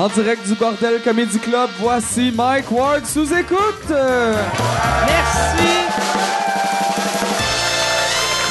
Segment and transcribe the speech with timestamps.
[0.00, 3.90] En direct du Bordel Comedy Club, voici Mike Ward sous écoute.
[3.90, 5.66] Merci.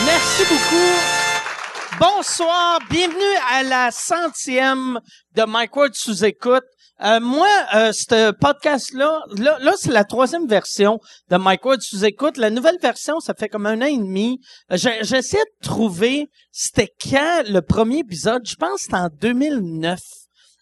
[0.05, 1.99] Merci beaucoup.
[1.99, 4.99] Bonsoir, bienvenue à la centième
[5.35, 6.65] de Mike Ward sous écoute.
[7.01, 10.99] Euh, moi, euh, ce podcast-là, là, là c'est la troisième version
[11.31, 12.37] de Mike Ward sous écoute.
[12.37, 14.39] La nouvelle version, ça fait comme un an et demi.
[14.71, 19.99] Euh, J'essaie de trouver, c'était quand le premier épisode, je pense que c'était en 2009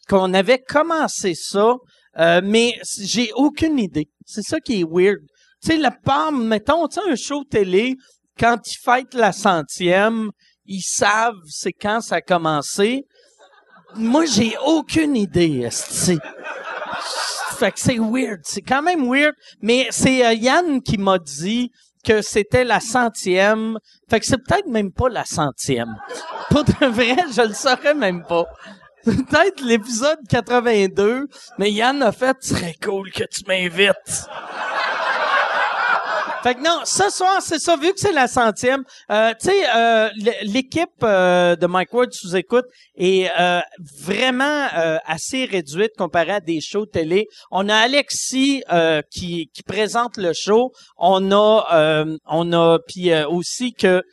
[0.07, 1.75] qu'on avait commencé ça,
[2.19, 4.09] euh, mais j'ai aucune idée.
[4.25, 5.19] C'est ça qui est weird.
[5.61, 7.95] Tu sais, la part, mettons, tu un show télé,
[8.39, 10.29] quand ils fêtent la centième,
[10.65, 13.05] ils savent c'est quand ça a commencé.
[13.95, 16.19] Moi, j'ai aucune idée, esti.
[17.57, 18.41] Fait que c'est weird.
[18.43, 19.33] C'est quand même weird.
[19.61, 21.71] Mais c'est euh, Yann qui m'a dit
[22.05, 23.79] que c'était la centième.
[24.09, 25.95] Fait que c'est peut-être même pas la centième.
[26.49, 28.45] Pour de vrai, je le saurais même pas.
[29.07, 31.27] Peut-être l'épisode 82,
[31.57, 33.93] mais Yann a fait «serait cool que tu m'invites».
[36.43, 39.63] Fait que non, ce soir, c'est ça, vu que c'est la centième, euh, tu sais,
[39.75, 40.09] euh,
[40.43, 42.65] l'équipe euh, de Mike Ward sous écoute
[42.97, 43.61] est euh,
[44.05, 47.27] vraiment euh, assez réduite comparée à des shows télé.
[47.49, 50.73] On a Alexis euh, qui, qui présente le show.
[50.97, 54.03] On a, euh, on a, puis euh, aussi que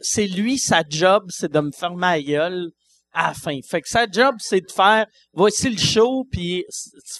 [0.00, 2.70] c'est lui sa job, c'est de me fermer la gueule
[3.12, 3.58] à la fin.
[3.68, 6.64] Fait que sa job, c'est de faire voici le show, puis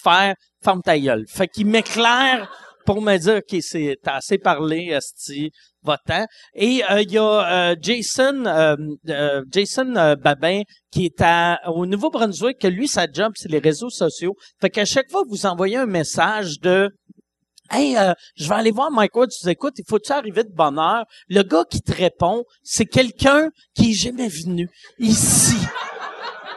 [0.01, 1.25] faire ferme ta gueule.
[1.27, 2.49] Fait qu'il m'éclaire
[2.85, 5.51] pour me dire OK, c'est t'as assez parlé, esti,
[5.83, 6.25] va-t'en.
[6.55, 8.75] Et euh, il y a euh, Jason euh,
[9.09, 13.59] euh, Jason euh, Babin qui est à, au Nouveau-Brunswick, que lui, sa job, c'est les
[13.59, 14.33] réseaux sociaux.
[14.59, 16.89] Fait qu'à chaque fois vous envoyez un message de
[17.71, 20.79] Hey, euh, je vais aller voir Mike Ward, tu écoutes, il faut-tu arriver de bonne
[20.79, 21.05] heure?
[21.27, 25.57] Le gars qui te répond, c'est quelqu'un qui est jamais venu ici.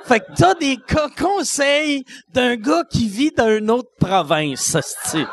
[0.05, 5.25] Fait que t'as des co- conseils d'un gars qui vit dans une autre province, esti.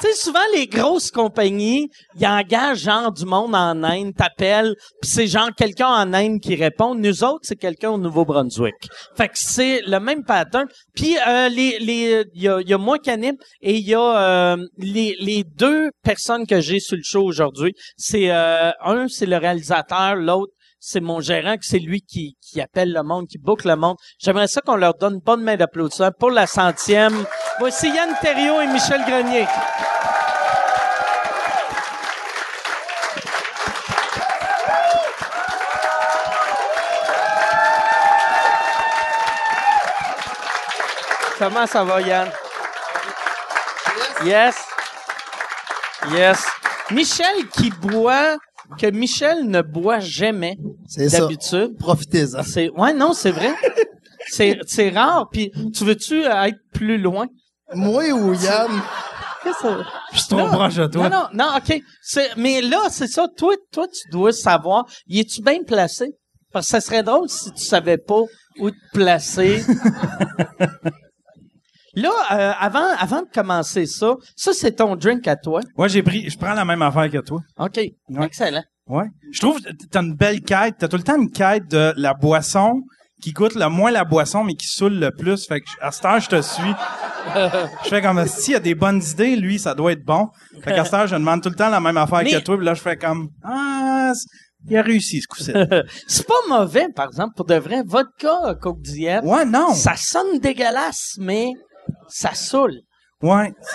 [0.00, 1.88] Tu sais, souvent, les grosses compagnies,
[2.18, 6.56] ils engagent genre du monde en Inde, t'appelles, puis c'est genre quelqu'un en Inde qui
[6.56, 6.94] répond.
[6.94, 8.74] Nous autres, c'est quelqu'un au Nouveau-Brunswick.
[9.16, 10.66] Fait que c'est le même pattern.
[10.94, 14.00] Puis euh, les les il y a, y a moi Canib et il y a
[14.00, 17.72] euh, les les deux personnes que j'ai sur le show aujourd'hui.
[17.96, 20.52] C'est euh, un, c'est le réalisateur, l'autre
[20.86, 23.96] c'est mon gérant, que c'est lui qui, qui appelle le monde, qui boucle le monde.
[24.18, 27.24] J'aimerais ça qu'on leur donne une bonne main d'applaudissement pour la centième.
[27.58, 29.46] Voici Yann Terriot et Michel Grenier.
[41.38, 42.30] Comment ça va, Yann?
[44.22, 44.54] Yes.
[46.10, 46.44] Yes.
[46.90, 48.36] Michel qui boit,
[48.78, 51.20] que Michel ne boit jamais C'est ça.
[51.20, 51.76] d'habitude.
[51.78, 52.42] Profitez-en.
[52.42, 53.54] C'est ouais non c'est vrai.
[54.28, 55.28] C'est c'est rare.
[55.30, 57.26] Puis tu veux-tu être plus loin?
[57.74, 58.70] Moi ou Yann?
[59.42, 61.08] Qu'est-ce que ça- Je suis trop proche de toi.
[61.08, 61.80] Non non non ok.
[62.36, 63.26] Mais là c'est ça.
[63.36, 64.86] Toi toi tu dois savoir.
[65.06, 66.12] Y es-tu bien placé?
[66.52, 68.20] Parce que ça serait drôle si tu savais pas
[68.58, 69.62] où te placer.
[71.96, 75.60] Là, euh, avant, avant de commencer ça, ça c'est ton drink à toi.
[75.76, 77.40] Ouais, j'ai pris, je prends la même affaire que toi.
[77.58, 77.78] OK.
[78.22, 78.64] Excellent.
[78.86, 79.06] Ouais.
[79.32, 80.74] Je trouve que t'as une belle quête.
[80.78, 82.82] T'as tout le temps une quête de la boisson
[83.22, 85.46] qui goûte le moins la boisson, mais qui saoule le plus.
[85.46, 86.74] Fait que à cette heure, je te suis.
[87.84, 90.28] je fais comme, s'il y a des bonnes idées, lui, ça doit être bon.
[90.62, 92.56] Fait qu'à cette heure, je demande tout le temps la même affaire Mais- que toi.
[92.56, 94.12] Puis là, je fais comme, ah,
[94.68, 95.52] il a réussi, ce coup-ci.
[96.06, 97.82] C'est pas mauvais, par exemple, pour de vrai.
[97.86, 99.72] Vodka, Coke Diet, ouais, non.
[99.72, 101.52] ça sonne dégueulasse, mais
[102.08, 102.80] ça saoule.
[103.22, 103.52] Ouais.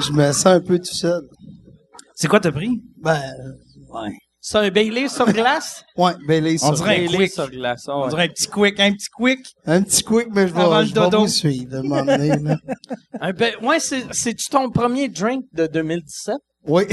[0.00, 1.22] Je me sens un peu tout seul.
[2.14, 2.80] C'est quoi t'as pris?
[3.02, 3.20] Ben,
[3.92, 4.10] Ouais.
[4.42, 5.84] C'est un Bailey sur glace?
[5.98, 6.72] ouais, Bailey, On ça.
[6.72, 7.32] dirait un Bailey quick.
[7.32, 7.84] sur glace.
[7.88, 9.40] On dirait un petit quick, un petit quick.
[9.66, 11.20] Un petit quick, mais je vais, je vais dodo.
[11.20, 12.56] vous suivre, à un moment donné, là.
[13.20, 16.36] Un ba- ouais, c'est, c'est-tu ton premier drink de 2017?
[16.68, 16.84] Oui.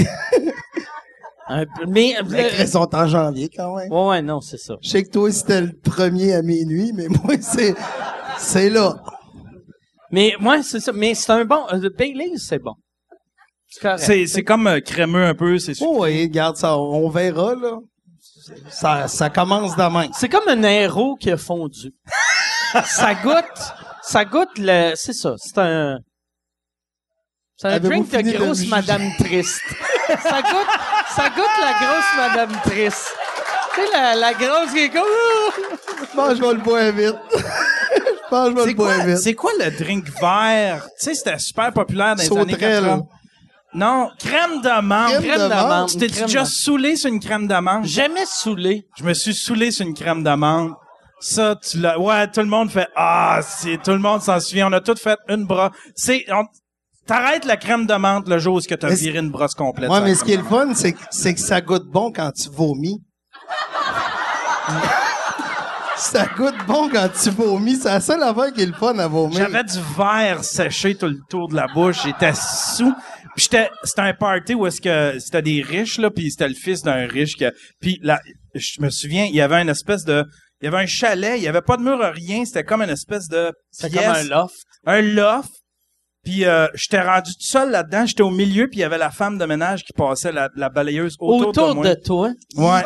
[1.47, 3.91] Un- mais, Les le- sont en janvier, quand même.
[3.93, 4.73] ouais, ouais, non, c'est ça.
[4.81, 7.75] Je sais que toi, c'était le premier à minuit, mais moi, c'est,
[8.37, 8.95] c'est là.
[10.11, 10.91] Mais, moi, c'est ça.
[10.93, 12.75] Mais c'est un bon, euh, le Bailey, c'est bon.
[13.67, 17.77] C'est comme euh, crémeux un peu, c'est Oh, oui, regarde ça, on verra, là.
[18.69, 20.07] Ça, ça commence demain.
[20.13, 21.93] C'est comme un héros qui a fondu.
[22.85, 25.99] ça goûte, ça goûte le, c'est ça, c'est un,
[27.57, 29.61] c'est un drink de grosse madame triste.
[30.07, 30.79] ça goûte,
[31.15, 33.15] ça goûte la grosse madame triste.
[33.73, 37.15] Tu sais, la, la grosse qui est comme, que je vais le boire vite.
[38.29, 39.17] que C'est le quoi, vite.
[39.17, 40.83] c'est quoi le drink vert?
[40.99, 42.83] Tu sais, c'était super populaire dans les années Sauterelle.
[42.83, 43.03] 80.
[43.73, 45.09] Non, crème d'amande.
[45.09, 45.49] Crème crème d'amande.
[45.69, 45.89] d'amande.
[45.89, 46.51] Tu t'es crème déjà d'amande.
[46.51, 47.85] saoulé sur une crème d'amande?
[47.85, 48.87] Jamais saoulé.
[48.97, 50.71] Je me suis saoulé sur une crème d'amande.
[51.19, 51.99] Ça, tu l'as.
[51.99, 54.67] Ouais, tout le monde fait Ah, c'est tout le monde s'en souvient.
[54.69, 55.71] On a tout fait une brosse.
[55.95, 56.25] C'est.
[56.31, 56.45] on-
[57.07, 59.53] T'arrêtes la crème de menthe le jour où tu as Mais c'est- viré une brosse
[59.55, 59.89] complète.
[59.89, 61.85] Ouais, sur la mais ce qui est le fun, c'est que, c'est que ça goûte
[61.87, 63.01] bon quand tu vomis.
[65.97, 67.75] ça goûte bon quand tu vomis.
[67.75, 69.37] C'est la seule affaire qui est le fun à vomir.
[69.37, 72.03] J'avais du verre séché tout le tour de la bouche.
[72.03, 72.93] J'étais sous.
[73.35, 76.55] Puis j'étais, c'était un party où est-ce que c'était des riches là, puis c'était le
[76.55, 77.45] fils d'un riche qui,
[77.79, 78.19] puis là,
[78.55, 80.23] je me souviens, il y avait une espèce de,
[80.59, 82.89] il y avait un chalet, il y avait pas de mur rien, c'était comme une
[82.89, 84.55] espèce de C'est pièce, comme un loft.
[84.87, 85.49] un loft.
[86.23, 89.11] Puis euh, j'étais rendu tout seul là-dedans, j'étais au milieu, puis il y avait la
[89.11, 91.85] femme de ménage qui passait la, la balayeuse autour, Autour de moi.
[91.89, 92.31] de toi?
[92.55, 92.81] Ouais.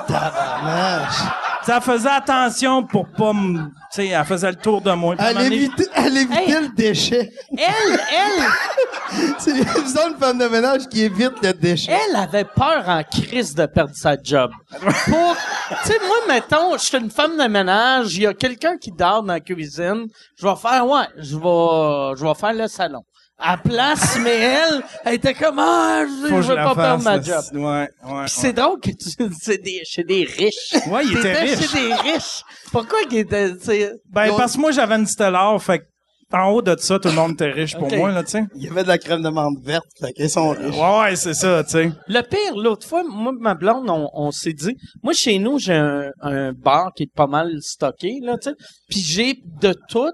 [1.64, 5.16] Ça faisait attention pour pas me, tu sais, elle faisait le tour de moi.
[5.16, 6.62] Puis à un Elle moment donné, évitait, elle évitait Hey.
[6.64, 7.32] le déchet.
[7.58, 9.54] Elle, elle, C'est
[9.84, 11.92] disons, une femme de ménage qui évite le déchet.
[12.10, 14.50] elle avait peur en crise de perdre sa job.
[14.80, 15.36] Pour,
[15.84, 18.92] tu sais, moi, mettons, je suis une femme de ménage, il y a quelqu'un qui
[18.92, 20.06] dort dans la cuisine,
[20.38, 23.04] je vais faire, ouais, je vais, je vais faire le salon.
[23.44, 27.44] À place, mais elle, elle était comme, ah, je, faut veux pas perdre ma job.
[27.54, 28.22] Ouais, ouais.
[28.26, 29.10] Puis c'est drôle que tu,
[29.40, 30.74] c'est des, chez des riches.
[30.88, 31.60] Ouais, il était riche.
[31.60, 32.44] chez des riches.
[32.72, 35.86] Pourquoi qu'il était, tu sais, Ben, parce que moi, j'avais une Stellar, fait que
[36.34, 38.44] en haut de ça, tout le monde était riche pour moi, là, tu sais.
[38.56, 39.86] Il y avait de la crème de menthe verte.
[40.00, 40.76] Fait qu'ils sont riches.
[40.76, 41.92] Ouais, ouais, c'est ça, tu sais.
[42.08, 45.74] Le pire, l'autre fois, moi ma blonde, on, on s'est dit, moi chez nous, j'ai
[45.74, 48.56] un, un bar qui est pas mal stocké, là, tu sais,
[48.90, 50.14] puis j'ai de tout,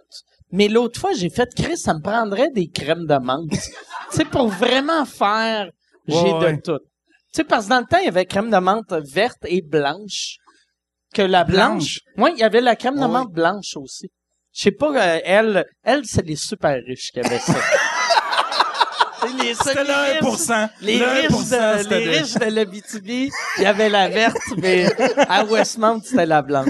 [0.51, 3.49] mais l'autre fois, j'ai fait, Chris, ça me prendrait des crèmes de menthe.
[3.51, 3.59] tu
[4.11, 5.69] sais, pour vraiment faire,
[6.07, 6.53] j'ai Ouais, ouais.
[6.57, 6.79] de tout.
[6.79, 6.85] Tu
[7.33, 10.38] sais, parce que dans le temps, il y avait crème de menthe verte et blanche.
[11.13, 11.99] Que la blanche.
[12.17, 14.09] Oui, il y avait la crème de menthe blanche aussi.
[14.53, 17.53] Je sais pas, euh, elle, elle, c'est les super riches qui avaient ça.
[19.39, 20.39] Les- C'était le riches.
[20.39, 20.69] 1%.
[20.81, 24.85] Les Le riches 1%, de, les riches de l'Abitibi, il y avait la verte, mais
[25.27, 26.69] à Westmount, c'était la blanche.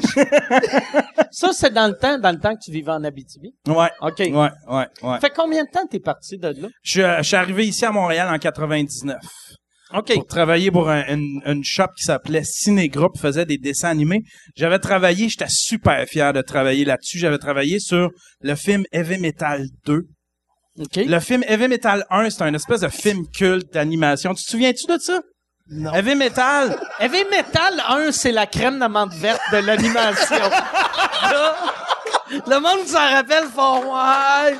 [1.31, 3.53] Ça, c'est dans le temps, dans le temps que tu vivais en Abitibi?
[3.67, 3.89] Ouais.
[4.01, 4.19] OK.
[4.19, 5.19] Ouais, ouais, ouais.
[5.19, 6.67] Fait combien de temps t'es parti de là?
[6.81, 9.17] Je, je suis arrivé ici à Montréal en 99.
[9.93, 10.13] OK.
[10.15, 14.21] Pour travailler pour un- une, une shop qui s'appelait Ciné Group, faisait des dessins animés.
[14.55, 17.19] J'avais travaillé, j'étais super fier de travailler là-dessus.
[17.19, 18.09] J'avais travaillé sur
[18.41, 20.01] le film Heavy Metal 2.
[20.77, 24.33] Le film Heavy Metal 1, c'est un espèce de film culte d'animation.
[24.33, 25.21] Tu te souviens-tu de ça?
[25.69, 25.91] Non.
[25.93, 30.35] Heavy Metal, Heavy Metal 1, c'est la crème de menthe verte de l'animation.
[32.29, 34.57] Le monde s'en rappelle fort, ouais.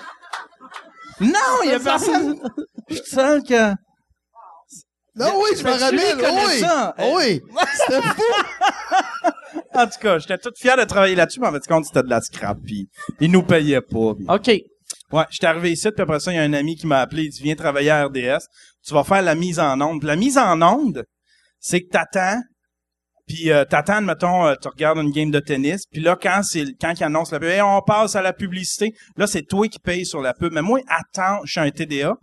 [1.21, 2.39] Non, il y a personne.
[2.89, 3.71] Je seul que.
[5.15, 6.45] Non, oui, je me tu rappelle.
[6.47, 6.59] Oui.
[6.59, 6.95] ça?
[6.99, 7.41] Oui.
[7.73, 8.23] C'était fou.
[9.73, 12.09] En tout cas, j'étais tout fier de travailler là-dessus, mais en fait, compte, c'était de
[12.09, 12.87] la scrap, puis
[13.19, 14.13] ils nous payaient pas.
[14.29, 14.51] OK.
[15.12, 17.24] Ouais, j'étais arrivé ici, puis après ça, il y a un ami qui m'a appelé,
[17.24, 18.44] il dit, viens travailler à RDS,
[18.86, 20.04] tu vas faire la mise en onde.
[20.04, 21.06] La mise en onde,
[21.59, 22.42] c'est que t'attends,
[23.25, 26.65] puis euh, t'attends, mettons, euh, tu regardes une game de tennis, puis là, quand c'est
[26.80, 27.09] quand la
[27.39, 30.51] pub, Hey, on passe à la publicité, là, c'est toi qui payes sur la pub.
[30.54, 32.13] Mais moi, attends, je suis un TDA,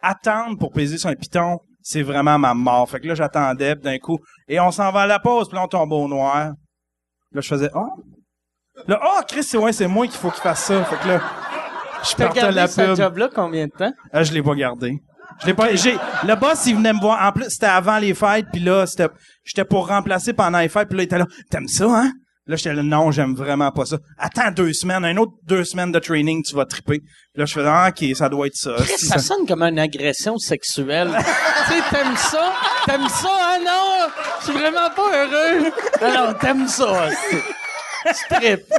[0.00, 2.90] attendre pour peser sur un piton, c'est vraiment ma mort.
[2.90, 5.64] Fait que là, j'attendais, d'un coup, et on s'en va à la pause, puis là,
[5.64, 6.52] on tombe au noir.
[7.32, 7.88] Là, je faisais, oh!
[8.86, 10.84] Là, oh, Chris, c'est ouais, c'est moi qu'il faut qu'il fasse ça.
[10.84, 11.20] Fait que là,
[12.10, 12.96] je partais la ce pub.
[12.96, 13.92] job-là combien de temps?
[14.12, 14.98] Ah, je l'ai pas gardé.
[15.42, 15.74] Je l'ai pas.
[15.74, 15.96] J'ai.
[16.26, 17.24] Le boss, il venait me voir.
[17.26, 19.08] En plus, c'était avant les fêtes, puis là, c'était.
[19.44, 21.26] J'étais pour remplacer pendant les fêtes, puis là, il était là.
[21.50, 22.12] T'aimes ça, hein?
[22.46, 23.98] Là, j'étais là, non, j'aime vraiment pas ça.
[24.16, 27.00] Attends deux semaines, un autre deux semaines de training, tu vas triper.
[27.00, 27.06] Puis
[27.36, 28.78] là, je fais, ah, ok, ça doit être ça.
[28.78, 31.10] Ça ça- sonne comme une agression sexuelle.
[31.68, 32.52] tu sais, t'aimes ça?
[32.86, 33.28] T'aimes ça?
[33.30, 34.08] Ah non!
[34.40, 35.70] Je suis vraiment pas heureux.
[36.00, 37.10] Non, non, t'aimes ça.
[37.30, 38.72] c'est- Tu tripes.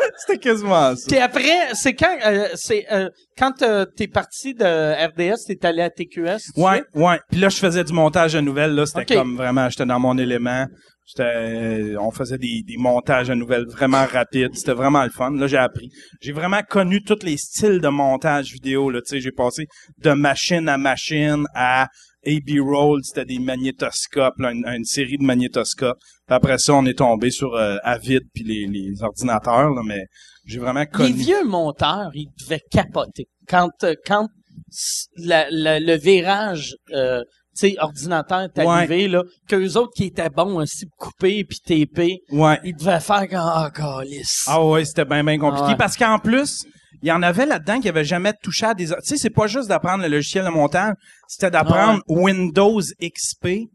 [0.18, 1.04] C'était quasiment ça.
[1.08, 4.64] Puis après, c'est quand, euh, c'est, euh, quand euh, t'es parti de
[5.06, 6.52] RDS, t'es allé à TQS?
[6.54, 6.84] tu Ouais, sais?
[6.94, 7.18] ouais.
[7.30, 8.74] Puis là, je faisais du montage de nouvelles.
[8.74, 10.66] Là, c'était comme vraiment, j'étais dans mon élément.
[11.06, 14.54] J'étais, on faisait des, des montages de nouvelles vraiment rapides.
[14.54, 15.32] C'était vraiment le fun.
[15.32, 15.90] Là, j'ai appris.
[16.20, 18.90] J'ai vraiment connu tous les styles de montage vidéo.
[18.90, 19.66] Là, tu sais, j'ai passé
[19.98, 21.88] de machine à machine à
[22.26, 23.00] AB roll.
[23.02, 25.98] C'était des magnétoscopes, là, une, une série de magnétoscopes.
[26.30, 29.70] Après ça, on est tombé sur euh, Avid puis les, les ordinateurs.
[29.70, 30.04] Là, mais
[30.46, 31.12] j'ai vraiment Les connu.
[31.12, 33.26] vieux monteurs, ils devaient capoter.
[33.48, 34.28] Quand, euh, quand
[34.70, 37.22] s- la- la- le virage, euh,
[37.58, 38.66] tu sais, ordinateur est Ouais.
[38.66, 42.58] arrivé, là, qu'eux autres qui étaient bons aussi, couper puis taper, Ouais.
[42.64, 44.44] ils devaient faire comme, ah, calice.
[44.46, 45.64] Ah ouais, c'était bien, bien compliqué.
[45.66, 45.76] Ah ouais.
[45.76, 46.64] Parce qu'en plus,
[47.02, 48.86] il y en avait là-dedans qui avaient jamais touché à des...
[48.86, 50.94] Tu sais, c'est pas juste d'apprendre le logiciel de montage,
[51.26, 53.68] c'était d'apprendre Ah Windows XP,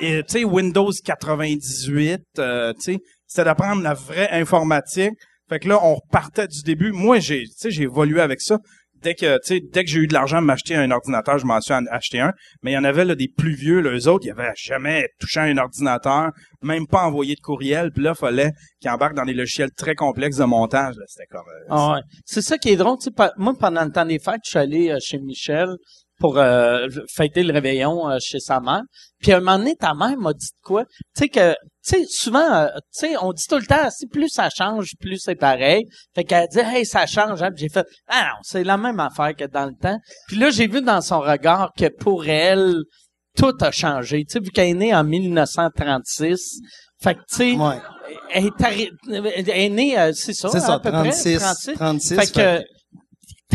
[0.00, 5.12] tu sais, Windows 98, euh, tu sais, c'était d'apprendre la vraie informatique.
[5.48, 6.92] Fait que là, on repartait du début.
[6.92, 8.58] Moi, j'ai, tu sais, j'ai évolué avec ça.
[9.02, 11.44] dès que, tu sais, dès que j'ai eu de l'argent à m'acheter un ordinateur, je
[11.44, 12.32] m'en suis acheté un.
[12.62, 15.08] Mais il y en avait, là, des plus vieux, là, eux autres, ils avaient jamais
[15.18, 16.30] touché à un ordinateur,
[16.62, 17.90] même pas envoyé de courriel.
[17.92, 20.94] Puis là, fallait qu'ils embarquent dans des logiciels très complexes de montage.
[21.08, 21.40] C'était comme...
[21.48, 22.00] euh, Ah ouais.
[22.24, 22.96] C'est ça qui est drôle.
[22.98, 25.68] Tu sais, moi, pendant le temps des fêtes, je suis allé euh, chez Michel
[26.22, 28.82] pour euh, fêter le réveillon euh, chez sa mère.
[29.20, 30.84] Puis à un moment donné, ta mère m'a dit de quoi?
[30.84, 34.06] Tu sais que, tu sais, souvent, euh, tu sais, on dit tout le temps, si
[34.06, 35.84] plus ça change, plus c'est pareil.
[36.14, 37.42] Fait qu'elle dit, hey, ça change.
[37.42, 37.50] Hein?
[37.50, 39.98] Puis j'ai fait, ah non, c'est la même affaire que dans le temps.
[40.28, 42.76] Puis là, j'ai vu dans son regard que pour elle,
[43.36, 44.24] tout a changé.
[44.24, 46.60] Tu sais, vu qu'elle est née en 1936.
[47.02, 47.80] Fait que, tu sais, Ouais.
[48.32, 51.74] elle est, elle est née, c'est ça, C'est ça, à peu 36, près, 36.
[51.74, 52.14] 36.
[52.14, 52.64] Fait que,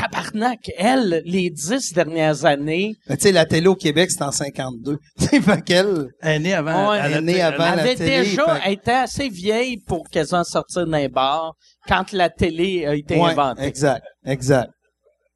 [0.01, 4.32] tabarnak, elle, les dix dernières années, Mais tu sais, la télé au Québec, c'est en
[4.32, 4.98] 52.
[5.20, 6.10] Tu sais, fait qu'elle...
[6.22, 6.92] Elle est née avant.
[6.92, 7.00] Ouais.
[7.04, 8.20] Elle est née avant elle la avait télé.
[8.24, 11.54] déjà, fait elle était assez vieille pour quasiment sortir d'un bar
[11.88, 13.63] quand la télé a été Ouais, inventée.
[13.63, 14.70] exact, exact.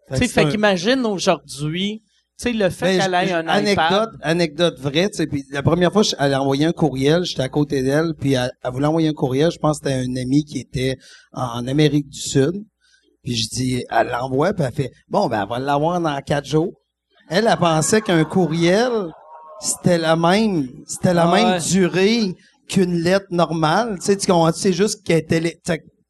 [0.09, 2.01] Tu sais, c'est fait un- qu'imagine aujourd'hui,
[2.39, 4.09] tu sais, le fait Mais qu'elle ait un anecdote, iPad.
[4.21, 7.49] anecdote vraie, tu sais, puis la première fois, elle a envoyé un courriel, j'étais à
[7.49, 10.43] côté d'elle, puis elle, elle voulait envoyer un courriel, je pense que c'était un ami
[10.43, 10.97] qui était
[11.33, 12.53] en Amérique du Sud,
[13.23, 16.45] puis je dis, elle l'envoie, puis elle fait, bon, ben, elle va l'avoir dans quatre
[16.45, 16.73] jours.
[17.29, 18.91] Elle, elle pensait qu'un courriel,
[19.59, 21.59] c'était la même, c'était la Ah même ouais.
[21.59, 22.35] durée
[22.67, 25.59] qu'une lettre normale, tu sais, tu comprends, c'est juste qu'elle était,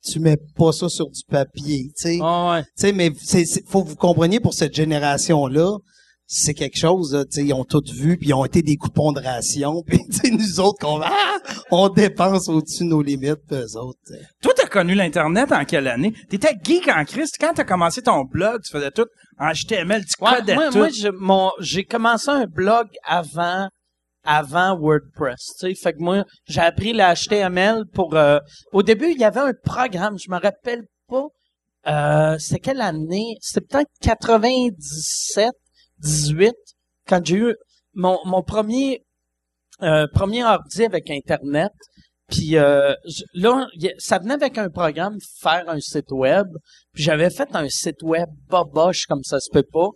[0.04, 2.20] tu mets pas ça sur du papier, tu sais.
[2.22, 2.64] Ah ouais.
[2.64, 5.78] Tu sais, mais c'est- faut que vous compreniez pour cette génération-là,
[6.34, 8.78] c'est quelque chose, là, tu sais, ils ont tout vu, puis ils ont été des
[8.78, 11.38] coupons de ration, puis tu sais, nous autres, qu'on, ah,
[11.72, 14.00] on dépense au-dessus de nos limites, puis eux autres.
[14.08, 14.22] tu sais.
[14.42, 16.14] Toi, t'as connu l'Internet en quelle année?
[16.30, 17.36] T'étais geek en Christ.
[17.38, 19.08] Quand t'as commencé ton blog, tu faisais tout
[19.40, 20.78] en HTML, tu Ouais, codais moi, tout.
[20.78, 23.68] moi, je- mon- j'ai commencé un blog avant,
[24.24, 25.56] avant WordPress.
[25.60, 28.16] Tu sais, fait que moi, j'ai appris le HTML pour.
[28.16, 28.40] euh,
[28.72, 31.26] au début, il y avait un programme, je me rappelle pas.
[31.88, 33.36] Euh, c'est quelle année?
[33.42, 35.50] C'était peut-être 97,
[36.02, 36.54] 18,
[37.08, 37.56] quand j'ai eu
[37.94, 39.04] mon, mon premier
[39.84, 41.72] euh, premier ordi avec Internet.
[42.28, 42.94] Puis euh,
[43.34, 43.68] là,
[43.98, 46.48] ça venait avec un programme faire un site web.
[46.94, 49.90] Puis j'avais fait un site web boboche comme ça se peut pas.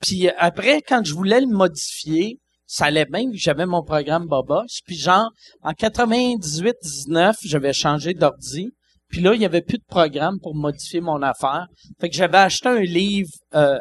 [0.00, 4.80] Puis après, quand je voulais le modifier, ça allait bien j'avais mon programme boboche.
[4.86, 5.30] Puis genre,
[5.62, 8.70] en 98-19, j'avais changé d'ordi.
[9.12, 11.66] Puis là, il y avait plus de programme pour modifier mon affaire.
[12.00, 13.78] Fait que j'avais acheté un livre, euh,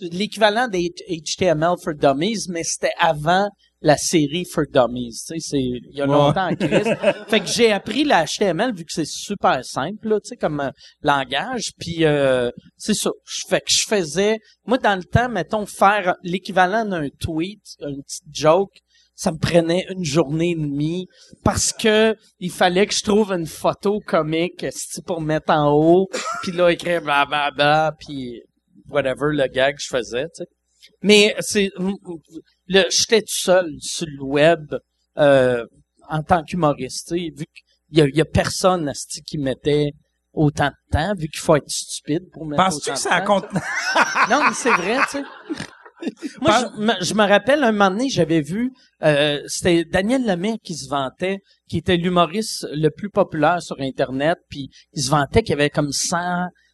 [0.00, 3.48] l'équivalent des HTML for Dummies, mais c'était avant
[3.80, 5.24] la série for Dummies.
[5.26, 6.94] Tu sais, c'est il y a longtemps en crise.
[7.28, 10.60] fait que j'ai appris le HTML vu que c'est super simple, là, tu sais, comme
[10.60, 10.70] euh,
[11.02, 11.70] langage.
[11.78, 13.10] Puis euh, c'est ça.
[13.48, 14.36] Fait que je faisais,
[14.66, 18.78] moi dans le temps, mettons faire l'équivalent d'un tweet, une petite joke.
[19.20, 21.06] Ça me prenait une journée et demie
[21.44, 24.64] parce que il fallait que je trouve une photo comique
[25.04, 26.08] pour mettre en haut,
[26.40, 28.40] puis là écrire blablabla, puis
[28.88, 30.46] whatever le gag que je faisais, tu sais.
[31.02, 31.70] Mais c'est
[32.66, 34.74] j'étais tout seul sur le web
[35.18, 35.66] euh,
[36.08, 38.90] en tant qu'humoriste, tu sais, vu qu'il y a, y a personne
[39.26, 39.90] qui mettait
[40.32, 43.20] autant de temps, vu qu'il faut être stupide pour mettre Penses-tu autant que ça a
[43.20, 43.44] compte...
[44.30, 45.24] Non, mais c'est vrai, tu sais.
[46.40, 50.58] Moi, je, me- je me rappelle un moment donné, j'avais vu, euh, c'était Daniel Lemay
[50.62, 51.38] qui se vantait,
[51.68, 55.70] qui était l'humoriste le plus populaire sur Internet, puis il se vantait qu'il y avait
[55.70, 56.16] comme 100,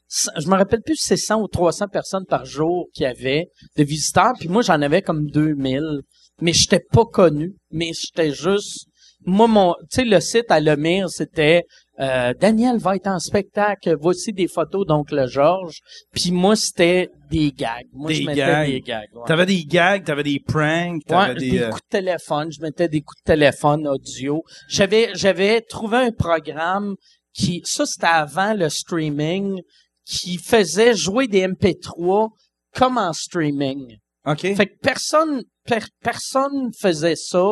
[0.09, 3.07] 100 je me rappelle plus si c'est 100 ou 300 personnes par jour qu'il y
[3.07, 5.81] avait de visiteurs, puis moi, j'en avais comme 2000,
[6.41, 8.87] mais j'étais pas connu, mais j'étais juste...
[9.29, 11.65] Moi, mon, tu sais, le site à Lemire, c'était
[11.99, 15.81] euh, Daniel va être en spectacle, voici des photos d'oncle Georges.
[16.13, 17.87] Puis moi, c'était des gags.
[17.93, 18.67] Moi, Des je mettais gags.
[18.71, 19.09] des gags.
[19.15, 19.23] ouais.
[19.27, 21.51] T'avais des gags, t'avais des pranks, t'avais Ouais, des...
[21.51, 22.53] des euh, coups de téléphone.
[22.53, 24.43] Je mettais des coups de téléphone audio.
[24.69, 26.95] J'avais, j'avais trouvé un programme
[27.33, 29.61] qui, ça c'était avant le streaming,
[30.05, 32.29] qui faisait jouer des MP3
[32.75, 33.97] comme en streaming.
[34.35, 37.45] Fait que personne, per- personne faisait ça.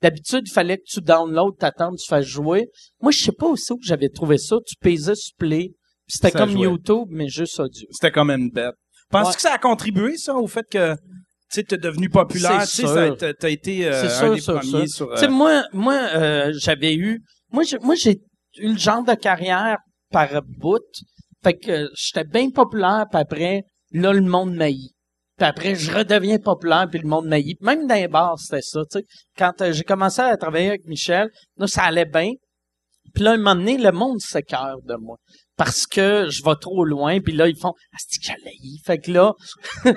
[0.00, 2.68] D'habitude, il fallait que tu downloads, t'attendes, tu fasses jouer.
[3.00, 4.56] Moi, je sais pas aussi où j'avais trouvé ça.
[4.66, 5.70] Tu pesais sur play.
[6.08, 6.62] C'était comme jouait.
[6.62, 7.86] YouTube, mais juste audio.
[7.92, 8.74] C'était quand même bête.
[9.10, 9.34] Penses-tu Ouais.
[9.36, 10.98] que ça a contribué, ça, au fait que tu
[11.50, 12.62] sais, t'es devenu populaire?
[12.66, 13.16] C'est Tu sûr.
[13.38, 15.18] t'as été euh, C'est un sûr, des sûr, premiers sûr.
[15.18, 15.24] sur...
[15.24, 18.20] euh, moi, moi, euh, j'avais eu, moi, j'ai, moi, j'ai
[18.56, 19.76] eu le genre de carrière
[20.10, 20.80] par bout.
[21.44, 24.92] Fait que euh, j'étais bien populaire, puis après, là, le monde m'haït.
[25.42, 27.60] Puis après, je redeviens populaire, puis le monde m'haït.
[27.62, 29.04] Même dans les bars, c'était ça, tu.
[29.36, 32.30] Quand euh, j'ai commencé à travailler avec Michel, là, ça allait bien.
[33.12, 35.16] Puis là, un moment donné, le monde s'écœure de moi.
[35.56, 38.20] Parce que je vais trop loin, puis là, ils font «Ah, c'est
[38.86, 39.32] Fait que là,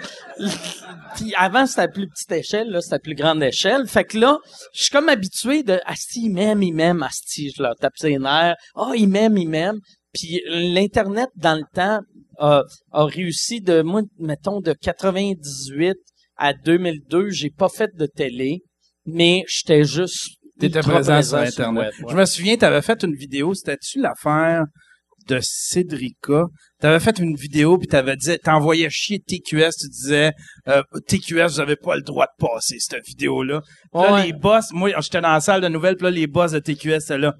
[1.15, 3.85] puis avant, c'était à plus petite échelle, là, c'était à plus grande échelle.
[3.85, 4.39] Fait que là,
[4.73, 8.17] je suis comme habitué de Asti, il m'aime, il m'aime, Asti, je leur tape ses
[8.17, 8.55] nerfs.
[8.75, 9.77] Ah, il m'aime, il m'aime.
[10.11, 11.99] Puis l'internet dans le temps
[12.39, 15.95] a, a réussi de moi mettons de 98
[16.37, 18.61] à 2002, j'ai pas fait de télé,
[19.05, 20.27] mais j'étais juste
[20.59, 21.93] T'étais ultra présent sur Internet.
[21.97, 22.11] web, ouais.
[22.13, 24.63] Je me souviens, t'avais fait une vidéo, c'était-tu l'affaire
[25.27, 26.43] de Cédrica?
[26.79, 30.31] T'avais fait une vidéo puis t'avais dit, t'envoyais chier TQS, tu disais,
[30.67, 33.61] euh, TQS, vous avez pas le droit de passer cette vidéo-là.
[33.93, 34.27] Là, Ouais.
[34.27, 37.03] les boss, moi, j'étais dans la salle de nouvelles, puis là, les boss de TQS,
[37.05, 37.33] étaient là.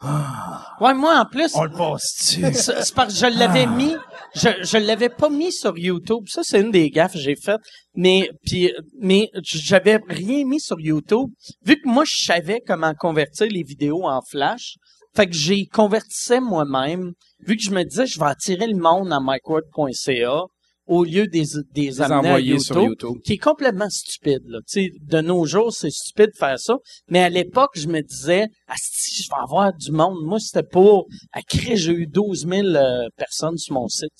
[0.00, 2.42] Ouais, moi en plus On le passe-tu?
[2.54, 3.96] C'est parce que je l'avais mis,
[4.34, 6.24] je, je l'avais pas mis sur YouTube.
[6.28, 7.60] Ça, c'est une des gaffes que j'ai faites.
[7.94, 11.30] Mais, puis, mais j'avais rien mis sur YouTube.
[11.64, 14.76] Vu que moi, je savais comment convertir les vidéos en flash,
[15.16, 17.12] fait que j'ai convertissais moi-même.
[17.40, 20.44] Vu que je me disais, je vais attirer le monde à micword.ca
[20.88, 23.16] au lieu des, des, amener à YouTube, sur YouTube.
[23.24, 24.42] qui est complètement stupide.
[24.46, 24.58] Là.
[24.66, 26.76] Tu sais, de nos jours, c'est stupide de faire ça.
[27.08, 30.16] Mais à l'époque, je me disais, si je vais avoir du monde.
[30.24, 31.06] Moi, c'était pour...
[31.32, 34.10] À créer, j'ai eu 12 000 euh, personnes sur mon site.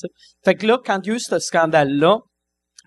[0.45, 2.19] Fait que là, quand il y a eu ce scandale-là,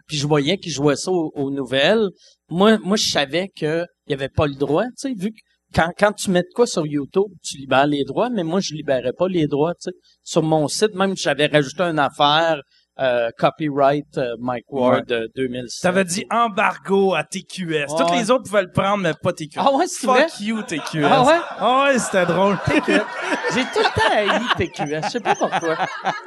[0.07, 2.09] puis je voyais qu'ils jouaient ça aux, aux nouvelles,
[2.50, 5.39] moi, moi, je savais qu'il y avait pas le droit, tu sais, vu que
[5.73, 8.73] quand, quand tu mets de quoi sur YouTube, tu libères les droits, mais moi, je
[8.73, 9.91] libérais pas les droits, tu sais.
[10.23, 12.61] Sur mon site, même, j'avais rajouté une affaire,
[13.00, 15.81] euh, copyright euh, Mike Ward euh, 2007.
[15.81, 17.86] T'avais dit embargo à TQS.
[17.98, 19.57] Toutes les autres pouvaient le prendre, mais pas TQS.
[19.57, 20.27] Ah ouais, c'est vrai?
[20.27, 21.03] Fuck you, TQS.
[21.05, 21.39] Ah ouais?
[21.57, 22.57] Ah ouais, c'était drôle.
[23.53, 25.05] J'ai tout le temps haï TQS.
[25.05, 25.77] Je sais pas pourquoi.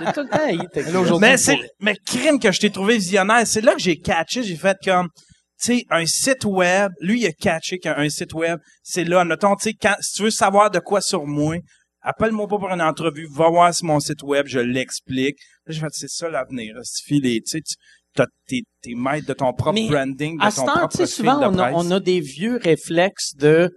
[0.00, 1.18] J'ai tout le temps haï TQS.
[1.20, 3.46] Mais pour- c'est, mais crime que je t'ai trouvé visionnaire.
[3.46, 5.08] C'est là que j'ai catché, j'ai fait comme,
[5.62, 6.90] tu sais, un site web.
[7.00, 9.24] Lui, il a catché qu'un un site web, c'est là.
[9.24, 11.56] Notons, tu sais, quand, si tu veux savoir de quoi sur moi,
[12.04, 15.36] appelle-moi pas pour une entrevue, va voir sur mon site web, je l'explique.
[15.66, 16.74] Là, j'ai fait, c'est ça l'avenir.
[17.06, 17.60] Tu sais,
[18.46, 21.40] t'es, t'es maître de ton propre Mais branding, de À ton ce temps, propre souvent,
[21.40, 23.70] de on a, on a des vieux réflexes de...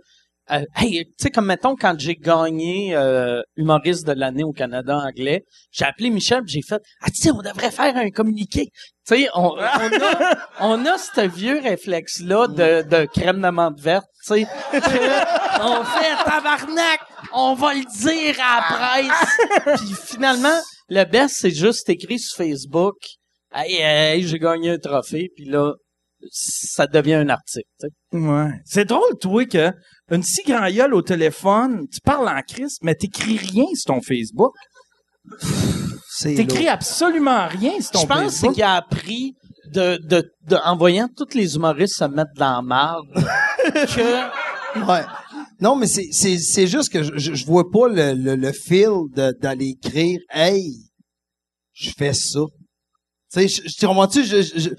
[0.52, 4.96] euh, hey, tu sais, comme mettons, quand j'ai gagné euh, humoriste de l'année au Canada
[4.98, 8.68] anglais, j'ai appelé Michel j'ai fait «Ah, tu sais, on devrait faire un communiqué.»
[9.08, 13.80] Tu sais, on, on a, on a ce vieux réflexe-là de, de crème de menthe
[13.80, 17.00] verte, tu sais, on fait «Tabarnak!
[17.34, 20.60] On va le dire à la presse!» Puis finalement,
[20.90, 22.96] le best, c'est juste écrit sur Facebook
[23.54, 25.74] «Hey, hey, j'ai gagné un trophée.» Puis là,
[26.32, 27.68] ça devient un article.
[28.12, 28.50] Ouais.
[28.66, 29.72] C'est drôle, toi, que
[30.12, 34.02] une si grand gueule au téléphone, tu parles en crise, mais t'écris rien sur ton
[34.02, 34.54] Facebook.
[36.10, 38.54] C'est T'écris absolument rien sur ton Je pense que c'est Facebook.
[38.56, 39.36] qu'il a appris
[39.74, 43.06] de, de, de, en voyant tous les humoristes se mettre dans la marde,
[43.64, 44.48] que,
[44.86, 45.04] Ouais.
[45.60, 48.92] Non, mais c'est, c'est, c'est juste que je, je, vois pas le, le, le fil
[49.14, 50.74] d'aller écrire Hey,
[51.74, 52.42] je fais ça.
[53.34, 54.70] Tu sais, je, je, tu je,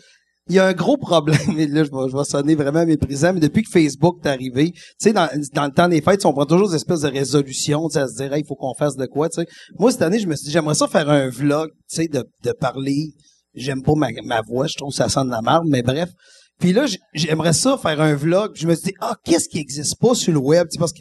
[0.48, 3.34] il y a un gros problème, et là, je vais, je vais sonner vraiment méprisant,
[3.34, 6.32] mais depuis que Facebook est arrivé, tu sais, dans, dans le temps des fêtes, on
[6.32, 8.74] prend toujours des espèces de résolutions, tu sais, à se dire, Hey, il faut qu'on
[8.74, 9.48] fasse de quoi, tu sais.
[9.78, 12.24] Moi, cette année, je me suis dit, j'aimerais ça faire un vlog, tu sais, de,
[12.44, 13.12] de parler.
[13.54, 16.10] J'aime pas ma, ma voix, je trouve que ça sonne de la merde, mais bref.
[16.58, 18.52] Puis là, j'aimerais ça faire un vlog.
[18.54, 20.66] Je me suis dit, ah, qu'est-ce qui existe pas sur le web?
[20.78, 21.00] Parce que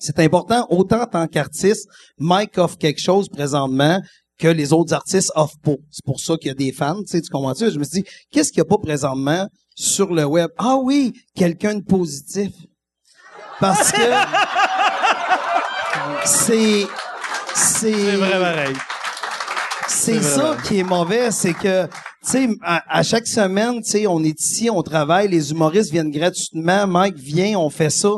[0.00, 1.86] c'est important, autant en tant qu'artiste,
[2.18, 4.00] Mike offre quelque chose présentement
[4.38, 5.76] que les autres artistes offrent pas.
[5.90, 7.70] C'est pour ça qu'il y a des fans, tu sais, tu comprends-tu?
[7.70, 10.50] Je me suis dit, qu'est-ce qu'il n'y a pas présentement sur le web?
[10.58, 12.50] Ah oui, quelqu'un de positif.
[13.60, 14.02] Parce que
[16.24, 16.86] c'est...
[17.54, 18.74] C'est C'est vrai, pareil.
[19.86, 20.62] c'est ça vrai.
[20.66, 21.86] qui est mauvais, c'est que,
[22.30, 26.10] sais, à, à chaque semaine, tu sais, on est ici, on travaille, les humoristes viennent
[26.10, 28.10] gratuitement, Mike vient, on fait ça.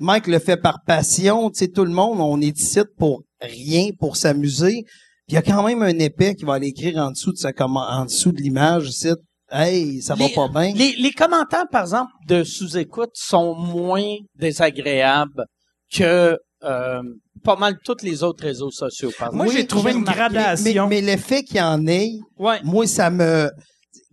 [0.00, 3.90] Mike le fait par passion, tu sais, tout le monde, on est ici pour rien,
[3.98, 4.84] pour s'amuser.
[5.28, 7.52] Il y a quand même un épais qui va aller écrire en dessous de sa
[7.52, 9.08] comment, en dessous de l'image, ici,
[9.50, 10.72] hey, ça va Les- pas bien.
[10.74, 15.46] Les, les commentaires, par exemple, de sous-écoute sont moins désagréables
[15.92, 17.02] que euh,
[17.44, 19.10] pas mal tous les autres réseaux sociaux.
[19.18, 20.88] Par Moi, j'ai trouvé une gradation.
[20.88, 22.60] Mais, mais l'effet qu'il y en ait, Ouais.
[22.64, 23.50] moi, ça me,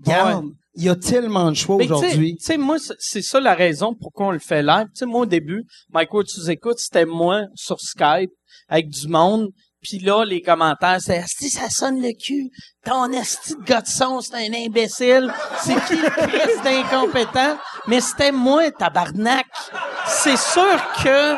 [0.05, 2.35] Regarde, il y a tellement de choix Mais tu aujourd'hui.
[2.37, 4.85] Tu sais, moi, c'est- ça la raison pourquoi on le fait live.
[4.87, 5.63] Tu sais, moi, au début,
[5.93, 8.31] Mike Ward sous-écoute, c'était moi sur Skype
[8.67, 9.49] avec du monde.
[9.83, 12.49] Puis là, les commentaires, c'est Asti, ça sonne le cul.
[12.85, 15.33] Ton asti de gars de son, c'est un imbécile.
[15.63, 17.57] C'est qui le Christ d'incompétent?
[17.87, 19.47] Mais c'était moi, tabarnak.
[20.07, 21.35] C'est sûr que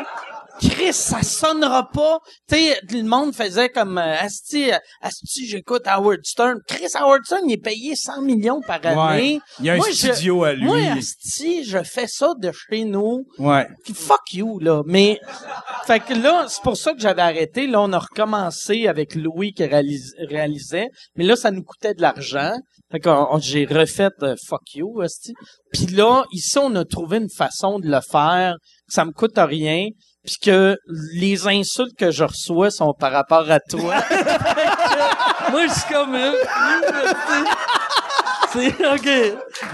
[0.60, 2.18] Chris, ça sonnera pas.
[2.48, 6.58] Tu sais, le monde faisait comme euh, Asti, euh, Asti, j'écoute Howard Stern.
[6.66, 9.34] Chris Howard Stern, il est payé 100 millions par année.
[9.34, 9.40] Ouais.
[9.60, 10.64] Il y a un je- studio à lui.
[10.64, 13.24] Moi, Asti, je fais ça de chez nous.
[13.38, 13.66] Ouais.
[13.84, 14.82] Puis fuck you, là.
[14.86, 15.18] Mais,
[15.86, 17.66] fait que là, c'est pour ça que j'avais arrêté.
[17.66, 20.88] Là, on a recommencé avec Louis qui réalise- réalisait.
[21.16, 22.56] Mais là, ça nous coûtait de l'argent.
[22.92, 25.32] Fait que j'ai refait euh, fuck you, Asti.
[25.72, 28.54] Puis là, ici, on a trouvé une façon de le faire.
[28.88, 29.88] Ça me coûte rien.
[30.24, 30.76] Puis que
[31.14, 33.96] les insultes que je reçois sont par rapport à toi.
[35.50, 36.14] Moi, je suis comme...
[36.14, 36.32] euh,
[38.52, 39.08] C'est OK.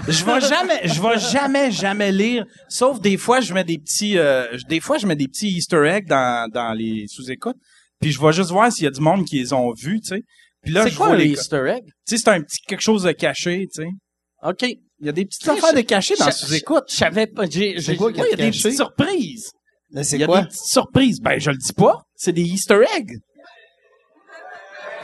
[0.07, 2.45] Je vais jamais, je vais jamais, jamais lire.
[2.67, 5.85] Sauf des fois, je mets des petits, euh, des fois, je mets des petits Easter
[5.87, 7.57] eggs dans, dans les sous-écoutes.
[7.99, 10.15] Puis je vais juste voir s'il y a du monde qui les ont vus, tu
[10.15, 10.21] sais.
[10.63, 11.83] Puis là, C'est je quoi vois les, Easter egg?
[11.85, 13.89] tu sais, c'est un petit quelque chose de caché, tu sais.
[14.43, 14.63] OK.
[14.63, 16.85] Il y a des petites affaires de cachées dans je- sous-écoute.
[16.89, 17.45] Je savais pas.
[17.47, 19.51] J'ai, j'ai- Il y a des petites surprises.
[19.93, 20.41] Mais Il c'est y a quoi?
[20.41, 21.19] des petites surprises.
[21.21, 22.01] Ben, je le dis pas.
[22.15, 23.17] C'est des Easter eggs.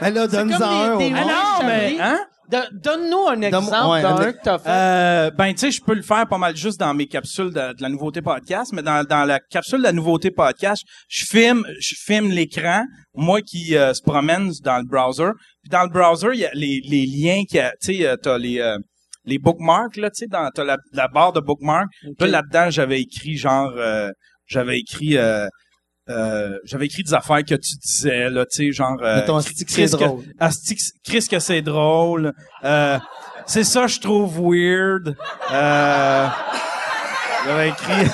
[0.00, 1.18] Ben là, donne-en comme un des- au monde.
[1.28, 2.18] Ah non, mais- hein?
[2.50, 4.70] De- donne-nous un exemple ouais, d'un un- que t'as fait.
[4.70, 7.74] Euh, ben, tu sais, je peux le faire pas mal juste dans mes capsules de,
[7.74, 11.66] de la nouveauté podcast, mais dans, dans la capsule de la nouveauté podcast, je filme,
[11.78, 15.32] je filme l'écran, moi qui euh, se promène dans le browser.
[15.62, 18.16] Puis dans le browser, il y a les, les liens qui, a- tu sais, euh,
[18.16, 18.78] t'as les euh,
[19.26, 21.86] les bookmarks là, tu sais, dans t'as la, la barre de bookmark.
[22.00, 24.08] Puis là, là-dedans, j'avais écrit genre, euh,
[24.48, 25.16] j'avais écrit.
[25.16, 25.46] Euh,
[26.10, 29.54] euh, j'avais écrit des affaires que tu disais là, tu sais, genre euh, Mettons, Chris-
[29.64, 30.24] que c'est drôle.
[30.24, 32.32] que- Chris que c'est drôle.
[32.64, 32.98] Euh,
[33.46, 35.14] c'est ça, je trouve weird.
[35.52, 36.26] Euh,
[37.44, 38.06] j'avais écrit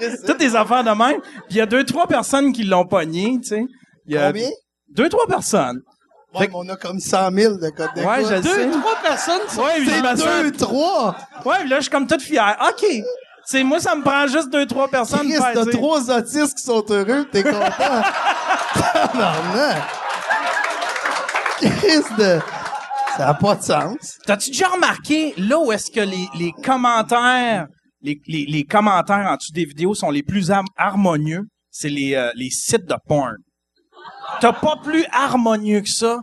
[0.26, 1.20] toutes des affaires de même.
[1.20, 3.64] Puis il y a deux, trois personnes qui l'ont pogné, tu sais.
[4.06, 4.48] Il y a Combien?
[4.94, 5.80] Deux, trois personnes.
[6.34, 8.10] Ouais, mais on a comme 100 000 de code d'écoute.
[8.10, 8.66] Ouais, je sais.
[8.66, 9.40] Deux, trois personnes.
[9.56, 11.16] Ouais, C'est sens- deux, trois!
[11.44, 12.56] Ouais, là, je suis comme toute fière.
[12.60, 12.84] OK.
[13.46, 15.28] C'est moi, ça me prend juste deux, trois personnes.
[15.28, 17.70] Chris, t'as trois autistes qui sont heureux, t'es content.
[18.74, 19.82] Tabarnak!
[21.60, 22.40] Chris de...
[23.16, 24.18] Ça a pas de sens.
[24.26, 27.66] T'as-tu déjà remarqué, là où est-ce que les, les commentaires,
[28.02, 31.42] les, les, les commentaires en dessous des vidéos sont les plus har- harmonieux?
[31.70, 33.36] C'est les, euh, les sites de porn?
[34.40, 36.18] T'as pas plus harmonieux que ça?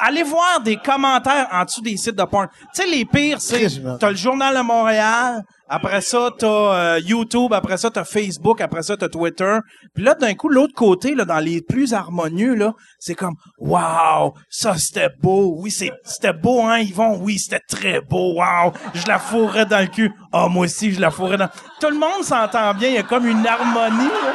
[0.00, 2.48] Allez voir des commentaires en dessous des sites de porn.
[2.74, 3.68] Tu sais, les pires, c'est,
[3.98, 8.82] t'as le Journal de Montréal, après ça, t'as euh, YouTube, après ça, t'as Facebook, après
[8.82, 9.58] ça, t'as Twitter.
[9.94, 14.34] Puis là, d'un coup, l'autre côté, là, dans les plus harmonieux, là, c'est comme, wow,
[14.48, 15.56] ça, c'était beau.
[15.58, 17.18] Oui, c'est, c'était beau, hein, Yvon?
[17.20, 18.34] Oui, c'était très beau.
[18.34, 20.12] Wow, je la fourrais dans le cul.
[20.32, 21.48] Ah, moi aussi, je la fourrais dans...
[21.80, 22.88] Tout le monde s'entend bien.
[22.88, 24.32] Il y a comme une harmonie, là.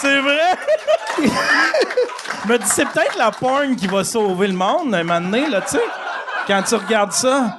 [0.00, 0.56] C'est vrai?
[1.18, 5.48] Je me dis, c'est peut-être la porn qui va sauver le monde, un moment donné,
[5.48, 5.82] là, tu sais.
[6.46, 7.58] Quand tu regardes ça.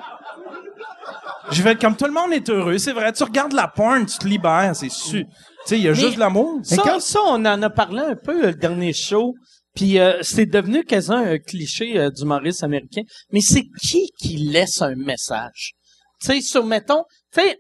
[1.52, 3.12] Je vais être comme tout le monde est heureux, c'est vrai.
[3.14, 5.26] Tu regardes la porn, tu te libères, c'est su.
[5.26, 5.30] Tu
[5.66, 6.60] sais, il y a juste de l'amour.
[6.64, 9.34] Ça, ça, on en a parlé un peu euh, le dernier show.
[9.76, 13.02] Puis euh, c'est devenu quasiment un cliché euh, d'humoriste américain.
[13.32, 15.74] Mais c'est qui qui laisse un message?
[16.22, 17.58] Tu sais, sur, mettons, tu sais,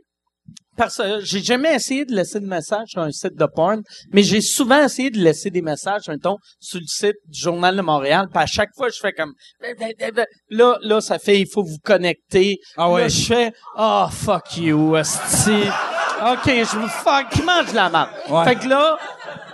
[1.21, 4.83] j'ai jamais essayé de laisser de message sur un site de porn, mais j'ai souvent
[4.83, 8.27] essayé de laisser des messages, mettons, sur le site du Journal de Montréal.
[8.31, 9.33] Puis à chaque fois, je fais comme...
[10.49, 12.57] Là, là, ça fait, il faut vous connecter.
[12.77, 13.01] Ah ouais.
[13.01, 15.63] Là, je fais, oh, fuck you, asti.
[16.21, 18.09] OK, je me fuck, qui mange la.
[18.29, 18.45] Ouais.
[18.45, 18.97] Fait que là,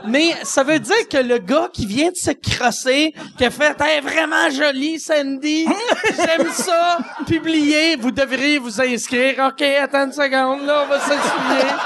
[0.06, 3.76] mais ça veut dire que le gars qui vient de se crosser, qui a fait
[3.82, 5.65] hey, vraiment joli Sandy,
[6.15, 6.97] j'aime ça,
[7.28, 9.36] publier, vous devriez vous inscrire.
[9.47, 11.80] OK, attends une seconde, là, on va s'inscrire.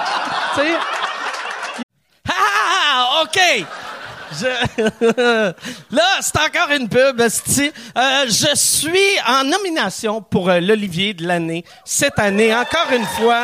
[0.55, 0.77] tu sais?
[2.29, 3.65] Ah, OK!
[4.39, 5.53] Je-
[5.95, 7.21] Là, c'est encore une pub.
[7.21, 13.43] Euh, je suis en nomination pour euh, l'Olivier de l'année cette année, encore une fois.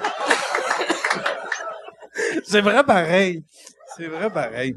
[2.45, 3.43] C'est vrai pareil.
[3.97, 4.75] C'est vrai pareil.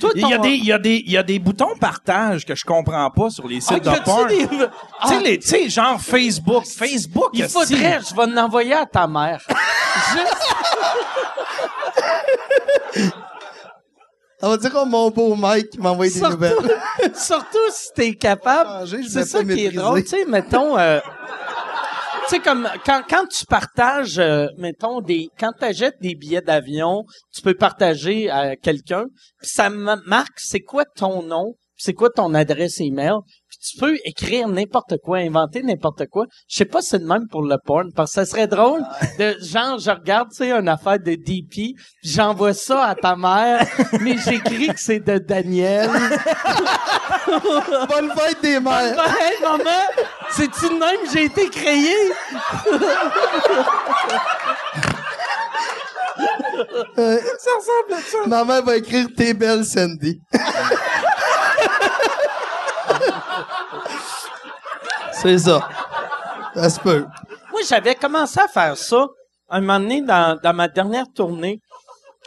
[0.00, 2.44] toi, Il y a des, il y a des, il y a des boutons partage
[2.44, 4.28] que je comprends pas sur les sites Ah, de porn.
[4.28, 4.68] des- Tu sais,
[5.00, 5.08] Ah.
[5.22, 6.66] tu sais, genre Facebook.
[6.66, 9.40] Facebook, Il faudrait, je vais l'envoyer à ta mère.
[10.12, 10.36] Juste-
[14.44, 16.56] On va dire, oh, mon beau Mike qui m'a envoyé des surtout, nouvelles.
[17.14, 18.86] surtout si t'es capable.
[18.88, 20.02] Je C'est ça qui est drôle.
[20.02, 20.98] Tu sais, mettons, euh,
[22.32, 27.42] sais, comme quand, tu partages, euh, mettons, des, quand tu achètes des billets d'avion, tu
[27.42, 29.04] peux partager à quelqu'un,
[29.38, 33.16] puis ça ma- marque c'est quoi ton nom, c'est quoi ton adresse email.
[33.62, 36.26] Tu peux écrire n'importe quoi, inventer n'importe quoi.
[36.48, 38.82] Je sais pas si c'est de même pour le porn, parce que ça serait drôle
[39.20, 43.64] de genre je regarde, tu sais, une affaire de DP, j'envoie ça à ta mère,
[44.00, 45.88] mais j'écris que c'est de Daniel.
[47.88, 48.96] Bonne fête des mères!
[48.96, 49.80] Ben, hey, maman,
[50.30, 51.94] c'est-tu de même que j'ai été créé?
[56.96, 58.18] ça ressemble à ça.
[58.26, 60.20] Maman va écrire T'es belle, Sandy.
[65.22, 65.68] C'est ça.
[66.54, 67.06] Ça se peut.
[67.52, 69.06] Moi, j'avais commencé à faire ça
[69.48, 71.60] un moment donné dans, dans ma dernière tournée.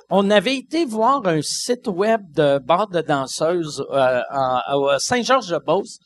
[0.09, 4.63] On avait été voir un site web de bar de danseuses euh, à
[4.99, 5.97] Saint-Georges-de-Beauce.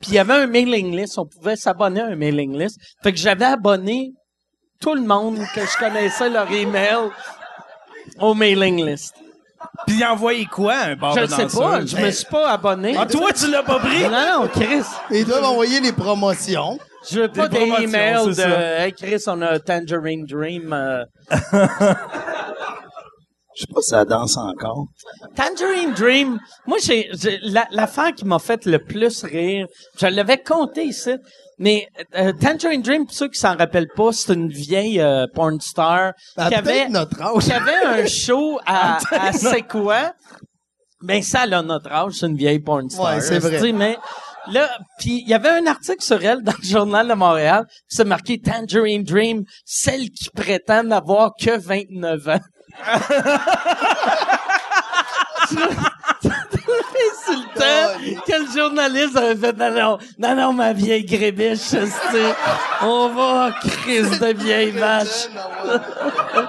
[0.00, 1.18] Puis il y avait un mailing list.
[1.18, 2.78] On pouvait s'abonner à un mailing list.
[3.02, 4.12] Fait que j'avais abonné
[4.80, 7.10] tout le monde que je connaissais leur email
[8.18, 9.14] au mailing list.
[9.86, 11.84] Puis il envoyait quoi, un bar Je de ne sais pas.
[11.84, 12.94] Je me suis pas abonné.
[12.98, 14.02] Ah, toi, tu l'as pas pris?
[14.04, 14.82] Non, non, Chris.
[15.10, 16.78] Ils doivent envoyer les promotions.
[17.10, 18.84] Je veux pas Des emails de ça.
[18.86, 20.72] Hey Chris, on a Tangerine Dream.
[20.72, 21.04] euh,
[23.56, 24.86] Je sais pas si ça danse encore.
[25.36, 30.42] Tangerine Dream, moi, j'ai, j'ai- la, l'affaire qui m'a fait le plus rire, je l'avais
[30.42, 31.14] compté ici,
[31.58, 35.60] mais euh, Tangerine Dream, pour ceux qui s'en rappellent pas, c'est une vieille euh, porn
[35.60, 37.44] star À qui avait, notre âge.
[37.44, 40.12] qui avait un show à, à C'est quoi?
[41.02, 43.14] Ben, ça, elle a notre âge, c'est une vieille porn star.
[43.14, 43.72] Ouais, c'est vrai.
[43.72, 43.98] Mais
[44.50, 48.04] là, puis il y avait un article sur elle dans le Journal de Montréal, c'est
[48.04, 52.40] marqué Tangerine Dream, celle qui prétend n'avoir que 29 ans.
[57.28, 62.34] insultant quel journaliste avait fait non non non non ma vieille grébiche c'est
[62.82, 65.28] on va crise de vieille vache.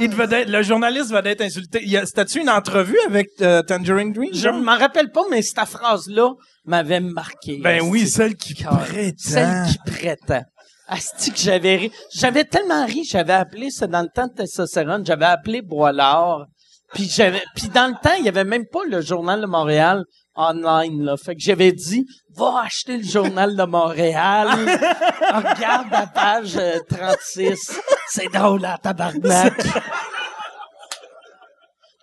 [0.00, 1.80] Il devait être- le journaliste va être insulté.
[2.04, 4.30] C'était-tu une entrevue avec euh, Tangerine Dream?
[4.34, 6.30] je m'en rappelle pas mais cette phrase là
[6.64, 7.58] m'avait marqué.
[7.62, 9.14] Ben oui, celle qui prétend.
[9.18, 10.42] celle qui prétend
[10.86, 11.92] Asti que j'avais ri.
[12.14, 16.46] J'avais tellement ri j'avais appelé c'est dans le temps de testostérone j'avais appelé Boilard
[16.94, 20.04] puis j'avais puis dans le temps il y avait même pas le journal de Montréal
[20.36, 21.16] online là.
[21.16, 22.04] Fait que j'avais dit
[22.36, 24.48] va acheter le journal de Montréal.
[24.58, 29.54] Regarde la page euh, 36 c'est drôle à tabarnak.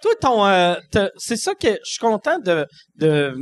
[0.01, 0.75] Toi ton euh,
[1.17, 3.35] c'est ça que je suis content de de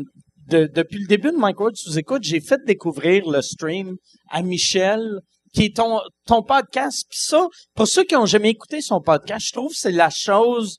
[0.48, 3.96] de- depuis le début de Mike Ward sous écoute, j'ai fait découvrir le stream
[4.32, 5.20] à Michel,
[5.54, 7.06] qui est ton, ton podcast.
[7.08, 10.10] Puis ça, pour ceux qui ont jamais écouté son podcast, je trouve que c'est la
[10.10, 10.78] chose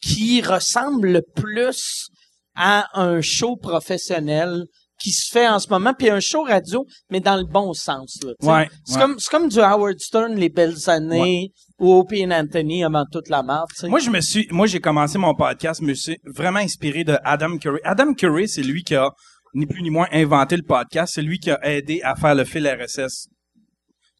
[0.00, 2.08] qui ressemble le plus
[2.54, 4.64] à un show professionnel
[5.00, 8.18] qui se fait en ce moment, puis un show radio, mais dans le bon sens.
[8.24, 8.32] Là.
[8.42, 9.00] Ouais, c'est ouais.
[9.00, 13.28] comme c'est comme du Howard Stern, les belles années, ou Opie and Anthony avant toute
[13.28, 13.88] la sais.
[13.88, 17.58] Moi, je me suis, moi, j'ai commencé mon podcast, me suis vraiment inspiré de Adam
[17.58, 17.78] Curry.
[17.84, 19.10] Adam Curry, c'est lui qui a,
[19.54, 21.14] ni plus ni moins, inventé le podcast.
[21.14, 23.28] C'est lui qui a aidé à faire le fil RSS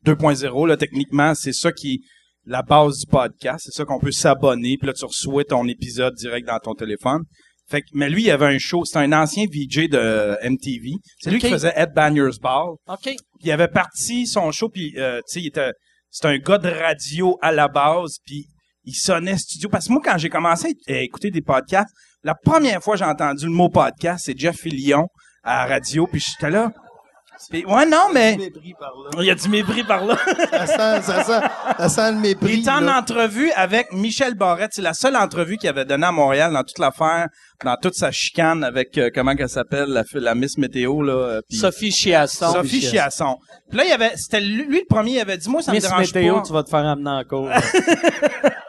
[0.07, 0.69] 2.0.
[0.69, 2.05] Là, techniquement, c'est ça qui,
[2.49, 3.65] la base du podcast.
[3.65, 4.77] C'est ça qu'on peut s'abonner.
[4.79, 7.23] Puis là, tu reçois ton épisode direct dans ton téléphone.
[7.71, 8.85] Fait que, mais lui, il avait un show.
[8.85, 10.93] C'était un ancien VJ de MTV.
[11.19, 12.77] C'est lui qui faisait Ed Banner's Ball.
[12.89, 13.03] OK.
[13.03, 15.73] Puis il avait parti son show, puis euh, tu sais, il était,
[16.11, 18.47] c'était un gars de radio à la base, puis
[18.85, 19.69] il sonnait studio.
[19.69, 21.91] Parce que moi, quand j'ai commencé à à écouter des podcasts,
[22.25, 25.07] la première fois que j'ai entendu le mot podcast, c'est Jeff Fillion
[25.45, 26.73] à la radio, puis j'étais là.
[27.51, 29.11] Puis, ouais, non, mais Mépris par là.
[29.21, 30.17] il y a du mépris par là.
[30.51, 31.47] Ça sent, ça sent,
[31.79, 32.53] ça sent le mépris.
[32.55, 34.73] Il était en entrevue avec Michel Barrette.
[34.75, 37.29] C'est la seule entrevue qu'il avait donnée à Montréal dans toute l'affaire,
[37.65, 41.13] dans toute sa chicane avec, euh, comment qu'elle s'appelle, la, la Miss Météo, là.
[41.13, 42.53] euh, puis- Sophie Chiasson.
[42.53, 43.37] Sophie Chiasson.
[43.69, 45.71] Puis là, il y avait, c'était lui, lui le premier, il avait dit, moi, ça
[45.73, 46.43] me Miss dérange Météo, pas.
[46.43, 47.49] tu vas te faire amener en cours.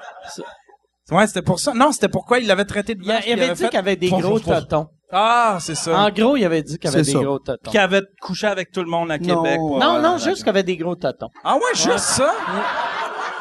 [1.11, 1.73] Ouais, c'était pour ça.
[1.73, 3.23] Non, c'était pourquoi il l'avait traité de Il, blanche.
[3.27, 4.87] il puis avait dit fait- qu'il avait des gros totons.
[5.11, 5.99] Ah, c'est ça.
[5.99, 7.19] En gros, il avait dit qu'il avait des ça.
[7.19, 7.71] gros totons.
[7.71, 9.41] Qu'il avait couché avec tout le monde à Non.
[9.43, 9.59] Québec.
[9.59, 11.29] Non, non, juste qu'il avait des gros totons.
[11.43, 12.31] Ah ouais, juste ça?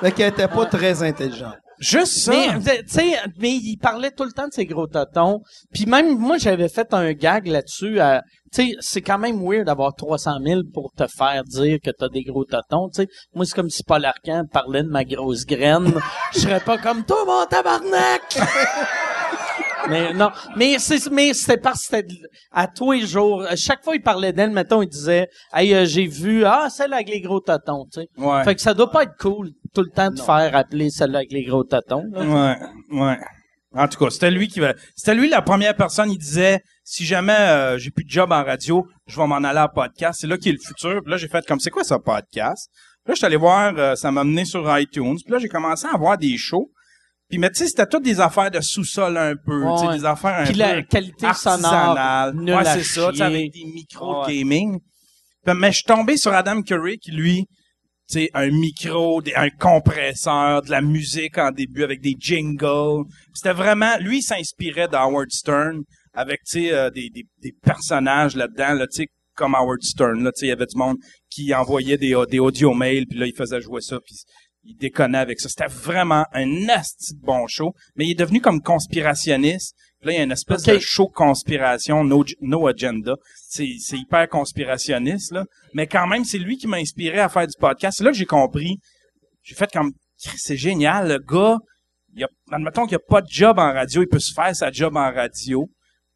[0.01, 1.57] Fait qu'elle était pas très intelligente.
[1.79, 2.33] Juste ça?
[2.33, 5.41] Mais, tu sais, mais il parlait tout le temps de ses gros totons.
[5.73, 7.99] Puis même, moi, j'avais fait un gag là-dessus.
[8.53, 12.09] Tu sais, c'est quand même weird d'avoir 300 000 pour te faire dire que t'as
[12.09, 12.89] des gros totons.
[12.89, 15.93] Tu sais, moi, c'est comme si Paul Arcand parlait de ma grosse graine.
[16.35, 18.39] Je serais pas comme toi, mon tabarnak!
[19.89, 22.15] mais non, mais c'est mais c'était parce que c'était
[22.53, 23.43] à tous les jours.
[23.43, 26.93] À Chaque fois il parlait d'elle, mettons, il disait Hey, euh, j'ai vu ah celle
[26.93, 28.09] avec les gros totons, tu sais.
[28.17, 28.45] Ouais.
[28.45, 31.33] Fait que ça doit pas être cool tout le temps de faire appeler celle avec
[31.33, 32.05] les gros totons.
[32.13, 32.57] là.
[32.91, 33.19] Ouais, ouais.
[33.75, 34.75] En tout cas, c'était lui qui va.
[34.97, 36.11] C'était lui la première personne.
[36.11, 39.59] Il disait si jamais euh, j'ai plus de job en radio, je vais m'en aller
[39.59, 40.21] à podcast.
[40.21, 41.01] C'est là qui est le futur.
[41.03, 42.71] Puis là, j'ai fait comme c'est quoi ça podcast?
[43.05, 43.75] Puis Là, je suis allé voir.
[43.77, 45.17] euh, ça m'a mené sur iTunes.
[45.23, 46.71] Puis là, j'ai commencé à voir des shows.
[47.29, 49.99] Puis mais tu sais, c'était toutes des affaires de sous-sol un peu, tu sais, Ouais.
[49.99, 51.95] des affaires un Puis peu la qualité sonore,
[52.35, 54.33] Ouais, c'est ça, avec des micros Ouais.
[54.33, 54.79] de gaming.
[55.45, 57.47] Puis, mais je suis tombé sur Adam Curry qui lui
[58.09, 63.05] sais, un micro, un compresseur, de la musique en début avec des jingles.
[63.35, 65.83] C'était vraiment, lui, il s'inspirait d'Howard Stern
[66.15, 67.11] avec, tu euh, des,
[67.63, 70.97] personnages là-dedans, là, tu comme Howard Stern, là, tu sais, il y avait du monde
[71.31, 74.17] qui envoyait des, des audio mails, puis là, il faisait jouer ça, puis
[74.65, 75.49] il déconnait avec ça.
[75.49, 79.75] C'était vraiment un de bon show, mais il est devenu comme conspirationniste.
[80.01, 83.17] Puis là, il y a une espèce de show conspiration, no, no agenda.
[83.49, 85.45] C'est, c'est hyper conspirationniste, là.
[85.75, 87.99] Mais quand même, c'est lui qui m'a inspiré à faire du podcast.
[87.99, 88.79] C'est là que j'ai compris.
[89.43, 91.59] J'ai fait comme, c'est génial, le gars,
[92.15, 94.55] il a, admettons qu'il n'y a pas de job en radio, il peut se faire
[94.55, 95.69] sa job en radio.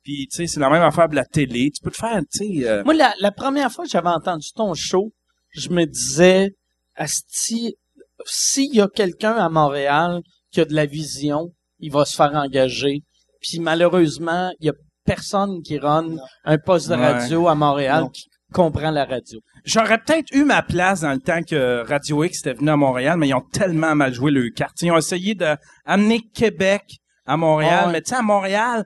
[0.03, 1.71] Puis, tu sais, c'est la même affaire de la télé.
[1.71, 4.49] Tu peux te faire, tu sais, euh, Moi, la, la première fois que j'avais entendu
[4.55, 5.13] ton show,
[5.51, 6.51] je me disais,
[6.97, 7.77] Asti,
[8.25, 12.33] s'il y a quelqu'un à Montréal qui a de la vision, il va se faire
[12.35, 13.03] engager.
[13.43, 14.75] Puis malheureusement, il y a
[15.05, 17.13] personne qui run un poste de Ouais.
[17.13, 18.09] radio à Montréal Non.
[18.09, 19.41] qui comprend la radio.
[19.65, 23.17] J'aurais peut-être eu ma place dans le temps que Radio X était venu à Montréal,
[23.19, 24.81] mais ils ont tellement mal joué le carte.
[24.83, 26.83] Ils ont essayé d'amener Québec
[27.27, 27.93] à Montréal, ouais.
[27.93, 28.85] mais tu sais, à Montréal,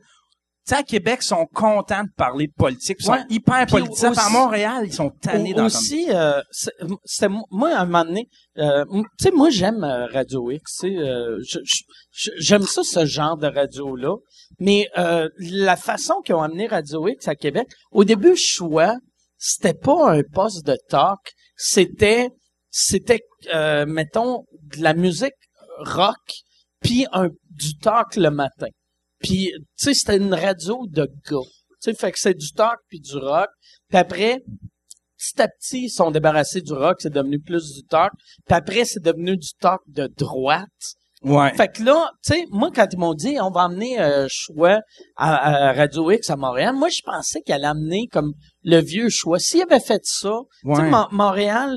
[0.66, 2.96] sais, à Québec, ils sont contents de parler de politique.
[3.00, 4.04] Ils sont hyper Puis politiques.
[4.10, 5.66] aussi- À Montréal, ils sont tannés d'entendre.
[5.66, 6.40] aussi, euh,
[7.04, 11.38] c'était moi à un moment donné, euh, tu sais, moi j'aime euh, Radio X, euh,
[12.38, 14.16] j'aime ça ce genre de radio là,
[14.58, 18.96] mais euh, la façon qu'ils ont amené Radio X à Québec, au début choix,
[19.38, 21.20] c'était pas un poste de talk,
[21.56, 22.30] c'était
[22.70, 23.20] c'était
[23.54, 24.44] euh, mettons
[24.76, 25.32] de la musique
[25.78, 26.16] rock
[26.82, 28.66] puis un du talk le matin.
[29.20, 31.36] Puis tu sais c'était une radio de gars.
[31.82, 33.48] Tu sais fait que c'est du talk puis du rock.
[33.88, 34.42] Puis après
[35.18, 38.12] petit à petit, ils sont débarrassés du rock, c'est devenu plus du talk.
[38.46, 40.68] Puis après, c'est devenu du talk de droite.
[41.22, 41.54] Ouais.
[41.54, 44.80] Fait que là, tu sais, moi, quand ils m'ont dit, on va amener euh, Choix
[45.16, 49.08] à, à Radio X à Montréal, moi, je pensais qu'elle allait amener comme le vieux
[49.08, 49.38] Choix.
[49.38, 51.74] S'il avait fait ça, tu sais, Montréal,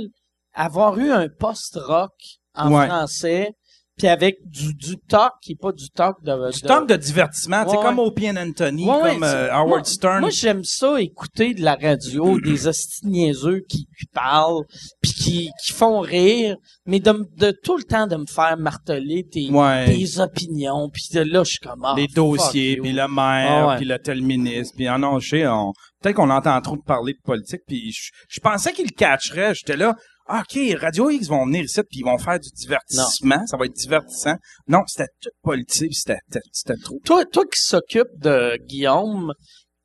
[0.53, 2.11] avoir eu un post-rock
[2.53, 2.87] en Ouais.
[2.87, 3.51] français,
[3.99, 6.51] puis avec du, du talk qui est pas du talk de...
[6.51, 7.99] Du de- talk de divertissement, tu sais, Ouais, comme.
[7.99, 10.19] Opie and Anthony, Ouais, comme euh, c'est- Howard moi- Stern.
[10.21, 14.63] Moi, j'aime ça, écouter de la radio, des hosties niaiseux qui, qui parlent,
[15.01, 19.27] puis qui, qui font rire, mais de, de tout le temps de me faire marteler
[19.29, 19.49] tes,
[19.85, 21.83] tes opinions, puis de là, je suis comme...
[21.85, 25.47] ah, les dossiers, puis le maire, Ah puis le tel ministre, puis ah je sais,
[25.47, 28.95] on, peut-être qu'on entend trop de parler de politique, puis je, je pensais qu'ils le
[28.95, 32.49] catcheraient, j'étais là, ah, ok, Radio X vont venir ici, puis ils vont faire du
[32.55, 34.35] divertissement, ça va être divertissant.
[34.67, 36.19] Non, c'était tout politique, c'était,
[36.51, 36.99] c'était, trop.
[37.05, 39.31] Toi, toi qui s'occupe de Guillaume,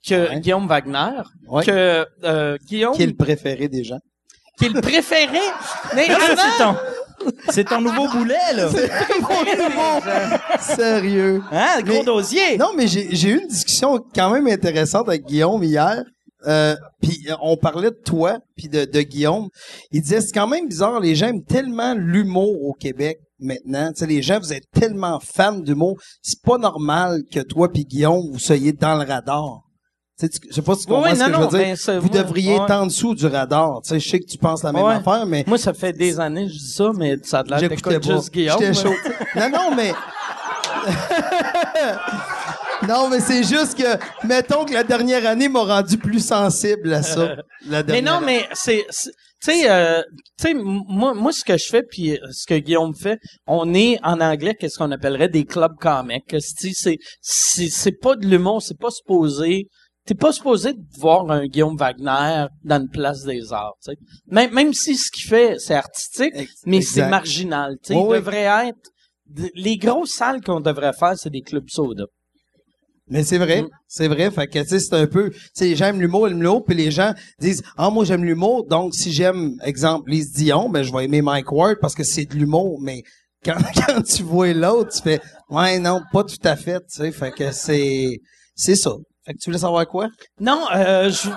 [0.06, 0.40] que Ouais.
[0.40, 1.64] Guillaume Wagner, Ouais.
[1.64, 4.00] que euh, Guillaume, Qui est le préféré des gens?
[4.58, 5.40] qui est le préféré,
[5.96, 6.76] mais avant, c'est ton,
[7.48, 8.68] c'est ton nouveau boulet, là.
[10.60, 11.42] Sérieux.
[11.50, 12.56] Hein, gros Mais- dossier.
[12.58, 16.02] Non, mais j'ai eu une discussion quand même intéressante avec Guillaume hier.
[16.46, 19.48] Euh, puis euh, on parlait de toi puis de, de Guillaume.
[19.90, 23.88] Il disait c'est quand même bizarre, les gens aiment tellement l'humour au Québec maintenant.
[23.92, 27.84] Tu sais, les gens vous êtes tellement fans d'humour, c'est pas normal que toi puis
[27.84, 29.60] Guillaume vous soyez dans le radar.
[30.18, 31.48] Tu sais, tu- je sais pas si tu comprends oui, ce non, que je veux
[31.64, 31.76] dire.
[31.86, 32.62] ben, vous moi, devriez ouais.
[32.64, 33.80] être en dessous du radar.
[33.82, 34.94] Tu sais, je sais que tu penses la même Ouais.
[34.94, 37.68] affaire, mais moi, ça fait des années que je dis ça, mais ça a l'air
[38.00, 38.58] juste Guillaume.
[38.60, 38.94] J'étais chaud.
[39.34, 39.92] non, non, mais.
[42.88, 47.02] non, mais c'est juste que, mettons que la dernière année m'a rendu plus sensible à
[47.02, 47.36] ça.
[47.68, 48.26] La Mais non, année.
[48.26, 49.10] mais c'est, tu
[49.40, 50.02] sais, euh,
[50.38, 53.18] tu sais, m- moi, moi, ce que je fais, puis euh, ce que Guillaume fait,
[53.46, 56.34] on est en anglais, qu'est-ce qu'on appellerait des clubs comiques.
[56.40, 59.68] C'est, c'est, c'est, c'est pas de l'humour, c'est pas supposé.
[60.06, 63.98] T'es pas supposé de voir un Guillaume Wagner dans une place des arts, tu sais.
[64.26, 66.34] Même, même si ce qu'il fait, c'est artistique,
[66.66, 67.94] mais c'est marginal, tu sais.
[67.94, 68.18] Il oui.
[68.18, 68.90] devrait être,
[69.54, 72.04] les grosses salles qu'on devrait faire, c'est des clubs soda.
[73.08, 73.68] Mais c'est vrai, Mm.
[73.86, 74.30] c'est vrai.
[74.30, 75.38] Fait que, tu sais, c'est un peu, tu
[75.76, 79.56] sais, aiment l'humour, l'humour, puis les gens disent, ah, moi, j'aime l'humour, donc si j'aime,
[79.62, 83.02] exemple, Lise Dion, ben, je vais aimer Mike Ward parce que c'est de l'humour, mais
[83.44, 87.12] quand, quand tu vois l'autre, tu fais, ouais, non, pas tout à fait, tu sais,
[87.12, 88.18] fait que c'est,
[88.54, 88.92] c'est ça.
[89.26, 90.08] Fait que tu voulais savoir quoi?
[90.40, 91.28] Non, euh, je,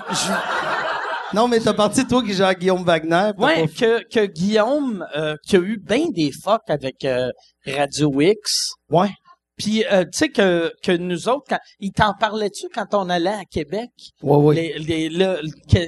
[1.34, 3.32] Non, mais t'as parti, toi, qui genre Guillaume Wagner.
[3.36, 7.28] Ouais, pas- que, que Guillaume, euh, qui a eu bien des fucks avec euh,
[7.66, 9.10] Radio X, Ouais.
[9.58, 13.28] Puis, euh, tu sais que, que nous autres, quand, ils t'en parlaient-tu quand on allait
[13.30, 13.90] à Québec?
[14.54, 15.10] Les, les,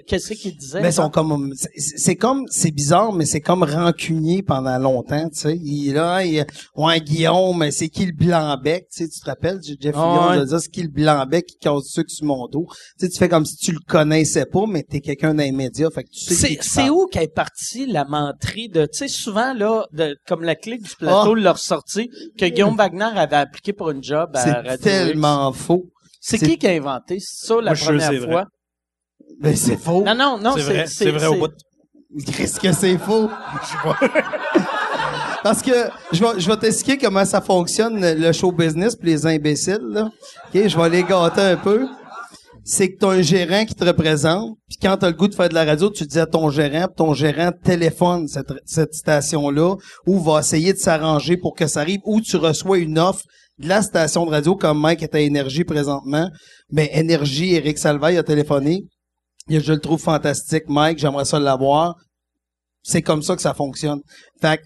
[0.06, 0.80] Qu'est-ce qu'ils disaient?
[0.82, 5.56] Mais sont comme, c'est- comme, c'est bizarre, mais c'est comme rancunier pendant longtemps, tu sais.
[5.62, 6.44] Il là, il,
[6.76, 10.38] ouais, Guillaume, mais c'est qui le blanc-bec, tu sais, tu te rappelles, Jeff Fillion ouais.
[10.40, 12.66] de dire, c'est qui le blanc-bec qui cause du sucre sur mon dos?
[12.98, 15.88] Tu sais, tu fais comme si tu le connaissais pas, mais t'es quelqu'un d'un média,
[15.90, 19.52] fait que tu sais C'est, c'est où qu'est partie la menterie de, tu sais, souvent,
[19.54, 21.40] là, de, comme la clique du plateau Ah.
[21.40, 22.08] leur sortie,
[22.38, 25.84] que Guillaume Wagner avait appliqué pour une job à C'est tellement faux.
[25.86, 25.92] X.
[26.20, 28.44] C'est c'est- qui qui a inventé ça la Moi, sûr première fois?
[29.40, 30.02] Mais c'est faux.
[30.04, 31.52] Non, non, non, C'est vrai, c'est vrai au bout.
[32.36, 33.30] Qu'est-ce que c'est faux?
[35.42, 35.70] Parce que
[36.12, 39.80] je vais, je vais t'expliquer comment ça fonctionne le show business pour les imbéciles.
[39.88, 40.10] Là.
[40.54, 41.86] Ok, je vais les gâter un peu.
[42.62, 45.28] C'est que tu as un gérant qui te représente, puis quand tu as le goût
[45.28, 48.52] de faire de la radio, tu dis à ton gérant, puis ton gérant téléphone cette,
[48.66, 52.98] cette station-là, ou va essayer de s'arranger pour que ça arrive, ou tu reçois une
[52.98, 53.22] offre
[53.62, 56.30] la station de radio, comme Mike est à Énergie présentement.
[56.70, 58.84] Mais Énergie, Eric Salvaille a téléphoné.
[59.48, 61.96] Je le trouve fantastique, Mike, j'aimerais ça l'avoir.
[62.82, 64.00] C'est comme ça que ça fonctionne.
[64.40, 64.62] Fait que,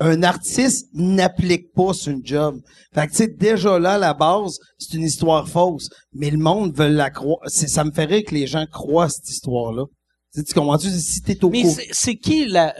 [0.00, 2.60] un artiste n'applique pas sur une job.
[2.94, 5.88] Fait que, tu sais, déjà là, à la base, c'est une histoire fausse.
[6.12, 7.40] Mais le monde veut la croire.
[7.46, 9.84] Ça me fait rire que les gens croient cette histoire-là.
[10.34, 10.90] Tu comprends-tu?
[10.90, 12.74] Si t'es au Mais c'est qui la,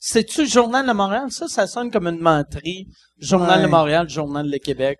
[0.00, 1.30] c'est-tu le Journal de Montréal?
[1.30, 2.88] Ça, ça sonne comme une menterie.
[3.18, 3.66] Journal Ouais.
[3.66, 4.98] de Montréal, Journal de Québec.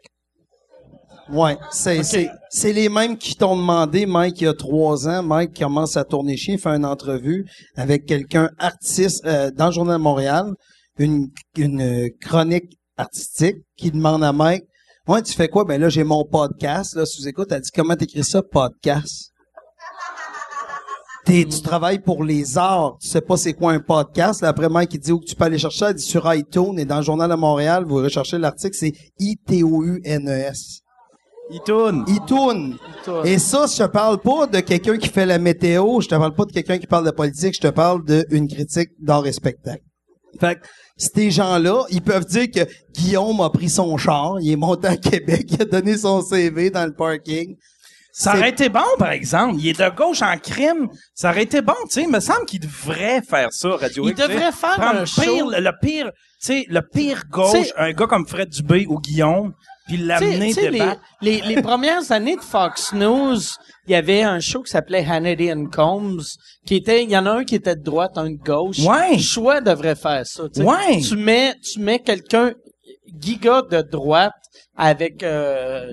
[1.32, 5.96] Ouais, c'est, les mêmes qui t'ont demandé, Mike, il y a trois ans, Mike commence
[5.96, 7.46] à tourner chien, fait une entrevue
[7.76, 10.52] avec quelqu'un artiste euh, dans le Journal de Montréal,
[10.98, 14.64] une, une euh, chronique artistique qui demande à Mike,
[15.06, 15.64] ouais, tu fais quoi?
[15.64, 19.29] Ben là, j'ai mon podcast, là, sous écoute, elle dit, comment t'écris ça, podcast?
[21.30, 24.40] T'es- tu travailles pour les arts, tu sais pas c'est quoi un podcast.
[24.42, 26.76] Là, après, Mike, il dit où que tu peux aller chercher il dit sur iTunes
[26.76, 30.80] et dans le Journal de Montréal, vous recherchez l'article, c'est I-T-O-U-N-E-S.
[31.52, 32.04] Il tourne.
[32.08, 32.76] iTunes.
[33.24, 36.34] Et ça, je te parle pas de quelqu'un qui fait la météo, je te parle
[36.34, 39.84] pas de quelqu'un qui parle de politique, je te parle d'une critique d'art et spectacle.
[40.40, 40.66] Fait que
[40.96, 42.60] ces gens-là, ils peuvent dire que
[42.92, 46.70] Guillaume a pris son char, il est monté à Québec, il a donné son CV
[46.70, 47.56] dans le parking.
[48.12, 49.56] Ça aurait été bon, par exemple.
[49.58, 50.88] Il est de gauche en crime.
[51.14, 52.02] Ça aurait été bon, tu sais.
[52.02, 55.60] Il me semble qu'il devrait faire ça, Radio Il X, devrait faire le pire, le,
[55.60, 59.52] le pire, tu sais, le pire gauche, T'sais- un gars comme Fred Dubé ou Guillaume,
[59.86, 60.82] puis l'amener les,
[61.20, 63.38] les, les premières années de Fox News,
[63.86, 66.22] il y avait un show qui s'appelait Hannity and Combs,
[66.66, 68.78] qui était, il y en a un qui était de droite, un de gauche.
[68.80, 69.18] Ouais.
[69.18, 70.44] Choix devrait faire ça.
[70.52, 70.66] tu sais.
[70.66, 71.00] Ouais.
[71.00, 72.52] Tu mets, tu mets quelqu'un
[73.20, 74.32] giga de droite
[74.76, 75.86] avec euh,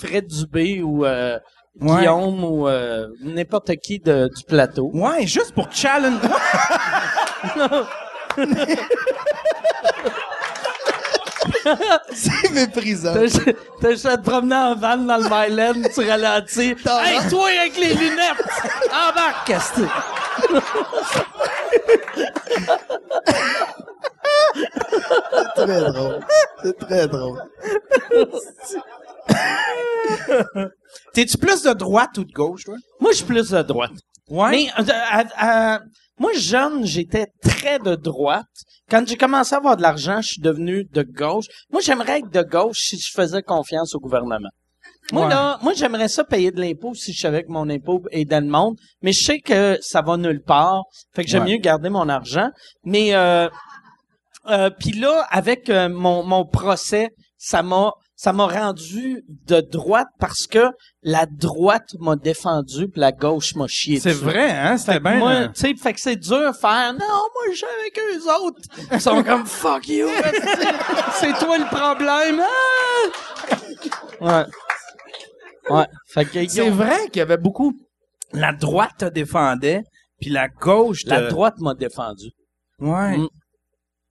[0.00, 1.38] Fred Dubé ou euh,
[1.80, 1.98] Ouais.
[1.98, 4.92] Guillaume ou euh, n'importe qui de, du plateau.
[4.94, 6.20] Ouais, juste pour challenge.
[12.12, 13.14] C'est méprisant.
[13.80, 16.76] T'as juste à te promener en van dans le Myland, tu ralentis.
[16.86, 18.44] Hey, toi avec les lunettes!
[18.90, 19.82] Embarque, Casté!
[25.56, 26.20] très drôle.
[26.62, 27.42] C'est très drôle.
[31.14, 32.76] T'es-tu plus de droite ou de gauche, toi?
[33.00, 33.92] Moi, je suis plus de droite.
[34.28, 34.50] Ouais.
[34.50, 35.78] Mais euh,
[36.18, 38.46] moi, jeune, j'étais très de droite.
[38.90, 41.46] Quand j'ai commencé à avoir de l'argent, je suis devenu de gauche.
[41.70, 44.48] Moi, j'aimerais être de gauche si je faisais confiance au gouvernement.
[45.12, 45.30] Moi, Ouais.
[45.34, 48.46] là, moi, j'aimerais ça payer de l'impôt si je savais que mon impôt aidait le
[48.46, 48.76] monde.
[49.02, 50.82] Mais je sais que ça va nulle part.
[51.14, 51.52] Fait que j'aime Ouais.
[51.52, 52.48] mieux garder mon argent.
[52.84, 53.48] Mais, euh,
[54.48, 57.92] euh, puis là, avec euh, mon, mon procès, ça m'a
[58.24, 60.70] ça m'a rendu de droite parce que
[61.02, 64.78] la droite m'a défendu puis la gauche m'a chié C'est vrai, hein?
[64.78, 65.16] C'était bien.
[65.16, 66.94] moi, euh, tu sais, fait que c'est dur de faire.
[66.94, 68.62] Non, moi, je suis avec eux autres.
[68.92, 70.08] Ils sont comme fuck you.
[71.20, 72.40] c'est toi le problème.
[74.22, 74.46] Ah!
[75.68, 75.76] Ouais.
[75.76, 75.86] Ouais.
[76.06, 77.74] Fait que C'est vrai qu'il y avait beaucoup.
[78.32, 79.82] La droite te défendait,
[80.18, 81.10] puis la gauche te...
[81.10, 82.30] la droite m'a défendu.
[82.78, 83.18] Ouais.
[83.18, 83.28] Mm.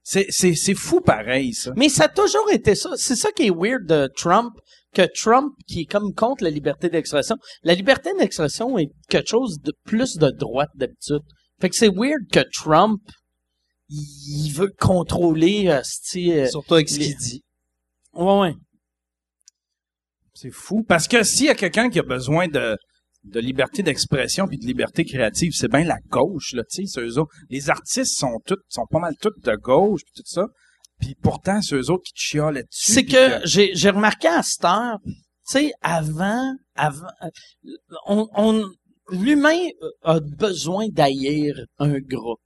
[0.06, 1.72] C'est, c'est, c'est fou pareil, ça.
[1.78, 2.90] Mais ça a toujours été ça.
[2.98, 4.54] C'est ça qui est weird de Trump,
[4.94, 9.60] que Trump, qui est comme contre la liberté d'expression, la liberté d'expression est quelque chose
[9.62, 11.22] de plus de droite d'habitude.
[11.62, 13.00] Fait que c'est weird que Trump,
[13.90, 15.82] il veut contrôler, euh,
[16.50, 17.44] Surtout avec ce les- qu'il dit.
[18.14, 18.54] ouais, ouais.
[20.34, 20.84] C'est fou.
[20.84, 22.76] Parce que s'il y a quelqu'un qui a besoin de,
[23.24, 27.18] de liberté d'expression puis de liberté créative, c'est bien la gauche, là, tu sais, eux
[27.18, 27.32] autres.
[27.50, 30.48] Les artistes sont tous, sont pas mal tous de gauche puis tout ça.
[31.00, 32.92] Puis pourtant, c'est eux autres qui te chialent dessus.
[32.92, 35.14] C'est que j'ai, j'ai remarqué à cette heure, tu
[35.46, 37.08] sais, avant, avant,
[38.08, 38.70] on, on,
[39.10, 39.60] l'humain
[40.04, 42.40] a besoin d'haïr un groupe.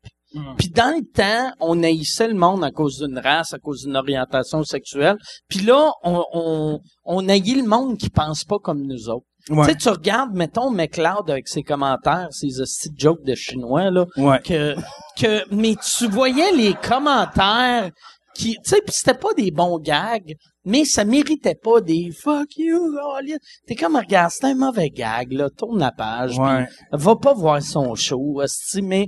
[0.57, 3.95] Puis dans le temps, on haïssait le monde à cause d'une race, à cause d'une
[3.95, 5.17] orientation sexuelle.
[5.49, 9.25] Puis là, on, on, on haït le monde qui pense pas comme nous autres.
[9.49, 9.65] Ouais.
[9.65, 14.05] Tu sais, tu regardes, mettons, McLeod avec ses commentaires, ses de jokes de chinois, là,
[14.17, 14.39] Ouais.
[14.43, 14.75] que,
[15.17, 17.89] que, mais tu voyais les commentaires
[18.35, 20.35] qui, tu sais, pis c'était pas des bons gags,
[20.65, 23.37] mais ça méritait pas des fuck you, Colin.
[23.65, 26.65] T'es comme, regarde, c'est un mauvais gag, là, tourne la page, Ouais.
[26.67, 28.41] puis va pas voir son show,
[28.83, 29.07] mais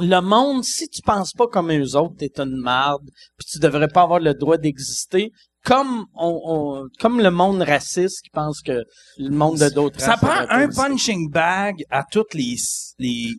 [0.00, 3.04] le monde, si tu penses pas comme eux autres, t'es une marde,
[3.36, 5.30] puis tu devrais pas avoir le droit d'exister,
[5.64, 8.82] comme on, on- comme le monde raciste qui pense que
[9.18, 10.82] le monde de d'autres Ça races prend un exister.
[10.88, 12.56] punching bag à toutes les,
[12.98, 13.30] les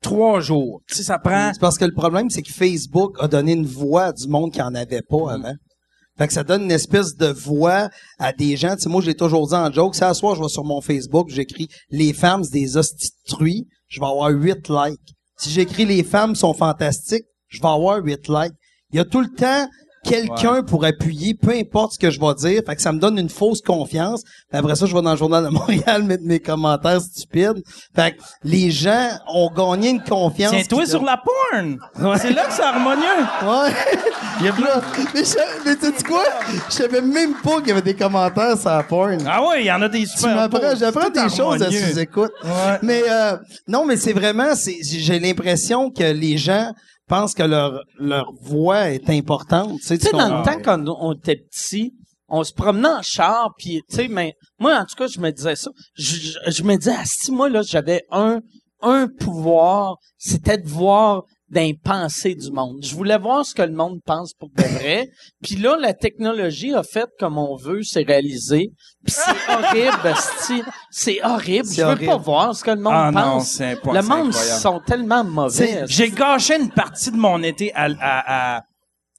[0.00, 0.82] trois jours.
[0.88, 1.50] Tu sais, ça prend...
[1.52, 4.52] C'est parce que le problème, c'est que Facebook a donné une voix à du monde
[4.52, 5.54] qui en avait pas avant.
[6.18, 7.88] Fait que ça donne une espèce de voix
[8.18, 8.76] à des gens.
[8.76, 9.94] Tu sais, moi, je l'ai toujours dit en joke.
[9.96, 13.32] C'est à soir, je vais sur mon Facebook, j'écris «Les femmes, c'est des hosties de
[13.34, 15.00] truies», je vais avoir huit likes.
[15.42, 18.54] Si j'écris «Les femmes sont fantastiques», je vais avoir huit likes.
[18.92, 19.68] Il y a tout le temps
[20.04, 22.62] quelqu'un pour appuyer, peu importe ce que je vais dire.
[22.66, 24.22] Fait que ça me donne une fausse confiance.
[24.22, 27.62] Puis après ça, je vais dans le Journal de Montréal mettre mes commentaires stupides.
[27.94, 30.50] Fait que les gens ont gagné une confiance.
[30.52, 31.78] Tiens-toi qui sur la porn!
[32.18, 33.02] C'est là que c'est harmonieux!
[33.44, 33.72] Ouais.
[34.40, 34.80] Il y a plein-
[35.14, 35.36] mais je,
[35.66, 36.24] mais tu sais quoi?
[36.68, 39.18] Je savais même pas qu'il y avait des commentaires sur la porn.
[39.26, 41.70] Ah ouais, il y en a des tu super m'apprends, j'apprends C'est des choses à
[41.70, 42.32] sous-écoute.
[42.44, 42.78] Ouais.
[42.82, 43.36] Mais euh,
[43.68, 46.72] non, mais c'est vraiment, c'est, j'ai l'impression que les gens
[47.12, 49.78] pensent que leur leur voix est importante.
[49.80, 51.92] Tu sais, Tu sais, dans le temps, quand on était petit,
[52.28, 55.30] on se promenait en char, puis tu sais, mais moi, en tout cas, je me
[55.30, 55.70] disais ça.
[55.94, 58.40] Je, je, je me disais, ah, si moi, là, j'avais un,
[58.80, 62.78] un pouvoir, c'était de voir d'un pensée du monde.
[62.82, 65.10] Je voulais voir ce que le monde pense pour de vrai.
[65.42, 68.70] puis là, la technologie a fait comme on veut, c'est réalisé.
[69.04, 70.14] Puis c'est horrible.
[70.90, 71.68] C'est horrible.
[71.68, 72.06] Je veux horrible.
[72.06, 73.48] pas voir ce que le monde Ah non, pense.
[73.52, 74.60] c'est impo- le monde incroyable.
[74.60, 75.84] sont tellement mauvais.
[75.86, 78.62] J'ai gâché une partie de mon été à, à, à,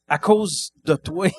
[0.08, 1.28] à cause de toi.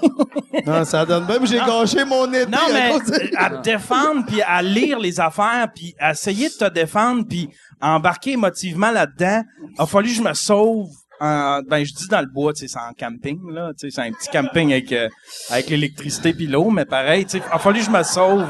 [0.67, 2.47] Non, ça donne même, j'ai gâché mon été.
[2.47, 6.49] Non, à mais de- à te défendre, puis à lire les affaires, puis à essayer
[6.49, 7.49] de te défendre, puis
[7.81, 9.43] à embarquer émotivement là-dedans,
[9.79, 10.87] a fallu que je me sauve.
[11.21, 13.95] En, ben, je dis dans le bois, tu sais, c'est en camping, là, tu sais,
[13.95, 15.09] c'est un petit camping avec, euh,
[15.51, 18.47] avec l'électricité puis l'eau, mais pareil, tu sais, a fallu que je me sauve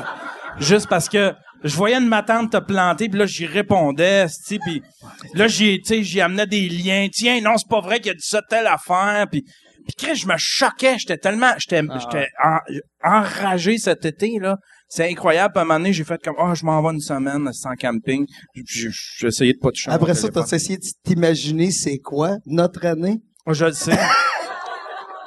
[0.59, 4.59] juste parce que je voyais une matante te planter, puis là, j'y répondais, tu sais,
[4.65, 4.83] puis
[5.35, 7.09] là, j'y, tu sais, j'y amenais des liens.
[7.11, 9.45] Tiens, non, c'est pas vrai qu'il a dit ça, telle affaire, puis
[9.87, 12.59] puis Chris, je me choquais, j'étais tellement, j'étais, j'étais en-
[13.03, 14.57] enragé cet été là.
[14.89, 15.53] C'est incroyable.
[15.55, 17.75] Puis à un moment donné, j'ai fait comme, oh, je m'en vais une semaine sans
[17.75, 18.27] camping.
[18.67, 19.91] J'ai j'ai essayé de pas toucher.
[19.91, 23.21] à mon Après ça, t'as essayé de t'imaginer c'est quoi notre année?
[23.47, 23.99] Oh, je le sais.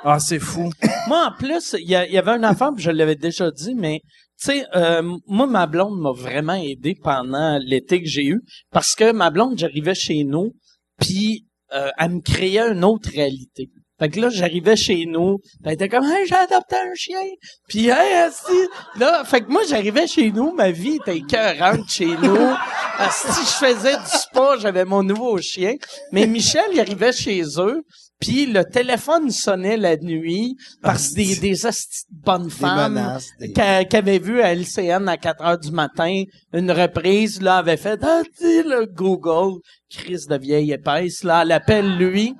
[0.04, 0.72] ah, c'est fou.
[1.08, 4.02] Moi, en plus, il y, avait une affaire, puis je l'avais déjà dit, mais
[4.40, 8.42] tu sais, euh, moi, ma blonde m'a vraiment aidé pendant l'été que j'ai eu,
[8.72, 10.54] parce que ma blonde, j'arrivais chez nous,
[11.00, 13.70] puis euh, elle me créait une autre réalité.
[14.00, 17.22] Fait que là, j'arrivais chez nous, elle était comme, hey, j'ai adopté un chien.
[17.68, 18.54] Puis, hey, asti,
[18.98, 22.38] là, fait que moi, j'arrivais chez nous, ma vie était écœurante chez nous.
[23.00, 25.76] Asti, je faisais du sport, j'avais mon nouveau chien.
[26.12, 27.84] Mais Michel, il arrivait chez eux,
[28.20, 33.20] puis le téléphone sonnait la nuit parce que des, des asti de bonnes Des femmes.
[33.40, 33.54] Des...
[33.54, 36.24] qui avaient vu à LCN à 4 heures du matin
[36.54, 41.52] une reprise, là, avait fait, ah, dis le Google, crise de vieille épaisse, là, elle
[41.52, 42.34] appelle lui.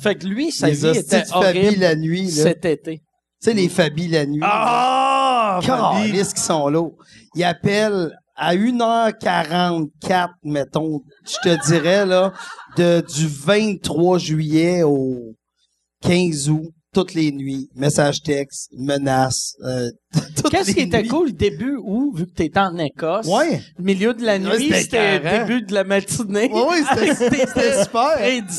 [0.00, 2.42] Fait que lui, sa les vie était horrible la nuit, là.
[2.42, 2.98] cet été.
[2.98, 3.04] Tu
[3.40, 4.42] sais, les Fabi la nuit.
[4.42, 5.60] Ah!
[5.62, 6.88] Calisse qui sont là.
[7.34, 12.32] Ils appellent à 1h44, mettons, je te dirais, là,
[12.76, 15.34] de, du 23 juillet au
[16.02, 17.70] 15 août, toutes les nuits.
[17.74, 19.90] Message texte, menaces, euh,
[20.50, 21.08] Qu'est-ce qui était nuits.
[21.08, 23.62] cool, début où, vu que t'étais en Écosse, Ouais.
[23.78, 26.50] le milieu de la Ouais, nuit, c'était c'était le début de la matinée.
[26.52, 26.82] Ouais,
[27.14, 27.14] c'était,
[27.46, 28.18] c'était super.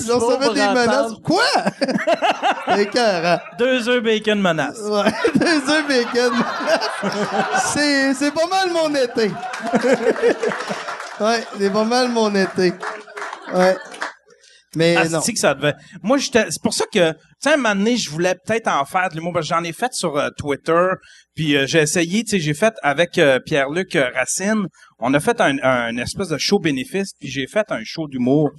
[0.10, 1.12] recevaient pour des menaces.
[1.24, 1.44] Quoi?
[2.80, 3.40] Écœurant.
[3.60, 4.80] Deux œufs bacon menace.
[4.82, 6.34] Ouais, deux œufs bacon.
[7.74, 9.32] c'est, c'est pas mal mon été.
[11.22, 12.74] ouais, c'est pas mal mon été.
[13.54, 13.76] Ouais.
[14.76, 15.22] Mais Ah, non.
[15.22, 15.74] que ça devait.
[16.02, 16.50] Moi, j'étais.
[16.50, 19.16] C'est pour ça que, tu sais, un moment donné, je voulais peut-être en faire de
[19.16, 19.34] l'humour.
[19.34, 20.88] parce que J'en ai fait sur euh, Twitter.
[21.36, 24.68] Puis euh, j'ai essayé, tu sais, j'ai fait avec euh, Pierre-Luc Racine.
[25.00, 27.12] On a fait un, un espèce de show bénéfice.
[27.20, 28.52] Puis j'ai fait un show d'humour.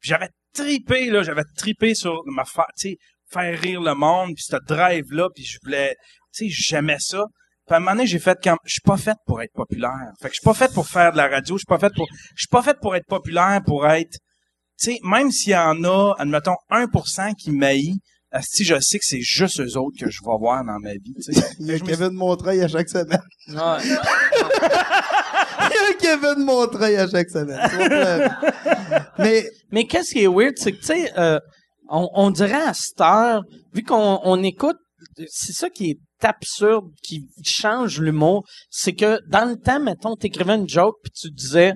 [0.00, 1.22] J'avais tripé, là.
[1.22, 2.66] J'avais tripé sur ma fa...
[2.78, 2.96] tu sais,
[3.30, 4.34] faire rire le monde.
[4.34, 5.28] Puis ce drive-là.
[5.34, 5.94] Puis je voulais,
[6.34, 7.24] tu sais, j'aimais ça.
[7.66, 10.10] Puis à un moment donné, j'ai fait comme, je suis pas fait pour être populaire.
[10.20, 11.54] Fait que je suis pas fait pour faire de la radio.
[11.56, 14.18] Je suis pas fait pour, je suis pas fait pour être populaire, pour être
[14.82, 18.00] tu sais, même s'il y en a, admettons, 1% qui maillit,
[18.40, 21.14] si je sais que c'est juste eux autres que je vais voir dans ma vie.
[21.16, 21.40] tu sais.
[21.60, 23.20] Il y a Kevin Montreuil à chaque semaine.
[23.48, 23.78] Ouais.
[25.70, 27.60] Il y a Kevin Montreuil à chaque semaine.
[29.18, 31.38] Mais, Mais qu'est-ce qui est weird, c'est que, tu sais, euh,
[31.88, 33.42] on, on dirait à cette heure,
[33.74, 34.78] vu qu'on on écoute,
[35.28, 40.54] c'est ça qui est absurde, qui change l'humour, c'est que dans le temps, mettons, t'écrivais
[40.54, 41.74] une joke, puis tu disais,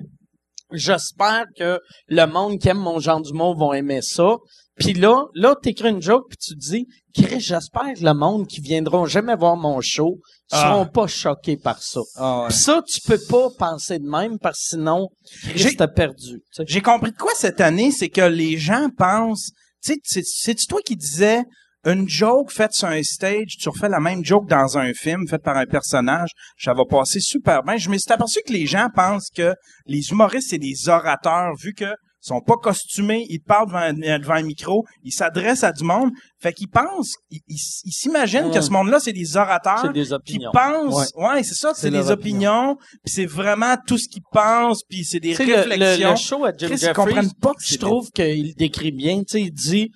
[0.71, 4.35] j'espère que le monde qui aime mon genre d'humour vont aimer ça.
[4.79, 8.61] Puis là, là, t'écris une joke, puis tu dis, Chris, j'espère que le monde qui
[8.61, 10.19] viendront jamais voir mon show
[10.51, 12.01] seront pas choqués par ça.
[12.15, 12.47] Ah ouais.
[12.49, 15.09] Puis ça, tu peux pas penser de même, parce que sinon,
[15.55, 16.43] Chris, t'as perdu.
[16.67, 19.49] J'ai compris de quoi cette année, c'est que les gens pensent,
[19.83, 21.43] tu sais, c'est- c'est toi qui disais
[21.85, 25.37] une joke faite sur un stage, tu refais la même joke dans un film fait
[25.37, 27.77] par un personnage, ça va passer super bien.
[27.77, 29.53] Je me suis aperçu que les gens pensent que
[29.85, 31.85] les humoristes c'est des orateurs vu que
[32.19, 35.85] sont pas costumés, ils te parlent devant, un- devant un micro, ils s'adressent à du
[35.85, 36.09] monde,
[36.41, 40.51] fait qu'ils pensent, ils s'imaginent que ce monde-là c'est des orateurs C'est des qui opinions.
[40.51, 42.75] pensent, ouais, c'est ça, c'est des opinions,
[43.05, 46.09] puis c'est vraiment tout ce qu'ils pensent, puis c'est des le, le, réflexions.
[46.09, 49.19] le show à Jim Chris, ils Jeffries, comprennent pas que je trouve qu'il décrit bien.
[49.19, 49.91] Tu sais, il dit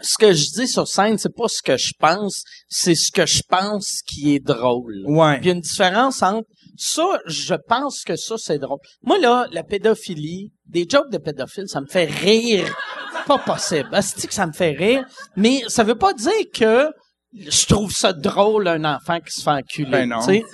[0.00, 3.26] ce que je dis sur scène, c'est pas ce que je pense, c'est ce que
[3.26, 5.02] je pense qui est drôle.
[5.06, 5.36] Ouais.
[5.36, 8.78] Puis il y a une différence entre ça, je pense que ça, c'est drôle.
[9.02, 12.72] Moi, là, la pédophilie, des jokes de pédophiles, ça me fait rire.
[13.26, 13.88] Pas possible.
[13.92, 15.04] Asti que ça me fait rire.
[15.36, 16.88] Mais ça veut pas dire que
[17.34, 19.90] je trouve ça drôle, un enfant qui se fait enculer.
[19.90, 20.20] Ben non.
[20.20, 20.44] tu sais.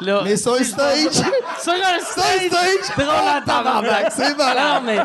[0.00, 4.12] Là, mais sur un stage, sur un stage, stage, drôle en tabarnak.
[4.12, 4.82] c'est malade.
[4.86, 4.98] mais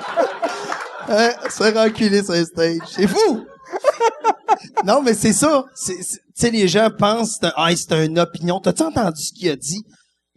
[1.09, 2.77] Hein, se reculer sur un stage.
[2.91, 3.45] C'est fou!
[4.85, 5.63] non, mais c'est ça.
[5.75, 8.59] C'est, c'est- tu sais, les gens pensent, c'est ah, c'est une opinion.
[8.59, 9.81] T'as-tu entendu ce qu'il a dit?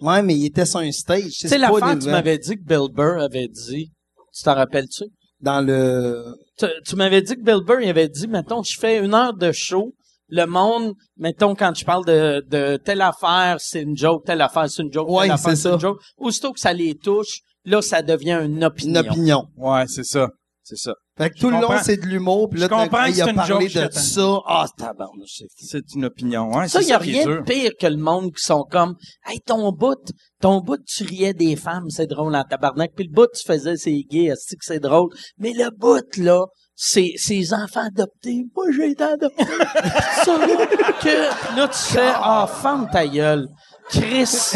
[0.00, 1.24] Ouais, mais il était sur un stage.
[1.38, 3.90] tu sais, pas l'affaire, des- tu m'avais dit que Bill Burr avait dit,
[4.34, 5.04] tu t'en rappelles-tu?
[5.40, 6.24] Dans le...
[6.58, 9.34] Tu, tu m'avais dit que Bill Burr, il avait dit, mettons, je fais une heure
[9.34, 9.92] de show,
[10.28, 14.68] le monde, mettons, quand je parle de, de telle affaire, c'est une joke, telle affaire,
[14.70, 15.74] c'est une joke, Ouais, telle affaire, c'est c'est ça.
[15.74, 15.98] une joke.
[16.16, 19.00] Aussitôt que ça les touche, là, ça devient une Une opinion.
[19.00, 19.44] opinion.
[19.56, 20.28] Ouais, c'est ça.
[20.64, 20.92] C'est ça.
[21.18, 22.48] Fait que tout le long, c'est de l'humour.
[22.48, 24.38] Puis là, Je comprends que il a c'est une parlé joke, de ça.
[24.46, 25.66] Ah, tabarnak, c'est fou.
[25.68, 26.54] C'est une opinion.
[26.54, 27.44] Ouais, Ça, c'est il y a qui est rien de dur.
[27.44, 28.94] pire que le monde qui sont comme,
[29.26, 29.98] hey, ton bout,
[30.40, 32.92] ton bout, tu riais des femmes, c'est drôle en tabarnak.
[32.94, 35.08] Puis le bout, tu faisais c'est gay, est que c'est drôle?
[35.38, 36.44] Mais le bout, là,
[36.76, 38.44] c'est ces enfants adoptés.
[38.54, 39.44] Moi, j'ai été adopté.
[40.24, 40.66] ça, là,
[41.00, 43.48] que, là, tu fais, ah, ferme ta gueule.
[43.90, 44.52] Chris,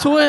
[0.00, 0.22] toi,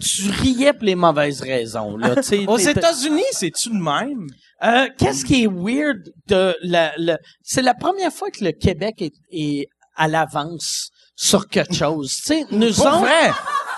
[0.00, 2.14] tu riais pour les mauvaises raisons, là.
[2.48, 4.26] Aux États-Unis, c'est-tu de même?
[4.64, 8.96] euh, qu'est-ce qui est weird de la, la- c'est la première fois que le Québec
[9.00, 12.12] est, est à l'avance sur quelque chose.
[12.16, 13.30] Tu sais, nous Pour autres, vrai?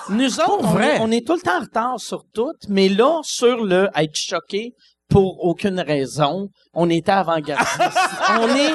[0.09, 3.21] nous autres, on est, on est tout le temps en retard sur tout, mais là,
[3.23, 4.73] sur le être choqué
[5.09, 7.79] pour aucune raison, on était avant-gardiste.
[8.39, 8.75] on est,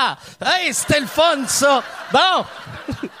[0.00, 0.16] Ah!
[0.44, 1.82] Hey, c'était le fun, ça!
[2.12, 2.44] Bon!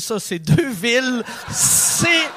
[0.00, 1.22] ça, c'est deux villes.
[1.50, 2.28] C'est...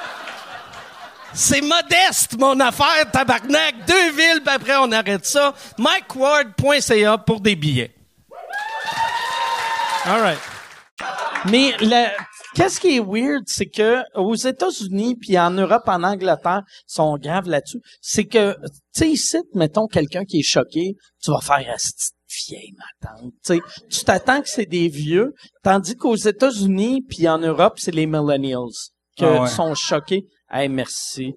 [1.32, 3.86] C'est modeste, mon affaire, tabarnak.
[3.86, 5.54] Deux villes, puis après, on arrête ça.
[5.78, 7.94] MikeWard.ca pour des billets.
[10.06, 10.38] All right.
[11.50, 11.74] Mais
[12.54, 17.48] qu'est-ce qui est weird, c'est que aux États-Unis puis en Europe, en Angleterre, sont graves
[17.48, 17.80] là-dessus.
[18.00, 18.56] C'est que,
[18.94, 22.16] tu sais, mettons quelqu'un qui est choqué, tu vas faire cette
[22.48, 23.60] vieille ma tante.
[23.90, 28.68] Tu t'attends que c'est des vieux, tandis qu'aux États-Unis puis en Europe, c'est les millennials
[29.16, 29.48] qui Ah ouais.
[29.48, 30.26] sont choqués.
[30.50, 31.34] Hey, merci.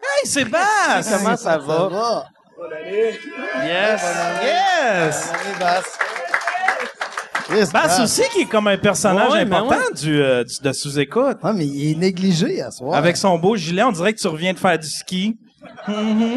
[0.00, 1.18] Hey, Sébastien!
[1.18, 1.88] Comment ça va?
[1.88, 2.26] va?
[3.64, 4.02] Yes!
[4.42, 5.32] Yes!
[7.72, 11.38] Bass aussi qui est comme un personnage Ouais, important du, euh, du- de sous-écoute.
[11.42, 12.94] Ah, mais il est négligé à soir.
[12.94, 15.38] Avec son beau gilet, on dirait que tu reviens de faire du ski.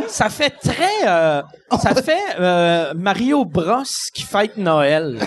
[0.07, 1.41] Ça fait très, euh,
[1.81, 5.19] ça fait euh, Mario Bros qui fête Noël.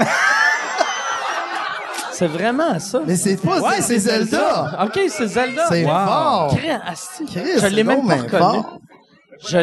[2.12, 3.00] c'est vraiment ça.
[3.07, 4.84] Mais c'est pas, Ouais, c'est, Zelda.
[4.84, 5.66] Ok, c'est Zelda.
[5.68, 5.90] C'est Wow.
[5.90, 6.57] fort.
[7.26, 8.62] Chris, je l'ai même pas reconnu.
[9.48, 9.59] Je...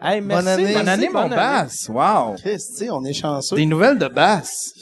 [0.00, 0.74] Hey, merci, Bonne année.
[0.74, 1.36] Bonne année, mon bonne année.
[1.36, 1.88] Bass.
[1.88, 2.36] Wow.
[2.92, 3.56] On est chanceux.
[3.56, 4.72] Des nouvelles de Bass.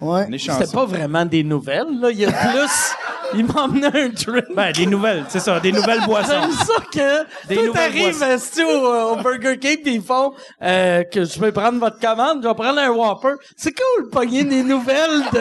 [0.00, 0.26] Ouais.
[0.38, 2.10] C'était pas vraiment des nouvelles, là.
[2.10, 2.94] Il y a plus,
[3.34, 4.46] il m'a emmené un drink.
[4.54, 6.30] Ben, des nouvelles, c'est ça, des nouvelles boissons.
[6.30, 8.16] J'aime ça que Des tout arrive
[8.66, 10.32] au, au Burger King pis ils font
[10.62, 13.34] euh, que je vais prendre votre commande, je vais prendre un Whopper.
[13.56, 15.38] C'est cool, de pogner des nouvelles de,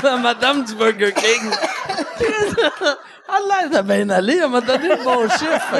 [0.00, 1.50] de la madame du Burger King.
[3.32, 5.76] Elle a l'air de bien aller, elle m'a donné le bon chiffre.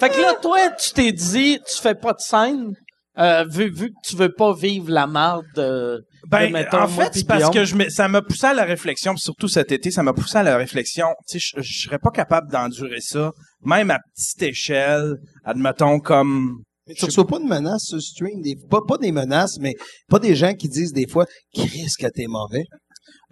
[0.00, 2.72] Fait que là, toi, tu t'es dit, tu fais pas de scène,
[3.18, 6.88] euh, vu, vu que tu veux pas vivre la marde de, Ben, de, mettons, en
[6.88, 9.48] moi fait, c'est parce que je me, ça m'a poussé à la réflexion, puis surtout
[9.48, 11.06] cet été, ça m'a poussé à la réflexion.
[11.28, 13.32] Tu sais, je, serais pas capable d'endurer ça,
[13.64, 16.58] même à petite échelle, admettons comme.
[16.86, 19.74] Mais tu reçois pas de menaces sur stream, des, pas, pas des menaces, mais
[20.08, 22.64] pas des gens qui disent des fois, Chris, que t'es mauvais.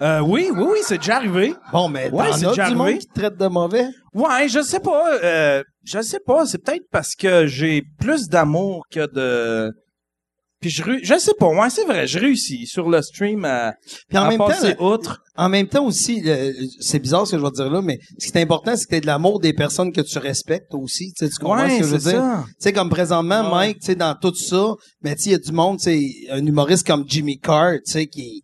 [0.03, 1.55] Euh, oui, oui, oui, c'est déjà arrivé.
[1.73, 2.99] Bon, mais Ouais, t'en c'est as déjà du monde arrivé.
[2.99, 3.87] qui te traite de mauvais?
[4.13, 5.19] Ouais, je sais pas.
[5.23, 6.47] Euh, je sais pas.
[6.47, 9.73] C'est peut-être parce que j'ai plus d'amour que de.
[10.61, 11.49] Puis je, je sais pas.
[11.49, 12.07] Ouais, c'est vrai.
[12.07, 13.75] Je réussis sur le stream à,
[14.09, 15.23] Puis en à même temps, outre.
[15.37, 16.23] En même temps aussi,
[16.81, 18.87] c'est bizarre ce que je vais te dire là, mais ce qui est important, c'est
[18.87, 21.13] que tu de l'amour des personnes que tu respectes aussi.
[21.13, 22.21] Tu, sais, tu comprends Ouais, ce que je veux c'est dire?
[22.21, 22.45] ça.
[22.49, 23.51] Tu sais, comme présentement, Ouais.
[23.51, 24.73] Mike, tu sais, dans tout ça,
[25.03, 27.75] mais tu sais, il y a du monde, tu sais, un humoriste comme Jimmy Carr,
[27.85, 28.43] tu sais, qui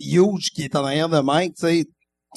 [0.00, 1.84] est huge, qui est en arrière de Mike, tu sais.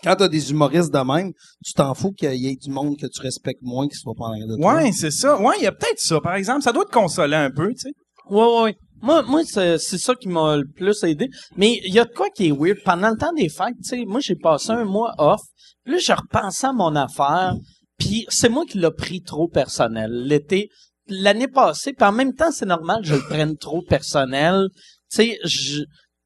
[0.03, 1.33] Quand t'as des humoristes de même,
[1.63, 4.25] tu t'en fous qu'il y ait du monde que tu respectes moins qui soit pas
[4.25, 4.75] en arrière de toi.
[4.75, 5.39] Ouais, c'est ça.
[5.39, 6.61] Ouais, il y a peut-être ça, par exemple.
[6.63, 7.93] Ça doit te consoler un peu, tu sais.
[8.29, 8.77] Ouais, ouais, ouais.
[9.01, 11.29] Moi, moi c'est, c'est ça qui m'a le plus aidé.
[11.57, 12.79] Mais il y a de quoi qui est weird.
[12.83, 15.41] Pendant le temps des fêtes, tu sais, moi, j'ai passé un mois off.
[15.83, 17.55] Puis là, je repensais à mon affaire.
[17.97, 20.09] Puis c'est moi qui l'ai pris trop personnel.
[20.11, 20.69] L'été,
[21.07, 24.69] l'année passée, puis en même temps, c'est normal que je le prenne trop personnel.
[25.11, 25.83] Tu sais, je...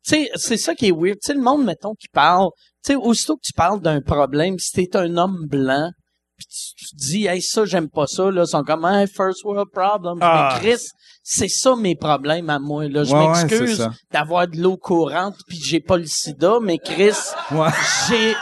[0.10, 1.18] sais, c'est ça qui est weird.
[1.22, 2.50] Tu sais, le monde, mettons, qui parle,
[2.86, 5.90] tu sais, aussitôt que tu parles d'un problème, si t'es un homme blanc,
[6.38, 9.44] puis tu, tu dis, hey, ça, j'aime pas ça, là, ils sont comme, hey, first
[9.44, 10.20] world problem.
[10.22, 10.52] Ah.
[10.54, 10.84] Mais Chris,
[11.24, 13.04] c'est ça mes problèmes à moi, là.
[13.04, 17.16] Je Ouais, m'excuse d'avoir de l'eau courante puis j'ai pas le sida, mais Chris,
[17.52, 17.70] Ouais.
[18.08, 18.36] j'ai,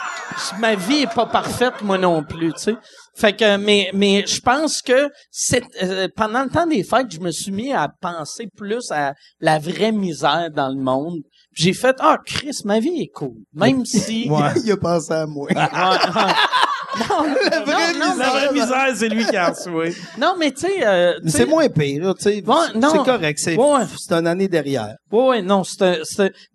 [0.59, 2.76] ma vie est pas parfaite, moi non plus, tu sais.
[3.18, 7.22] Fait que, mais, mais je pense que c'est, euh, pendant le temps des fêtes, je
[7.22, 11.20] me suis mis à penser plus à la vraie misère dans le monde.
[11.56, 13.36] J'ai fait, ah, Chris, ma vie est cool.
[13.53, 14.49] Même si, Ouais.
[14.64, 15.47] il a pensé à moi.
[16.97, 17.24] Non,
[17.66, 19.70] vraie non, non, La vraie misère, c'est lui qui a reçu.
[20.18, 22.41] non, mais tu sais, euh, c'est moins pire, là, tu sais.
[22.45, 22.89] Non.
[22.89, 23.38] c'est correct.
[23.38, 23.82] C'est, Ouais.
[23.97, 24.95] c'est une année derrière.
[25.12, 25.99] Ouais, ouais, non, c'était-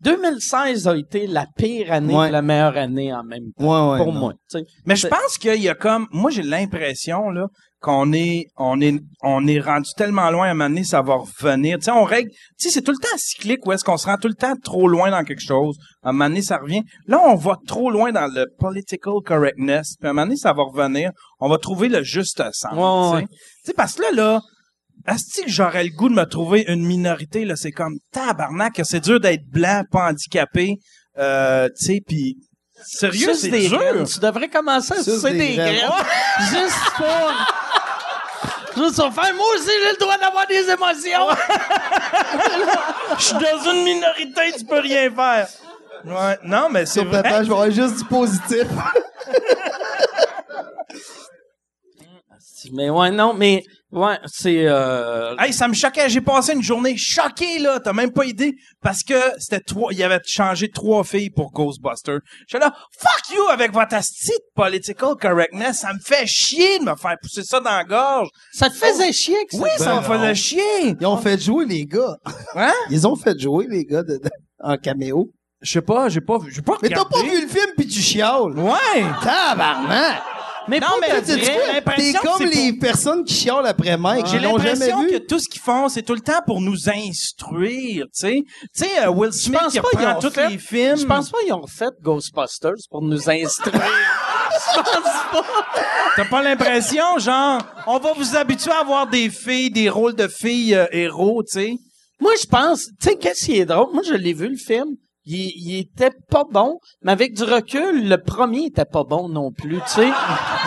[0.01, 2.31] 2016 a été la pire année Ouais.
[2.31, 3.65] la meilleure année en même temps.
[3.65, 3.99] Ouais, ouais.
[4.05, 4.21] pour non.
[4.21, 4.65] moi, tu sais.
[4.87, 7.47] Mais je C'est- pense qu'il y a comme, moi j'ai l'impression là
[7.81, 11.15] qu'on est, on est, on est rendu tellement loin à un moment donné, ça va
[11.15, 11.79] revenir.
[11.79, 14.07] Tu sais, on règle, tu sais, c'est tout le temps cyclique où est-ce qu'on se
[14.07, 15.77] rend tout le temps trop loin dans quelque chose.
[16.03, 16.83] À un moment donné, ça revient.
[17.07, 19.95] Là, on va trop loin dans le political correctness.
[19.99, 21.11] Puis à un moment donné, ça va revenir.
[21.41, 22.65] On va trouver le juste sens.
[22.73, 23.15] Ouais, tu sais.
[23.15, 23.27] ouais.
[23.29, 24.41] Tu sais, parce que là, là,
[25.09, 29.01] est-ce que j'aurais le goût de me trouver une minorité là C'est comme tabarnak, c'est
[29.01, 30.77] dur d'être blanc, pas handicapé.
[31.19, 32.37] Euh, tu sais, puis
[32.85, 33.79] sérieux, c'est des dur.
[33.79, 34.05] graines.
[34.05, 35.77] Tu devrais commencer à Suce sucer des des graines.
[35.77, 36.05] graines.
[36.51, 37.07] Juste pour...
[38.77, 41.29] Juste pour faire, moi aussi, j'ai le droit d'avoir des émotions.
[43.19, 45.49] Je suis dans une minorité, tu peux rien faire.
[46.05, 47.23] Ouais, non, mais c'est Sur vrai.
[47.23, 48.65] page, je vais avoir juste du positif.
[52.73, 53.63] mais ouais, non, mais...
[53.93, 54.67] Ouais, c'est...
[54.67, 55.35] Euh...
[55.39, 56.09] Hey, ça me choquait.
[56.09, 57.81] J'ai passé une journée choquée, là.
[57.81, 58.55] T'as même pas idée.
[58.81, 62.21] Parce que c'était trois, il avait changé trois filles pour Ghostbusters.
[62.47, 65.79] J'étais là, fuck you avec votre asti de political correctness.
[65.81, 68.29] Ça me fait chier de me faire pousser ça dans la gorge.
[68.53, 69.63] Ça te faisait chier que ça?
[69.63, 70.35] Oui, ça me Ben faisait non.
[70.35, 70.97] chier.
[71.01, 72.17] Ils ont fait jouer les gars.
[72.55, 72.73] Hein?
[72.91, 74.31] Ils ont fait jouer les gars de- de-
[74.61, 75.31] en caméo.
[75.63, 77.87] Je sais pas, j'ai pas vu, j'ai pas Mais t'as pas vu le film puis
[77.87, 78.57] tu chiales.
[78.57, 79.05] Ouais.
[79.23, 80.23] Tabarnak!
[80.71, 81.39] Mais Non, mais tu?
[81.97, 84.27] T'es comme les personnes qui chialent après Mike.
[84.27, 88.11] J'ai l'impression que tout ce qu'ils font, c'est tout le temps pour nous instruire, tu
[88.13, 88.43] sais.
[88.45, 90.97] Tu sais, euh, Will Smith pense qui pas qu'ils reprend ont tous fait- les films.
[90.97, 93.83] Je pense pas qu'ils ont fait Ghostbusters pour nous instruire.
[94.75, 94.85] Je pense
[95.33, 95.45] pas.
[96.17, 100.29] T'as pas l'impression, genre, on va vous habituer à avoir des filles, des rôles de
[100.29, 101.75] filles euh, héros, tu sais?
[102.21, 103.93] Moi, je pense, tu sais, qu'est-ce qui est drôle?
[103.95, 104.97] Moi, je l'ai vu, le film.
[105.33, 109.53] Il, il était pas bon, mais avec du recul, le premier était pas bon non
[109.53, 110.07] plus, tu sais.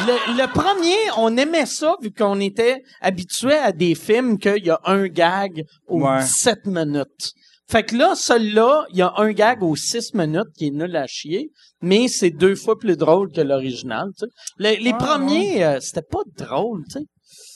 [0.08, 4.70] Le, le premier, on aimait ça, vu qu'on était habitué à des films qu'il y
[4.70, 6.20] a un gag aux Ouais.
[6.22, 7.34] 17 minutes.
[7.70, 10.96] Fait que là, celui-là, il y a un gag aux 6 minutes qui est nul
[10.96, 11.50] à chier,
[11.82, 14.32] mais c'est deux fois plus drôle que l'original, tu sais.
[14.60, 17.06] Les, les Ouais, premiers, euh, c'était pas drôle, tu sais.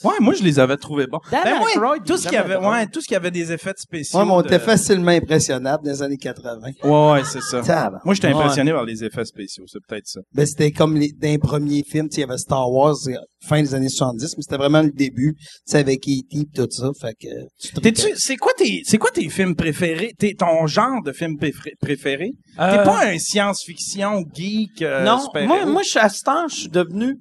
[0.03, 1.19] Ouais, moi, je les avais trouvés bons.
[1.31, 4.19] Dan Ben, Aykroyd, tout ce qui avait, ouais, tout ce qui avait des effets spéciaux.
[4.19, 6.59] Ouais, mais on de- était facilement impressionnable dans les années 80.
[6.83, 7.61] Ouais, ouais, c'est ça.
[8.05, 8.33] Moi, j'étais Ouais.
[8.35, 9.63] impressionné par les effets spéciaux.
[9.67, 10.19] C'est peut-être ça.
[10.33, 13.13] Ben, c'était comme les, dans les premiers films, il y avait Star Wars, euh,
[13.47, 16.23] fin des années 70, mais c'était vraiment le début, tu sais, avec E.T.
[16.29, 17.79] pis tout ça, fait que, euh.
[17.81, 20.13] T'es-tu, c'est quoi tes, c'est quoi tes films préférés?
[20.17, 21.35] T'es, ton genre de film
[21.81, 22.31] préféré?
[22.57, 26.23] T'es Euh, pas un science-fiction geek, euh, non, super moi, moi, je suis à ce
[26.23, 27.15] temps, je suis devenu,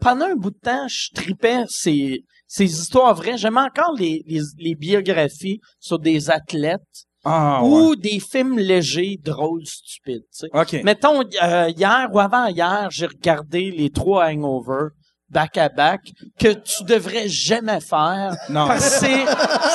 [0.00, 3.36] pendant un bout de temps, je tripais ces, ces histoires vraies.
[3.36, 6.80] J'aimais encore les, les, les biographies sur des athlètes
[7.24, 10.48] ah, ou des films légers, drôles, stupides, tu sais.
[10.54, 10.60] ouais.
[10.62, 10.84] OK.
[10.84, 14.88] Mettons, euh, hier ou avant-hier, j'ai regardé les trois Hangover
[15.28, 16.00] back à back
[16.38, 18.66] que tu devrais jamais faire non.
[18.66, 19.24] parce que c'est,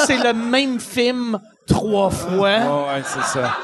[0.08, 2.40] c'est le même film trois fois.
[2.40, 3.56] Ouais, ouais, c'est ça.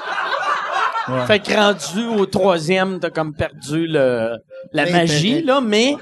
[1.12, 1.26] Ouais.
[1.26, 4.38] Fait que rendu au troisième, t'as comme perdu le,
[4.74, 6.02] la magie, là, mais, tu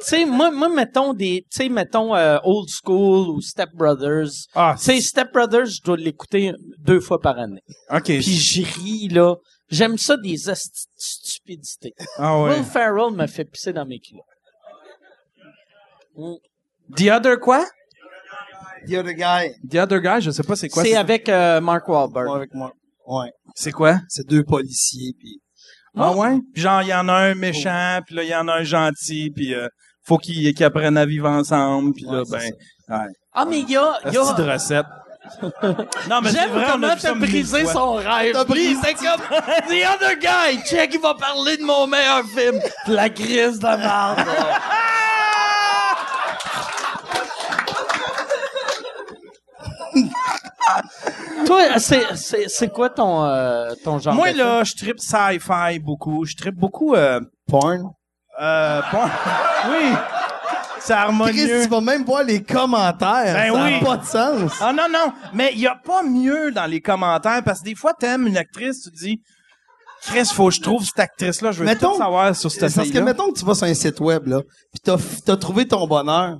[0.00, 4.30] sais, moi, moi, mettons des, tu sais, mettons euh, Old School ou Step Brothers.
[4.54, 7.62] Ah, Tu sais, Step Brothers, je dois l'écouter deux fois par année.
[7.90, 8.04] OK.
[8.04, 9.34] Puis j'y ris, là.
[9.70, 10.36] J'aime ça des
[10.96, 11.94] stupidités.
[12.18, 12.54] ah ouais.
[12.54, 14.24] Will Ferrell me fait pisser dans mes kilos.
[16.96, 17.64] The Other quoi?
[18.86, 19.50] The other guy.
[19.68, 20.84] The Other Guy, je sais pas c'est quoi.
[20.84, 22.28] C'est avec euh, Mark Wahlberg.
[22.36, 22.72] Avec moi.
[23.06, 23.30] Ouais.
[23.54, 23.98] C'est quoi?
[24.08, 25.40] C'est deux policiers, puis
[25.96, 26.38] Ah ouais?
[26.52, 28.64] Puis genre, il y en a un méchant, puis là, il y en a un
[28.64, 29.68] gentil, puis euh,
[30.06, 32.50] faut qu'ils apprennent à vivre ensemble, puis là, Ouais,
[32.88, 32.96] ben...
[32.96, 33.06] Ouais.
[33.32, 34.86] Ah, mais il y a, y a- de recette.
[36.10, 38.34] non, mais c'est J'aime comment t'as brisé son rêve.
[38.34, 39.22] T'as brisé- C'est comme
[39.68, 40.62] The Other Guy.
[40.66, 42.60] Check, il va parler de mon meilleur film.
[42.88, 44.28] La crise de merde.
[51.46, 56.24] Toi, c'est, quoi ton, euh, ton genre Moi, de là, je tripe sci-fi beaucoup.
[56.24, 56.94] Je tripe beaucoup...
[56.94, 57.90] Euh, porn?
[58.40, 58.98] euh, bon,
[59.70, 59.92] oui,
[60.80, 61.62] c'est Chris, harmonieux.
[61.62, 63.34] tu vas même voir les commentaires.
[63.34, 63.80] Ben ça oui.
[63.84, 64.52] pas de sens.
[64.60, 67.74] Ah non, non, mais il y a pas mieux dans les commentaires, parce que des
[67.74, 69.20] fois, t'aimes une actrice, tu te dis...
[70.06, 72.76] Chris, faut que je trouve cette actrice-là, je veux Mettons- tout savoir sur cette C'est
[72.76, 74.40] parce que mettons que tu vas sur un site web, là,
[74.72, 76.38] pis t'as, t'as trouvé ton bonheur.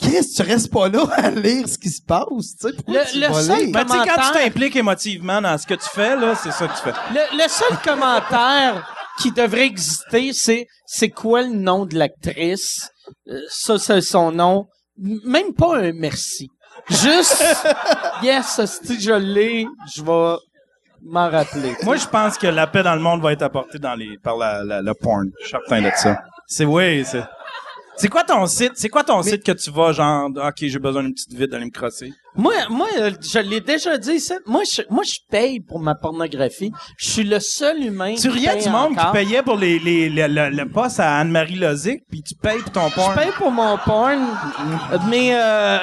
[0.00, 2.26] Chris, tu restes pas là à lire ce qui se passe,
[2.60, 2.72] tu sais.
[2.74, 3.72] pourquoi Le- tu le seul lire?
[3.72, 6.52] Ben, tu sais, quand tu commentaire- t'impliques émotivement dans ce que tu fais, là, c'est
[6.52, 6.92] ça que tu fais.
[7.14, 8.86] Le, le seul commentaire
[9.18, 12.90] qui devrait exister, c'est c'est quoi le nom de l'actrice?
[13.28, 14.66] Euh, Ça, c'est son nom.
[14.98, 16.48] Même pas un merci.
[16.90, 17.42] Juste,
[18.22, 20.36] yes, si je l'ai, je vais
[21.02, 21.74] m'en rappeler.
[21.82, 24.36] Moi, je pense que la paix dans le monde va être apportée dans les, par
[24.36, 25.30] la, la, le porn.
[25.40, 26.18] Je suis certain de ça.
[26.46, 27.24] C'est, oui, c'est...
[27.98, 28.72] C'est quoi ton site?
[28.74, 31.64] C'est quoi ton site que tu vas, genre, OK, j'ai besoin d'une petite vide d'aller
[31.64, 32.12] me crosser?
[32.34, 34.34] Moi, moi, euh, je l'ai déjà dit, ça.
[34.44, 36.70] Moi, je, moi, je paye pour ma pornographie.
[36.98, 39.12] Je suis le seul humain Tu riais du monde encore.
[39.12, 42.58] qui payait pour les, les, le, le, le poste à Anne-Marie Lozic, puis tu payes
[42.60, 43.14] pour ton porn.
[43.16, 44.20] Je paye pour mon porn,
[45.08, 45.78] mais, euh,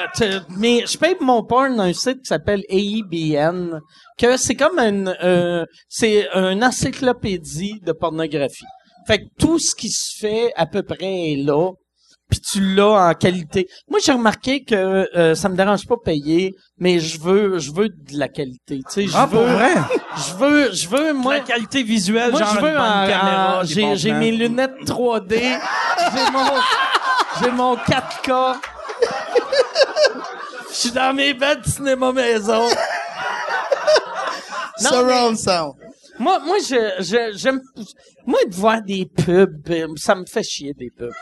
[0.56, 3.80] mais je paye pour mon porn dans un site qui s'appelle AIBN,
[4.16, 8.64] que c'est comme une, euh, c'est une encyclopédie de pornographie.
[9.08, 11.72] Fait que tout ce qui se fait à peu près est là,
[12.34, 13.68] puis tu l'as en qualité.
[13.88, 14.74] Moi, j'ai remarqué que
[15.16, 18.78] euh, ça me dérange pas de payer, mais je veux, je veux de la qualité.
[18.78, 19.74] Tu sais, je Ah, veux, pour vrai?
[20.16, 21.34] je veux, je veux, moi.
[21.34, 24.32] la qualité visuelle, Moi, genre je veux une bonne en- caméra, en- j'ai, j'ai mes
[24.32, 26.44] lunettes 3D, j'ai mon,
[27.42, 28.56] j'ai mon 4K.
[30.70, 32.66] Je suis dans mes bêtes de cinéma maison.
[34.82, 35.74] Non, Surround sound.
[36.18, 37.60] Moi, moi, je, je, j'aime,
[38.26, 41.12] moi, de voir des pubs, euh, ça me fait chier, des pubs.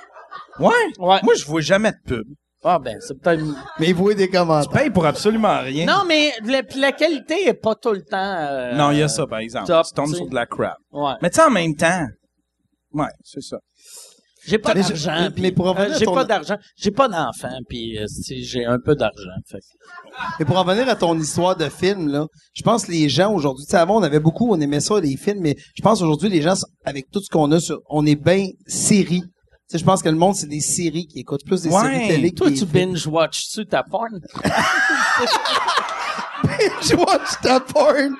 [0.58, 0.72] Ouais?
[0.98, 1.18] Ouais.
[1.22, 2.26] Moi, je vois jamais de pub.
[2.64, 3.42] Ah, ben, c'est peut-être...
[3.80, 4.70] Mais vous des commentaires.
[4.70, 5.84] Tu payes pour absolument rien.
[5.84, 6.30] Non, mais
[6.76, 8.16] la, qualité est pas tout le temps...
[8.38, 9.66] euh, Non, il y a ça, par exemple.
[9.66, 10.16] top, tu tombes tu sais.
[10.18, 10.76] sur de la crap.
[10.92, 11.14] Ouais.
[11.22, 12.06] Mais tu sais, en même temps,
[12.92, 13.56] ouais, c'est ça.
[14.44, 15.16] J'ai pas Mais je- d'argent.
[15.22, 16.56] mais puis- pour revenir euh, à j'ai ton- pas d'argent.
[16.76, 19.30] J'ai pas d'enfant, puis euh, si, j'ai un peu d'argent.
[19.48, 19.58] Fait.
[20.38, 23.32] que- pour en venir à ton histoire de film, là, je pense que les gens
[23.32, 26.00] aujourd'hui, tu sais, avant, on avait beaucoup, on aimait ça, les films, mais je pense
[26.02, 29.22] aujourd'hui, les gens, avec tout ce qu'on a sur, on est bien séries.
[29.72, 31.80] Tu sais, je pense que le monde, c'est des séries qui écoutent plus des Ouais.
[31.80, 34.20] séries télé Toi, tu binge-watches-tu ta porn?
[36.82, 38.14] Je watch ta porn.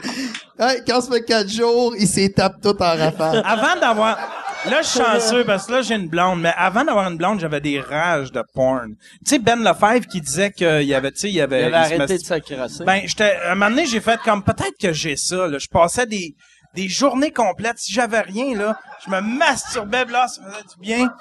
[0.59, 3.43] Hey, quand ça fait quatre jours, il s'est tape tout en rafale.
[3.45, 4.17] Avant d'avoir...
[4.65, 6.41] Là, je suis chanceux parce que là, j'ai une blonde.
[6.41, 8.95] Mais avant d'avoir une blonde, j'avais des rages de porn.
[9.27, 11.69] Tu sais, Ben Lefebvre qui disait qu'il y avait, tu sais, il y avait...
[11.69, 12.85] Il avait il arrêté de s'accrasser.
[12.85, 15.59] Ben, j'étais, un moment donné, j'ai fait comme, peut-être que j'ai ça, là.
[15.59, 16.35] Je passais des,
[16.75, 17.79] des journées complètes.
[17.79, 21.13] Si j'avais rien, là, je me masturbais, là, ça faisait du bien.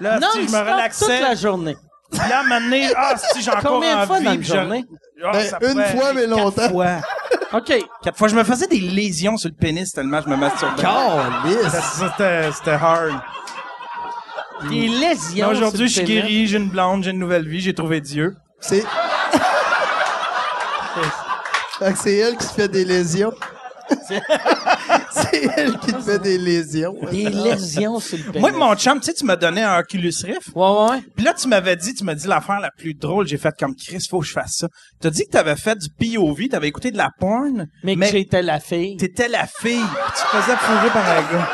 [0.00, 1.04] Là, non, si je me relaxais.
[1.18, 1.76] toute la journée.
[2.12, 4.84] Là, donné, ah, si j'ai encore Combien de fois envie, dans une je- journée?
[5.22, 6.68] Ah, Ben, ça une pouvait fois, aller mais quatre longtemps.
[6.70, 6.86] fois.
[7.52, 7.72] OK.
[8.02, 8.28] Quatre fois.
[8.28, 10.82] Je me faisais des lésions sur le pénis tellement je me masturbais.
[11.70, 13.20] Ça, C'était, c'était hard.
[14.70, 15.46] Des lésions.
[15.46, 16.22] Non, Aujourd'hui, je suis pénis.
[16.22, 18.34] guéri, j'ai une blonde, j'ai une nouvelle vie, j'ai trouvé Dieu.
[18.60, 18.84] C'est.
[21.78, 23.32] Fait que c'est elle qui se fait des lésions.
[25.22, 26.94] c'est elle qui te fait des lésions.
[27.10, 28.40] Des lésions sur le pénis.
[28.40, 30.48] Moi, mon chum, tu sais, tu m'as donné un Oculus Rift.
[30.54, 31.02] Ouais, ouais, ouais.
[31.16, 33.74] Puis là, tu m'avais dit, tu m'as dit l'affaire la plus drôle, j'ai fait comme
[33.74, 34.68] Chris, faut que je fasse ça.
[35.00, 38.42] T'as dit que t'avais fait du POV, t'avais écouté de la porn, Mais, que j'étais
[38.42, 38.96] la fille.
[38.96, 41.48] t'étais la fille, puis tu te faisais fourrer par un gars.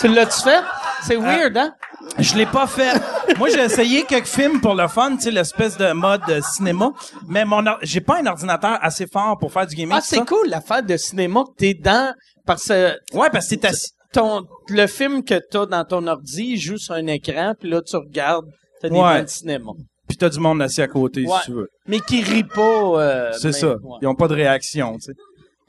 [0.00, 0.62] Tu l'as-tu fait?
[1.02, 1.74] C'est weird, hein?
[2.18, 3.00] Je l'ai pas fait.
[3.38, 6.92] Moi, j'ai essayé quelques films pour le fun, tu sais, l'espèce de mode euh, cinéma,
[7.26, 9.94] mais mon or- j'ai pas un ordinateur assez fort pour faire du gaming.
[9.96, 10.24] Ah, tout c'est ça.
[10.24, 12.14] cool l'affaire de cinéma que t'es dans
[12.46, 13.90] parce que Ouais, parce que t'es assis.
[14.12, 17.80] ton le film que t'as dans ton ordi il joue sur un écran puis là
[17.82, 18.46] tu regardes
[18.80, 19.22] t'as des Ouais.
[19.22, 19.72] de cinéma.
[20.06, 21.32] Puis t'as du monde assis à côté, Ouais.
[21.40, 21.68] si tu veux.
[21.88, 22.60] Mais qui rit pas.
[22.60, 23.68] euh, C'est mais- ça.
[23.68, 23.98] ouais.
[24.02, 25.12] Ils ont pas de réaction, tu sais.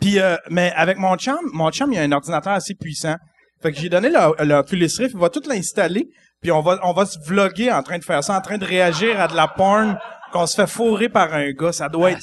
[0.02, 3.16] Puis, euh, mais avec mon chum, mon chum, il a un ordinateur assez puissant.
[3.64, 6.10] Fait que j'ai donné le, le Oculus Rift, il va tout l'installer,
[6.46, 8.66] puis on va, on va se vlogger en train de faire ça, en train de
[8.66, 9.98] réagir à de la porn
[10.32, 11.72] qu'on se fait fourrer par un gars.
[11.72, 12.20] Ça doit être...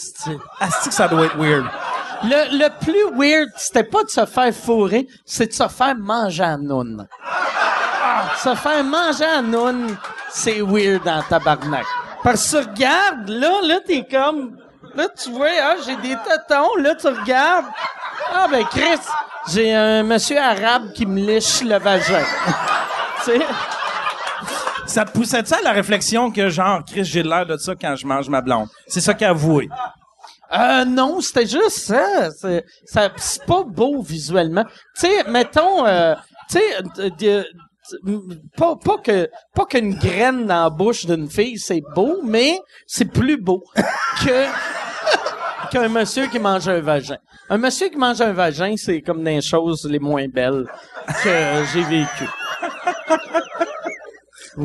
[0.61, 1.64] Asti que ça doit être weird.
[2.23, 6.45] Le, le plus weird, c'était pas de se faire fourrer, c'est de se faire manger
[6.45, 7.09] à noun.
[8.37, 9.97] Se faire manger à noun,
[10.31, 11.85] c'est weird en tabarnak.
[12.23, 14.57] Parce que tu regardes, là, là, t'es comme...
[14.95, 17.66] Là, tu vois, ah, j'ai des tétons, là, tu regardes.
[18.33, 19.01] Ah, ben, Chris,
[19.53, 22.23] j'ai un monsieur arabe qui me liche le vagin.
[23.25, 23.41] tu sais?
[24.93, 27.97] Ça te poussait ça à la réflexion que genre, Chris, j'ai l'air de ça quand
[27.97, 28.68] je mange ma blonde?
[28.86, 29.70] C'est ça qu'il a avoué.
[30.53, 32.30] Euh, non, c'était juste ça.
[32.30, 34.64] C'est, ça, c'est pas beau visuellement.
[34.64, 36.14] Tu sais, mettons, euh,
[36.51, 37.43] tu sais,
[38.05, 38.20] euh,
[38.55, 43.11] pas, pas que, pas qu'une graine dans la bouche d'une fille, c'est beau, mais c'est
[43.11, 43.64] plus beau
[44.22, 44.47] que,
[45.70, 47.16] qu'un monsieur qui mange un vagin.
[47.49, 50.66] Un monsieur qui mange un vagin, c'est comme des choses les moins belles
[51.24, 52.28] que j'ai vécues.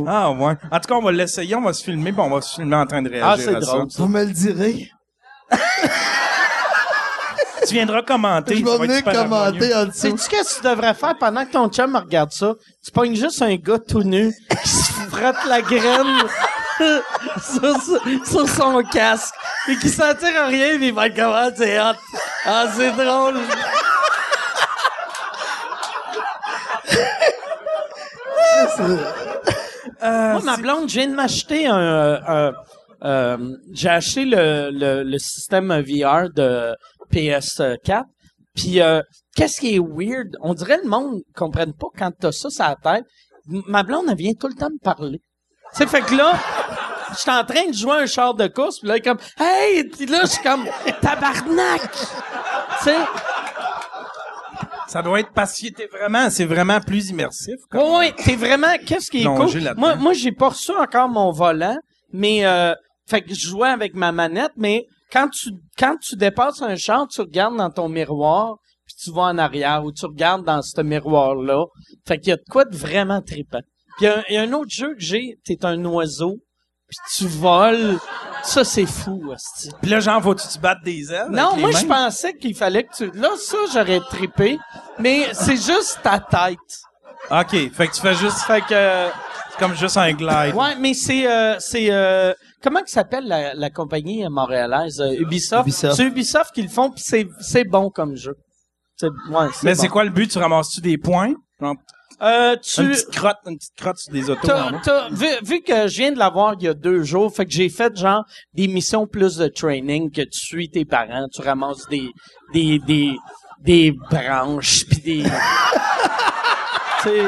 [0.07, 0.53] Ah ouais.
[0.71, 2.75] En tout cas, on va l'essayer, on va se filmer, puis on va se filmer
[2.75, 3.89] en train de réagir Ah, c'est à drôle.
[3.91, 4.01] ça.
[4.03, 4.89] Vous me le direz.
[7.67, 8.55] Tu viendras commenter.
[8.55, 9.97] Je vais venir commenter en dessous.
[9.99, 12.53] Sais-tu qu'est-ce que tu devrais faire pendant que ton chum regarde ça?
[12.81, 16.17] Tu pognes juste un gars tout nu qui se frotte la graine
[17.41, 19.33] sur, sur- sur son casque
[19.67, 21.95] et qui s'en tire à rien mais il va être comme ah, c'est hot.
[22.45, 23.35] Ah, c'est drôle.
[30.01, 31.79] Moi, ma blonde, je viens de m'acheter un...
[31.79, 32.53] euh, un-
[33.03, 33.37] euh,
[33.73, 36.75] j'ai acheté le, le, le système VR de
[37.13, 38.03] PS4.
[38.55, 39.01] Puis, euh,
[39.35, 40.35] qu'est-ce qui est weird?
[40.41, 43.05] On dirait le monde ne comprenne pas quand t'as ça sur la tête.
[43.47, 45.21] Ma blonde, elle vient tout le temps me parler.
[45.73, 46.33] Tu sais, fait que là,
[47.11, 49.19] je suis en train de jouer un char de course, puis là, elle est comme,
[49.39, 49.83] hey!
[49.83, 50.65] Puis là, je suis comme,
[51.01, 51.91] tabarnak!
[51.91, 52.95] Tu sais?
[54.87, 57.55] Ça doit être parce que t'es vraiment, c'est vraiment plus immersif.
[57.69, 59.49] comme- Ouais, ouais, t'es vraiment, qu'est-ce qui est cool?
[59.77, 61.77] Moi, moi, j'ai pas reçu encore mon volant,
[62.13, 62.73] mais, euh,
[63.09, 67.05] fait que je jouais avec ma manette, mais quand tu, quand tu dépasses un champ,
[67.07, 70.81] tu regardes dans ton miroir, puis tu vas en arrière, ou tu regardes dans ce
[70.81, 71.65] miroir-là.
[72.07, 73.61] Fait qu'il y a de quoi de vraiment trippant.
[73.97, 76.37] Puis il y y, a un autre jeu que j'ai, t'es un oiseau,
[76.87, 77.97] puis tu voles.
[78.43, 79.71] Ça, c'est fou, hostie.
[79.81, 81.27] Puis là, genre, faut-tu te battre des ailes?
[81.31, 82.05] Non, avec les moi, je mains?
[82.05, 83.11] pensais qu'il fallait que tu...
[83.17, 84.57] Là, ça, j'aurais trippé,
[84.99, 86.57] mais c'est juste ta tête.
[87.29, 89.07] OK, fait que tu fais juste, Fait que...
[89.51, 90.55] c'est comme juste un glide.
[90.55, 92.33] Ouais, mais c'est euh, c'est euh,
[92.63, 95.01] comment que s'appelle la, la compagnie montréalaise?
[95.01, 95.63] Euh, Ubisoft.
[95.67, 95.95] Ubisoft.
[95.95, 98.35] C'est Ubisoft qui le font puis c'est c'est bon comme jeu.
[98.95, 99.81] C'est ouais, Mais bon.
[99.81, 100.31] c'est quoi le but?
[100.31, 101.33] Tu ramasses-tu des points?
[101.59, 101.75] Genre,
[102.21, 104.47] Euh, Une tu petite crotte, une petite crotte sur des autos.
[104.47, 107.45] t'as- t'as- vu, vu que je viens de l'avoir il y a deux jours, fait
[107.45, 108.23] que j'ai fait genre
[108.55, 112.09] des missions plus de training que tu suis tes parents, tu ramasses des
[112.53, 113.15] des des
[113.61, 115.23] des branches puis des
[117.03, 117.23] c'est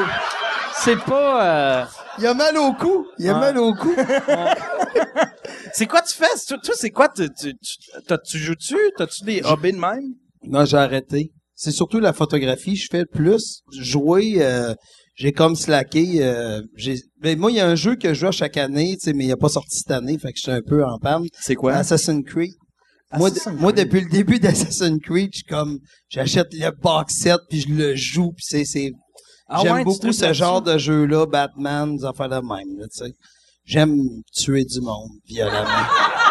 [0.74, 1.44] c'est pas
[1.82, 1.84] euh,
[2.18, 3.06] Il a mal au cou.
[3.18, 3.94] Il a mal au cou.
[5.72, 6.26] C'est quoi tu fais?
[6.48, 7.08] Toi, c'est quoi?
[7.08, 7.54] Tu, tu,
[8.26, 8.76] tu joues-tu?
[8.96, 10.14] T'as-tu des hobbies de même?
[10.44, 11.32] Non, j'ai arrêté.
[11.62, 12.74] C'est surtout la photographie.
[12.74, 13.60] Je fais plus.
[13.78, 14.74] Jouer, euh,
[15.14, 16.24] j'ai comme slacké.
[16.24, 18.94] Euh, j'ai, ben, moi, il y a un jeu que je joue à chaque année,
[18.94, 20.82] tu sais, mais il a pas sorti cette année, fait que je suis un peu
[20.82, 21.26] en panne.
[21.38, 21.74] C'est quoi?
[21.74, 22.54] Assassin's Creed.
[23.12, 23.84] Moi, de- Assassin's moi, Creed.
[23.84, 28.32] depuis le début d'Assassin's Creed, je comme, j'achète le box set puis je le joue
[28.32, 28.92] puis c'est, c'est,
[29.46, 33.04] Ah j'aime ouais, beaucoup ce genre de jeu-là, Batman, des affaires de même, là, tu
[33.04, 33.12] sais.
[33.66, 33.98] J'aime
[34.32, 35.68] tuer du monde violemment.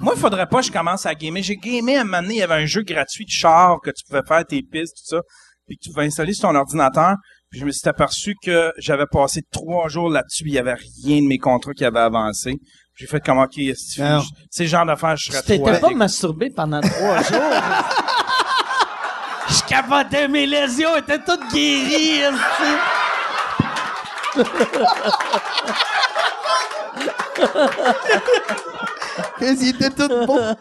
[0.00, 1.42] Moi, il faudrait pas que je commence à gamer.
[1.42, 3.90] J'ai gamé à un moment donné, il y avait un jeu gratuit de char que
[3.90, 5.20] tu pouvais faire tes pistes, tout ça,
[5.66, 7.16] puis que tu pouvais installer sur ton ordinateur.
[7.50, 11.22] Puis je me suis aperçu que j'avais passé trois jours là-dessus, il y avait rien
[11.22, 12.58] de mes contrats qui avaient avancé.
[12.96, 13.54] J'ai fait comme, OK,
[14.50, 17.38] c'est genre d'affaires, je serais Tu trop t'étais pas masturbé pendant trois jours.
[19.46, 22.22] Je capotais mes lésions, étaient toutes guéries.
[29.40, 30.54] Ils étaient tous bons.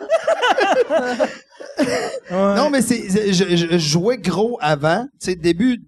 [2.32, 5.06] Non, mais c'est, je, jouais gros avant.
[5.20, 5.80] Tu sais, début,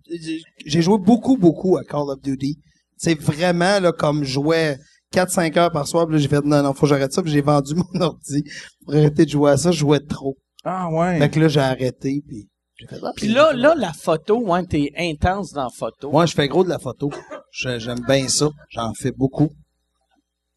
[0.66, 2.58] j'ai joué beaucoup, beaucoup à Call of Duty.
[2.98, 4.78] C'est vraiment, là, comme je jouais
[5.14, 7.32] 4-5 heures par soir, puis là, j'ai fait, non, non, faut que j'arrête ça, puis
[7.32, 8.44] j'ai vendu mon ordi
[8.84, 9.72] pour arrêter de jouer à ça.
[9.72, 10.38] Je jouais trop.
[10.64, 11.20] Ah ouais.
[11.20, 12.48] Fait que là, j'ai arrêté, puis
[12.90, 16.12] fait, ah, Puis là, là, la photo, ouais, t'es intense dans la photo.
[16.12, 17.10] Moi, je fais gros de la photo.
[17.52, 18.50] J'aime bien ça.
[18.70, 19.50] J'en fais beaucoup.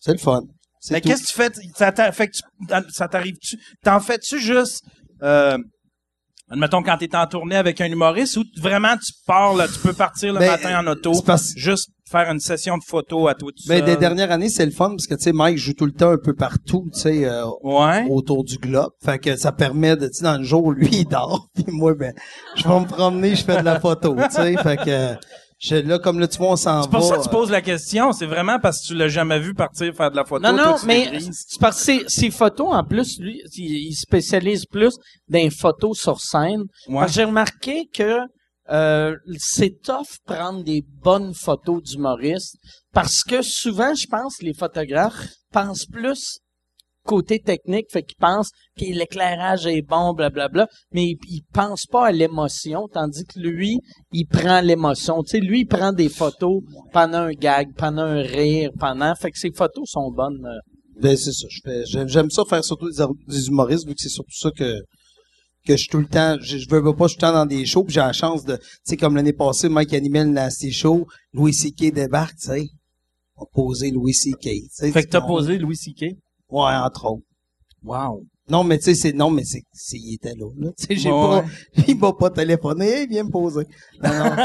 [0.01, 0.43] C'est le fun.
[0.91, 1.51] Mais qu'est-ce que tu fais?
[1.77, 3.57] Ça t'arrive-tu?
[3.83, 4.83] T'en fais-tu juste,
[5.23, 5.59] euh,
[6.51, 9.93] admettons, quand t'es en tournée avec un humoriste ou vraiment tu pars, là, tu peux
[9.93, 13.51] partir le Ben, matin en auto, parce- juste faire une session de photos à toi
[13.53, 13.85] tout Mais seul?
[13.85, 16.11] des dernières années, c'est le fun parce que tu sais, Mike joue tout le temps
[16.11, 18.07] un peu partout, tu sais, euh, Ouais.
[18.09, 18.93] autour du globe.
[19.05, 21.93] Fait que ça permet de, tu sais, dans le jour, lui, il dort, puis moi,
[21.95, 22.15] ben,
[22.57, 24.57] je vais me promener, je fais de la photo, tu sais.
[24.57, 25.15] Fait que,
[25.59, 26.83] je, là, comme là, tu vois, on s'en va.
[26.83, 28.13] C'est pour ça que tu euh, poses la question.
[28.13, 30.43] C'est vraiment parce que tu l'as jamais vu partir faire de la photo.
[30.43, 34.67] Non, non, mais c'est parce que ses, ses photos, en plus, lui, il, il spécialise
[34.67, 34.95] plus
[35.29, 36.63] dans les photos sur scène.
[36.87, 37.01] Ouais.
[37.01, 38.19] Parce que J'ai remarqué que
[38.71, 42.57] euh, c'est tough prendre des bonnes photos d'humoristes
[42.93, 46.39] parce que souvent, je pense, les photographes pensent plus
[47.09, 52.09] côté technique, fait qu'ils pensent que l'éclairage est bon, blablabla, mais ils, ils pensent pas
[52.09, 53.79] à l'émotion, tandis que lui,
[54.13, 55.23] il prend l'émotion.
[55.23, 59.15] Tu sais, lui, il prend des photos pendant un gag, pendant un rire, pendant...
[59.15, 60.45] Fait que ses photos sont bonnes.
[60.45, 61.01] euh.
[61.01, 61.47] Ben, c'est ça.
[61.49, 62.91] Je fais, j'aime, j'aime ça faire surtout
[63.27, 64.83] des, humoristes, vu que c'est surtout ça que,
[65.67, 67.33] que je suis tout le temps, je, je veux pas, je suis tout le temps
[67.33, 70.25] dans des shows, puis j'ai la chance de, tu sais, comme l'année passée, Mike animait
[70.25, 71.91] le Nasty Show, Louis C.K.
[71.95, 72.67] débarque, tu sais.
[73.37, 74.93] On posé Louis C.K., tu sais.
[74.93, 76.17] Fait que t'as posé Louis C.K.
[76.51, 77.23] Ouais, entre autres.
[77.85, 78.23] Wow.
[78.51, 80.71] Non, mais tu sais, c'est, non, mais c'est, c'est, il était là, là.
[80.79, 81.45] Tu sais, j'ai Ouais, pas,
[81.87, 83.67] il m'a pas téléphoné, hey, viens me poser.
[84.03, 84.37] Non, non,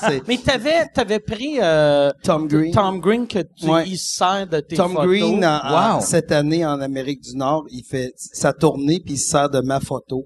[0.00, 2.72] c'est, c'est Mais t'avais, t'avais pris euh, Tom Green.
[2.72, 3.88] Tom Green que tu Ouais.
[3.88, 5.06] il se sert de tes Tom photos.
[5.08, 6.00] Green, en- en- Wow.
[6.02, 9.60] cette année en Amérique du Nord, il fait sa tournée puis il se sert de
[9.60, 10.24] ma photo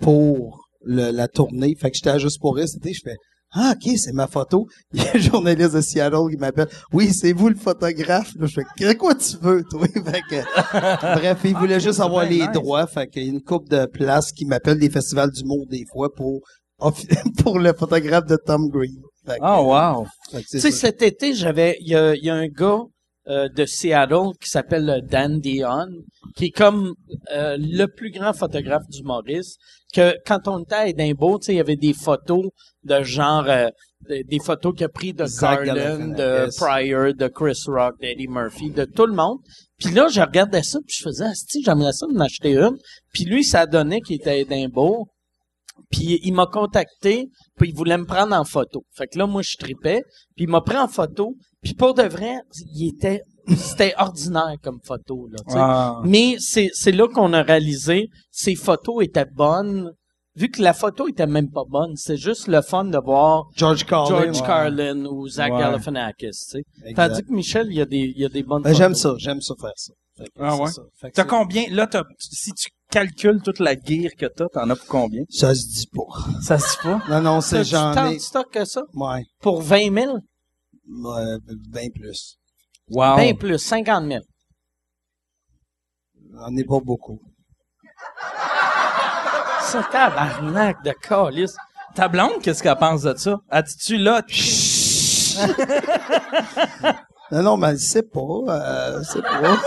[0.00, 1.74] pour le- la tournée.
[1.74, 3.16] Fait que j'étais à juste pour rire, c'était, je fais,
[3.52, 4.66] ah, ok, c'est ma photo.
[4.92, 6.68] Il y a un journaliste de Seattle qui m'appelle.
[6.92, 8.32] Oui, c'est vous le photographe.
[8.36, 9.86] Là, je fais, quoi tu veux, toi?
[9.94, 12.52] Fait que, bref, il voulait juste avoir les nice.
[12.52, 12.86] droits.
[12.86, 16.12] Fait qu'il y a une coupe de places qui m'appellent des festivals d'humour des fois
[16.14, 16.40] pour,
[17.42, 18.96] pour le photographe de Tom Green.
[19.26, 20.06] Que, Oh, wow.
[20.30, 22.80] Tu sais, cet été, j'avais, il y a, il y a un gars
[23.28, 25.88] euh, de Seattle qui s'appelle Dan Dion,
[26.34, 26.94] qui est comme
[27.30, 29.56] euh, le plus grand photographe du Maurice.
[29.92, 32.50] Que quand on était à Edinburgh, tu sais, il y avait des photos
[32.84, 33.68] de genre, euh,
[34.08, 36.48] des des photos qu'il a pris de Zach Garland, de.
[36.56, 39.38] Pryor, de Chris Rock, d'Eddie Murphy, de tout le monde.
[39.78, 42.76] Puis là, je regardais ça, puis je faisais, Asti, j'aimerais ça m'en acheter une.
[43.12, 45.06] Puis lui, ça donnait qu'il était à Edinburgh.
[45.90, 47.28] Puis il m'a contacté,
[47.58, 48.84] puis il voulait me prendre en photo.
[48.92, 50.02] Fait que là, moi, je tripais,
[50.36, 51.34] puis il m'a pris en photo.
[51.62, 52.36] Puis pour de vrai,
[52.74, 53.22] il était,
[53.56, 55.38] c'était ordinaire comme photo, là.
[55.54, 56.00] Ah.
[56.04, 59.90] Mais c'est, c'est là qu'on a réalisé, ces photos étaient bonnes,
[60.36, 61.96] vu que la photo était même pas bonne.
[61.96, 64.08] C'est juste le fun de voir George Carlin.
[64.08, 64.46] George ouais.
[64.46, 65.58] Carlin ou Zach Ouais.
[65.58, 66.62] Galifianakis, tu sais.
[66.94, 69.14] Tandis que Michel, il y a des, il y a des bonnes Ben, j'aime ça,
[69.18, 69.92] j'aime ça faire ça.
[70.16, 70.70] Fait que Ah ouais?
[70.70, 70.82] ça.
[71.00, 71.64] Fait que T'as combien?
[71.70, 75.22] Là, t'as, si tu calcules toute la gear que t'as, t'en as pour combien?
[75.28, 76.06] Ça se dit pas.
[76.42, 77.00] Ça se dit pas?
[77.08, 78.82] Non, non, c'est j'en tant de stock que ça?
[78.94, 79.24] Ouais.
[79.40, 80.18] Pour 20 000?
[80.88, 81.36] Ouais,
[81.70, 82.36] ben plus.
[82.90, 83.16] Wow.
[83.16, 84.20] Ben plus, 50 000.
[86.32, 87.20] J'en ai pas beaucoup.
[89.60, 91.54] Ça, tabarnak de calice.
[91.94, 93.36] Ta blonde, qu'est-ce qu'elle pense de ça?
[93.50, 94.22] Elle dit-tu là?
[97.30, 98.20] Non, non, mais c'est pas.
[98.20, 99.58] Euh, c'est pas.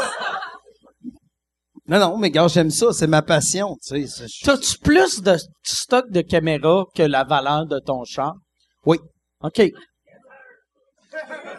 [1.87, 2.93] Non, non, mais gars, j'aime ça.
[2.93, 4.25] C'est ma passion, tu sais.
[4.43, 8.33] T'as-tu plus de stock de caméras que la valeur de ton char?
[8.85, 8.97] Oui.
[9.41, 9.61] OK.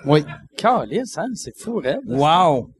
[0.07, 0.25] Oui.
[0.57, 1.29] Calice, hein?
[1.35, 2.01] C'est fou, Red.
[2.07, 2.71] Wow!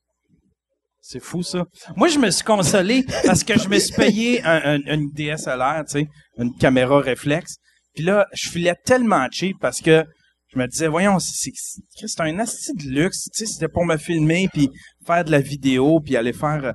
[1.01, 1.65] C'est fou, ça.
[1.97, 5.85] Moi, je me suis consolé parce que je me suis payé un, un- une DSLR,
[5.87, 7.57] tu sais, une caméra réflexe.
[7.95, 10.05] Puis là, je filais tellement cheap parce que
[10.49, 13.25] je me disais, voyons, c'est c'est- c'est un asti de luxe.
[13.35, 14.71] Tu sais, c'était pour me filmer, puis
[15.05, 16.73] faire de la vidéo, puis aller faire...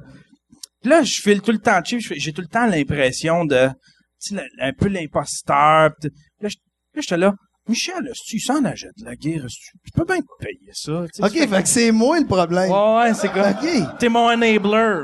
[0.87, 2.01] là, je file tout le temps cheap.
[2.15, 3.67] J'ai tout le temps l'impression de...
[4.21, 5.91] Tu sais, le- un peu l'imposteur.
[6.41, 6.49] Là,
[6.95, 7.33] j'étais là...
[7.69, 11.01] Michel, tu s'en achètes de la guerre, tu peux bien te payer ça.
[11.01, 12.71] OK, fait que c'est moi le problème.
[12.71, 13.27] Ouais, ouais, c'est.
[13.27, 13.97] OK.
[13.99, 15.03] T'es mon enabler.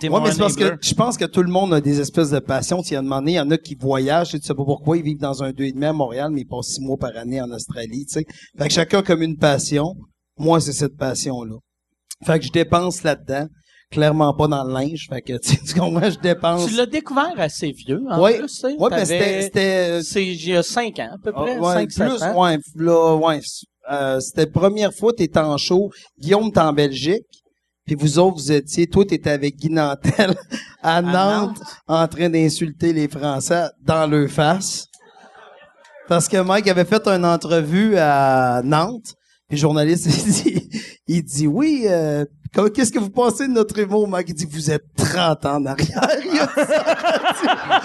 [0.00, 1.98] T'es Ouais, mon mais c'est parce que je pense que tout le monde a des
[1.98, 2.80] espèces de passions.
[2.80, 5.02] Tu y as demandé, il y en a qui voyagent, tu sais pas pourquoi ils
[5.02, 7.40] vivent dans un deux et demi à Montréal, mais ils passent six mois par année
[7.40, 8.26] en Australie, tu sais.
[8.56, 9.96] Fait que chacun a comme une passion.
[10.38, 11.56] Moi, c'est cette passion-là.
[12.24, 13.48] Fait que je dépense là-dedans.
[13.90, 15.06] Clairement pas dans le linge.
[15.08, 16.66] Fait que, tu sais, comprends, je dépense.
[16.68, 18.38] Tu l'as découvert assez vieux, en Ouais.
[18.38, 18.74] plus, tu sais.
[18.78, 21.58] Ouais, mais c'était, c'était, C'est il y a 5 ans, à peu Ah, près.
[21.58, 22.42] ouais, 5, 7 plus, ans.
[22.44, 23.40] ouais, là, ouais,
[23.90, 25.90] euh, c'était la première fois que t'étais en show.
[26.20, 27.24] Guillaume, t'es en Belgique.
[27.86, 30.34] Puis vous autres, vous étiez, toi, t'étais avec Guy Nantel
[30.82, 34.84] à Nantes, en train d'insulter les Français dans leur face.
[36.06, 39.14] Parce que Mike avait fait une entrevue à Nantes.
[39.48, 40.68] Puis le journaliste, il dit,
[41.06, 44.28] il dit oui, euh, qu'est-ce que vous pensez de notre humour, Mike?
[44.30, 46.08] Il dit, vous êtes 30 ans en arrière.
[46.24, 46.48] Il a.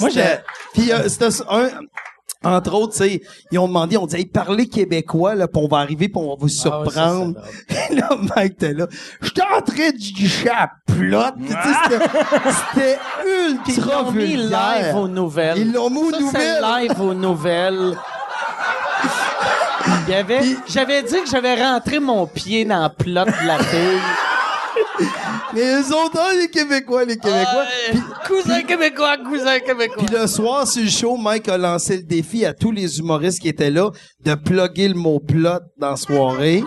[0.00, 0.38] Moi, j'ai-
[0.74, 1.68] Puis euh, c'était un...
[2.44, 3.20] Entre autres, tu sais,
[3.50, 6.28] ils ont demandé, on dit, hey, parlez québécois, là, puis on va arriver, puis on
[6.28, 7.40] va vous Ah ouais, surprendre.
[7.90, 8.86] là, Mike était là.
[9.20, 11.18] J'étais en train de guicher à plot.
[11.40, 12.04] C'était-
[12.74, 12.98] C'était
[13.64, 15.58] Puis ils ultra l'ont mis live aux nouvelles.
[15.58, 16.62] Ils l'ont mis aux Ça, nouvelles.
[16.62, 17.96] live aux nouvelles.
[20.08, 23.58] Il y avait, j'avais dit que j'avais rentré mon pied dans le plot de la
[23.58, 24.00] fille.
[25.54, 27.66] Mais eux autres, hein, les Québécois, les Québécois.
[27.90, 30.02] Puis, cousin québécois, cousin québécois.
[30.06, 33.40] puis le soir, sur le show, Mike a lancé le défi à tous les humoristes
[33.40, 33.90] qui étaient là
[34.24, 36.64] de plugger le mot plot dans la soirée.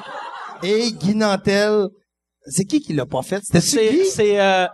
[0.62, 1.88] Et Guy Nantel,
[2.46, 3.42] c'est qui qui l'a pas fait?
[3.44, 4.06] C'était c'est, qui?
[4.06, 4.68] c'est euh,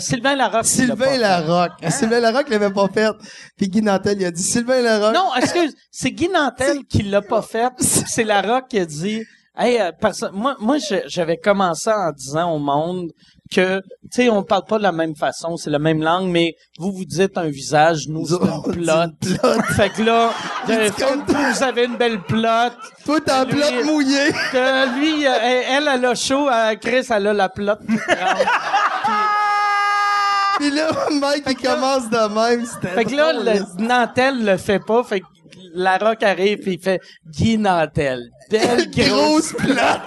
[0.00, 0.54] Sylvain Larocque.
[0.54, 1.16] l'a Sylvain.
[1.18, 1.72] Larocque.
[1.90, 3.10] Sylvain Larocque l'avait pas fait.
[3.56, 5.14] Puis Guy Nantel, il a dit Sylvain Larocque.
[5.14, 7.72] Non, excuse, c'est Guy Nantel qui l'a pas fait.
[7.78, 9.22] C'est Larocque qui a dit,
[9.56, 9.90] hey, euh,
[10.32, 10.76] moi, moi,
[11.06, 13.10] j'avais commencé en disant au monde
[13.52, 16.54] que, tu sais, on parle pas de la même façon, c'est la même langue, mais
[16.78, 19.10] vous vous dites un visage, nous c'est une plotte.
[19.20, 19.64] plotte.
[19.74, 20.30] Fait que là,
[20.96, 22.76] comme- vous avez une belle plotte.
[23.04, 24.30] Toi, t'as Lui- plot mouillé.
[24.52, 27.80] Que lui, euh, elle, elle a chaud, euh, Chris, elle a la plotte.
[27.80, 28.46] toute grande.
[29.04, 29.12] Puis
[30.68, 32.66] là, Mike, il commence de même.
[32.94, 35.26] Fait que là, le, Nantel le fait pas, fait que
[35.74, 38.30] Larocque arrive et il fait Guy Nantel.
[38.50, 40.02] Belle grosse grosse plate.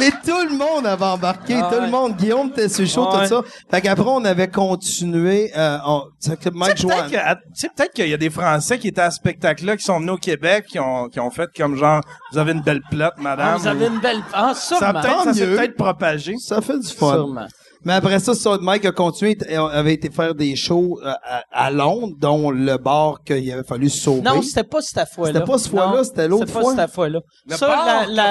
[0.00, 2.16] Mais tout le monde avait embarqué, Ah tout le monde.
[2.16, 3.20] Guillaume était sur Ouais.
[3.22, 3.40] tout ça.
[3.70, 5.50] Fait qu'après, on avait continué.
[5.56, 7.10] Euh, on, tu sais que Mike Tu sais, peut-être Joanne.
[7.10, 9.76] que- à- tu sais, peut-être qu'il y a des Français qui étaient à ce spectacle-là,
[9.76, 12.00] qui sont venus au Québec, qui ont, qui ont fait comme genre,
[12.32, 13.52] vous avez une belle plate, madame.
[13.54, 14.20] Ah, vous avez une belle...
[14.32, 16.34] Ah, Ça, peut-être, ça s'est peut-être propagé.
[16.38, 17.12] Ça fait du fun.
[17.14, 17.46] Sûrement.
[17.84, 21.70] Mais après ça, ça, Mike a continué, avait été faire des shows euh, à, à
[21.70, 24.20] Londres, dont le bar qu'il avait fallu sauver.
[24.22, 25.32] Non, c'était pas cette fois-là.
[25.34, 26.74] C'était pas cette fois-là, c'était l'autre C'était fois.
[26.74, 27.20] pas cette fois-là.
[27.50, 27.74] Ça, la-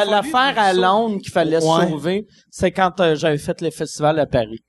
[0.04, 0.74] fallu l'affaire à.
[0.74, 1.88] Londres qu'il fallait Ouais.
[1.90, 4.60] sauver, c'est quand euh, j'avais fait le festival à Paris.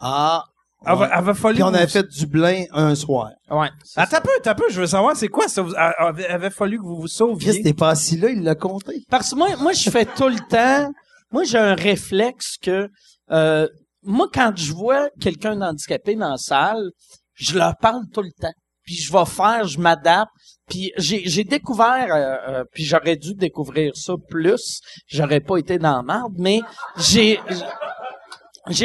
[0.00, 0.44] Ah.
[0.86, 1.08] Elle ouais.
[1.14, 3.28] elle va fallu Puis on vous- avait fait Dublin un soir.
[3.50, 3.68] Ouais.
[3.84, 4.02] ça.
[4.02, 5.60] un peu, attends un peu, je veux savoir, c'est quoi ça?
[5.60, 7.62] Vous, elle- elle avait, avait fallu que vous vous Chris, sauviez.
[7.62, 9.04] t'es pas assis là, il l'a compté.
[9.10, 10.90] Parce que moi, moi, je fais tout le temps.
[11.32, 12.88] Moi, j'ai un réflexe que
[13.30, 13.68] euh,
[14.02, 16.90] moi, quand je vois quelqu'un d'handicapé dans la salle,
[17.34, 18.52] je leur parle tout le temps.
[18.84, 20.30] Puis je vais faire, je m'adapte.
[20.68, 24.80] Puis j'ai, découvert, euh, euh, puis j'aurais dû découvrir ça plus.
[25.08, 26.60] J'aurais pas été dans la marde, mais
[26.96, 27.40] j'ai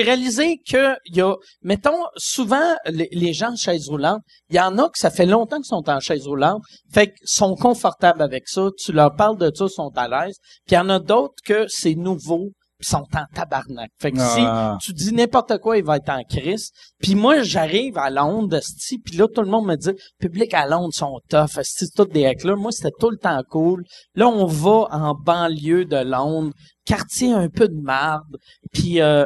[0.01, 1.21] réalisé que y
[1.61, 5.57] mettons, souvent les, gens en chaise roulante, il y en a que ça fait longtemps
[5.57, 8.69] qu'ils sont en chaise roulante, fait qu'ils sont confortables avec ça.
[8.77, 10.37] Tu leur parles de ça, ils sont à l'aise.
[10.65, 12.51] Puis il y en a d'autres que c'est nouveau,
[12.81, 13.89] sont en tabarnak.
[13.99, 14.77] Fait que Ah.
[14.81, 16.71] si tu dis n'importe quoi, il va être en crise.
[17.01, 18.59] Puis moi, j'arrive à Londres,
[19.05, 22.21] puis là, tout le monde me dit, public à Londres sont tough, c'est tous des
[22.23, 22.57] hecklers.
[22.57, 23.83] Moi, c'était tout le temps cool.
[24.15, 26.51] Là, on va en banlieue de Londres,
[26.85, 28.37] quartier un peu de marde,
[28.73, 29.25] puis euh,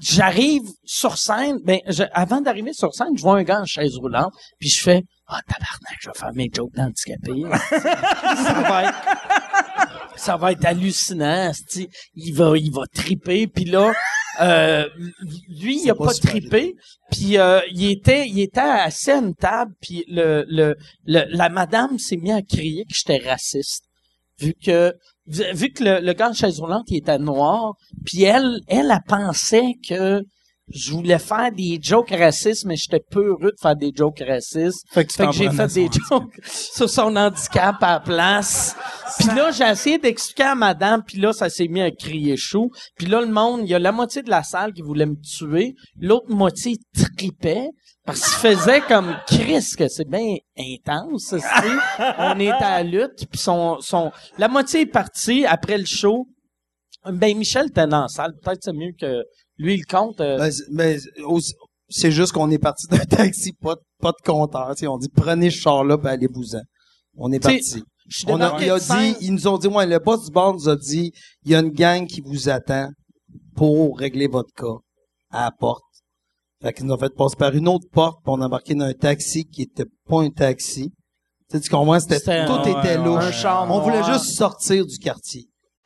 [0.00, 3.96] j'arrive sur scène, ben, je- avant d'arriver sur scène, je vois un gars en chaise
[3.96, 7.44] roulante, puis je fais, ah, tabarnak, je vais faire mes jokes d'handicapés.
[8.42, 8.94] ça va être
[10.16, 11.50] ça va être hallucinant,
[12.14, 13.92] il va il va triper puis là
[14.40, 14.88] euh,
[15.60, 16.74] lui il a pas pas, trippé
[17.10, 21.48] puis euh, il était il était assis à une table puis le, le, le- la
[21.48, 23.84] madame s'est mis à crier que j'étais raciste.
[24.38, 24.94] Vu que
[25.26, 27.74] vu que le, le gars en chaise roulante il était noir
[28.04, 30.22] puis elle elle a pensé que
[30.68, 34.86] je voulais faire des jokes racistes mais j'étais peu heureux de faire des jokes racistes
[34.90, 38.76] Fait que que j'ai fait des jokes sur son handicap à la place.
[39.18, 42.70] Puis là, j'ai essayé d'expliquer à madame, puis là, ça s'est mis à crier chaud.
[42.96, 45.16] Puis là, le monde, il y a la moitié de la salle qui voulait me
[45.16, 46.76] tuer, l'autre moitié
[47.16, 47.68] tripait,
[48.04, 51.34] parce qu'il faisait comme Chris, que c'est bien intense,
[52.18, 56.26] On est à la lutte, puis son, son, la moitié est partie après le show.
[57.04, 59.24] Ben, Michel était dans la salle, peut-être c'est mieux que
[59.58, 60.20] lui, il compte.
[60.20, 61.54] euh, Ben, aussi-
[61.88, 64.74] c'est juste qu'on est parti d'un taxi, pas, de- pas de compteur.
[64.88, 66.62] On dit prenez ce char-là, ben allez-vous-en.
[67.16, 67.82] On est parti.
[68.26, 68.78] On a, il a
[69.20, 71.12] ils nous ont dit, ouais, le boss du bar nous a dit,
[71.44, 72.88] il y a une gang qui vous attend
[73.54, 74.78] pour régler votre cas
[75.30, 75.82] à la porte.
[76.62, 78.84] Fait qu'ils nous ont fait passer par une autre porte, puis on a embarqué dans
[78.86, 80.90] un taxi qui était pas un taxi.
[81.50, 82.00] Tu sais, tu comprends?
[82.00, 83.44] C'était, C'était tout un- était ouais, louche.
[83.44, 85.48] un On voulait juste sortir du quartier.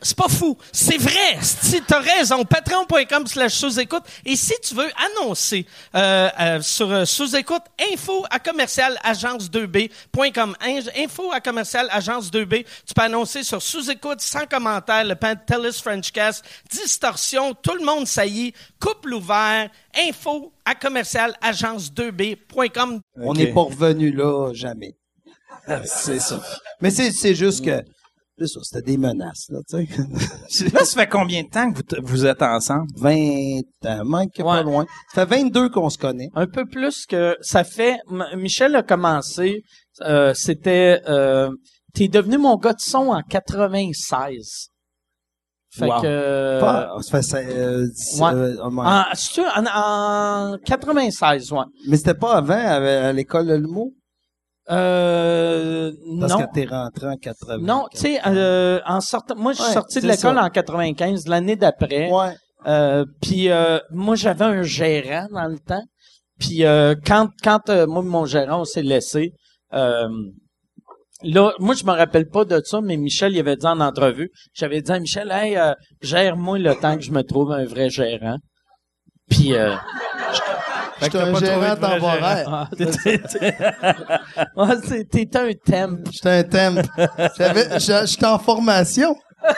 [0.00, 0.56] C'est pas fou.
[0.72, 1.38] C'est vrai.
[1.42, 4.04] Si t'as raison, patreon.com slash sous-écoute.
[4.24, 4.88] Et si tu veux
[5.20, 7.62] annoncer euh, euh, sur euh, sous-écoute,
[7.92, 10.56] info à commercial agence2b.com.
[10.60, 12.64] In- Info à commercial agence2b.
[12.86, 18.52] Tu peux annoncer sur sous-écoute, sans commentaire, le Pantelis Frenchcast, distorsion, tout le monde saillit,
[18.80, 19.68] couple ouvert,
[20.08, 23.00] info à commercial agence2b.com.
[23.16, 24.94] On n'est pas revenu là, jamais.
[25.84, 26.40] c'est ça.
[26.80, 27.82] Mais c'est, c'est juste que,
[28.46, 29.86] c'était des menaces, là, tu
[30.48, 30.64] sais.
[30.72, 32.86] Là, ça fait combien de temps que vous, êtes ensemble?
[32.96, 34.86] 20 ans, Mike, pas loin.
[35.14, 36.28] Ça fait 22 qu'on se connaît.
[36.34, 37.98] Un peu plus que ça fait.
[38.10, 39.62] M- Michel a commencé.
[40.02, 41.02] euh, C'était.
[41.08, 41.50] Euh,
[41.94, 44.68] T'es devenu mon gars de son en 96.
[45.70, 46.00] Fait Wow.
[46.02, 46.60] que.
[46.60, 47.86] Pas, ça fait, euh,
[48.20, 48.32] ouais.
[48.34, 48.86] euh, ouais.
[48.86, 51.58] en, c'est-tu en, en 96, ouais.
[51.88, 53.92] Mais c'était pas avant, à, à l'école de l'humour?
[54.70, 56.38] Euh, Parce non.
[56.40, 57.58] que t'es rentré en 80.
[57.58, 60.44] Non, tu sais, euh, en sortant, moi, je suis Ouais, sorti de l'école ça.
[60.44, 62.10] en 95, l'année d'après.
[62.10, 62.34] Ouais.
[62.66, 65.84] Euh, puis euh, moi, j'avais un gérant dans le temps.
[66.38, 69.32] Puis euh, quand, quand euh, moi mon gérant, on s'est laissé,
[69.72, 70.08] euh,
[71.22, 74.30] là, moi, je me rappelle pas de ça, mais Michel, il avait dit en entrevue,
[74.54, 75.72] j'avais dit à Michel, hey, euh,
[76.02, 78.36] gère-moi le temps que je me trouve un vrai gérant.
[79.30, 79.74] Puis, euh,
[81.00, 82.48] J'étais un gérant temporaire.
[84.56, 84.76] ah,
[85.10, 86.02] t'étais un thème.
[86.10, 86.74] J'étais un
[87.78, 89.14] j'a- j'étais en formation.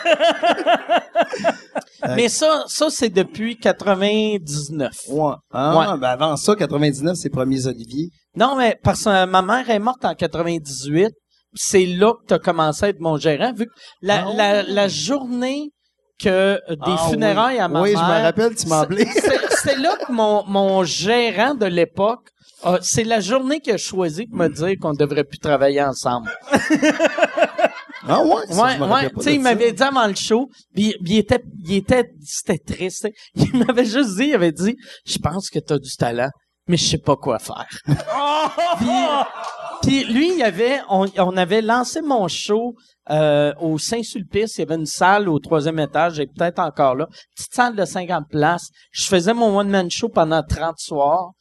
[2.16, 4.90] Mais ça, ça c'est depuis 99.
[5.08, 5.32] Ouais.
[5.52, 5.98] Ah, Ouais.
[5.98, 8.08] ben avant ça, 99, c'est Premiers Olivier.
[8.36, 11.10] Non, mais parce que ma mère est morte en 98.
[11.54, 13.72] C'est là que tu as commencé à être mon gérant, vu que
[14.02, 15.70] la, Ah la, la journée
[16.22, 17.60] que des Ah, funérailles oui.
[17.62, 17.98] à ma Oui, mère...
[18.06, 19.06] je me rappelle, tu m'as appelé.
[19.62, 22.28] c'est- là que mon, mon gérant de l'époque,
[22.82, 26.30] c'est la journée qu'il a choisi de me dire qu'on devrait plus travailler ensemble.
[28.08, 28.46] Ah ouais?
[28.48, 29.10] ça, Ouais, ouais.
[29.16, 33.08] Tu sais, il m'avait dit avant le show, puis il était, il était, c'était triste.
[33.34, 34.74] Il m'avait juste dit, il avait dit,
[35.06, 36.30] je pense que t'as du talent,
[36.70, 37.66] mais je sais pas quoi faire.
[39.82, 42.74] puis, lui, avait, on, avait lancé mon show
[43.10, 44.56] euh, au Saint-Sulpice.
[44.56, 47.84] Il y avait une salle au troisième étage, et peut-être encore là, petite salle de
[47.84, 48.68] 50 places.
[48.92, 51.32] Je faisais mon one man show pendant 30 soirs.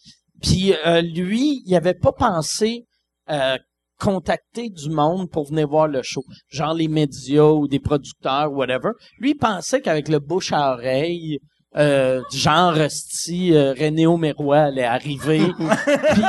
[0.42, 2.86] Puis euh, lui, il avait pas pensé
[3.30, 3.58] euh,
[4.00, 8.92] contacter du monde pour venir voir le show, genre les médias ou des producteurs, whatever.
[9.20, 11.40] Lui, il pensait qu'avec le bouche à oreille,
[11.76, 15.40] euh, genre Rusty, euh, René Aumeroy allait arriver.
[15.58, 16.24] Puis-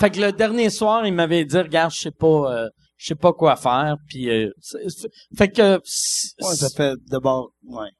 [0.00, 3.14] fait que le dernier soir, il m'avait dit, regarde, je sais pas, euh, je sais
[3.14, 3.96] pas quoi faire.
[4.08, 7.90] Puis, euh, c'est- c'est- fait que c'est- Ouais, ça fait d'abord, ouais.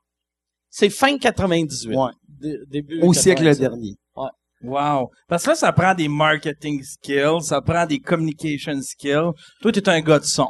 [0.70, 1.97] c'est fin 98.
[1.97, 2.11] Ouais.
[2.29, 3.61] Dé- début Au siècle 97.
[3.61, 3.95] dernier.
[4.65, 5.11] Wow.
[5.29, 9.33] Parce que là, ça prend des marketing skills, ça prend des communication skills.
[9.61, 10.47] Toi, t'es un gars de son.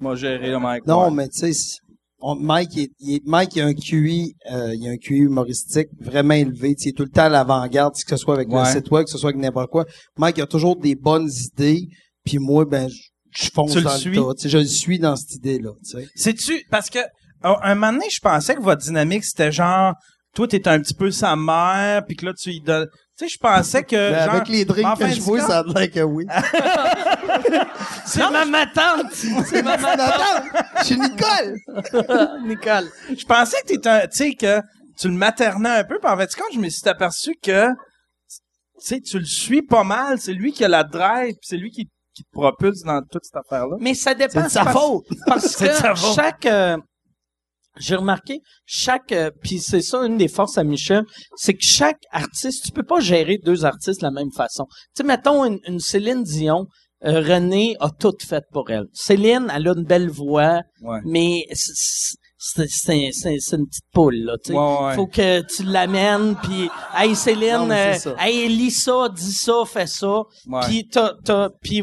[0.00, 0.84] Moi, gérer le mic.
[0.84, 1.78] Non, mais tu sais,
[2.20, 5.88] on- Mike, il, il Mike, il a un QI, euh, il a un QI humoristique
[6.00, 6.74] vraiment élevé.
[6.74, 8.72] Tu sais, Il est tout le temps à l'avant-garde, que ce soit avec le Ouais.
[8.72, 9.84] site web, que ce soit avec n'importe quoi.
[10.18, 11.86] Mike, il a toujours des bonnes idées.
[12.24, 12.88] Puis moi, ben,
[13.30, 14.10] je, fonce le dans suis?
[14.16, 14.48] le tas.
[14.48, 15.70] Je le suis dans cette idée-là.
[16.14, 16.98] C'est-tu, parce que,
[17.42, 19.94] un un moment donné, je pensais que votre dynamique, c'était genre,
[20.34, 22.86] toi, t'es un petit peu sa mère, puis que là, tu lui donnes,
[23.18, 25.62] tu sais, je pensais que, Ben, genre, avec les drinks que je vois, ça a
[25.64, 26.26] l'air que oui.
[28.06, 29.12] C'est ma matante!
[29.12, 30.44] C'est ma matante!
[30.80, 31.56] Je suis Nicole!
[32.46, 32.90] Nicole.
[33.16, 34.60] je pensais que t'étais un, tu sais, que
[34.98, 37.76] tu le maternais un peu, puis en fait, quand je me suis aperçu que, tu
[38.78, 41.70] sais, tu le suis pas mal, c'est lui qui a la drive, puis c'est lui
[41.70, 43.76] qui, qui te propulse dans toute cette affaire-là.
[43.80, 44.32] Mais ça dépend.
[44.40, 45.04] C'est de sa parce- faute!
[45.26, 45.66] Parce que
[46.14, 46.46] chaque...
[46.46, 46.76] euh,
[47.78, 49.12] j'ai remarqué, chaque...
[49.12, 51.04] euh, Puis c'est ça, une des forces à Michel,
[51.36, 54.66] c'est que chaque artiste, tu peux pas gérer deux artistes de la même façon.
[54.68, 56.66] Tu sais, mettons une, une Céline Dion,
[57.04, 58.86] euh, René a tout fait pour elle.
[58.92, 60.98] Céline, elle a une belle voix, Ouais.
[61.04, 62.16] mais c'est-
[63.56, 64.58] une petite poule, là, tu sais.
[64.58, 64.94] Ouais, ouais.
[64.94, 69.86] Faut que tu l'amènes, puis hey Céline, Non, euh, hey lis ça, dis ça, fais
[69.86, 70.22] ça.
[70.46, 70.60] Ouais.
[70.66, 71.82] Puis t'as, t'as, puis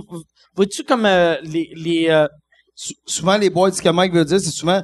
[0.56, 2.27] vois-tu comme euh, les les euh,
[3.05, 4.81] souvent, les boîtes, ce que Mike veut dire, c'est souvent,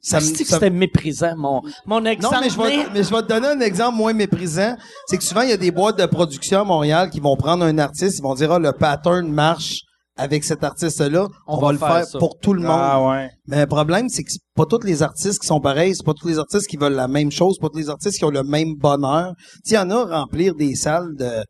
[0.00, 2.36] ça me, Asti que ça- c'était méprisant mon mon Non, exemple.
[2.42, 4.76] mais je, vais, mais je vais te donner un exemple moins méprisant.
[5.06, 7.64] C'est que souvent, il y a des boîtes de production à Montréal qui vont prendre
[7.64, 9.80] un artiste, ils vont dire, ah, le pattern marche
[10.16, 12.70] avec cet artiste-là, on, On va, va le faire pour tout le monde.
[12.72, 13.28] Ah ouais.
[13.48, 16.14] Mais le problème, c'est que c'est pas tous les artistes qui sont pareils, c'est pas
[16.14, 18.30] tous les artistes qui veulent la même chose, c'est pas tous les artistes qui ont
[18.30, 19.32] le même bonheur.
[19.36, 21.44] Tu sais, il y en a remplir des salles de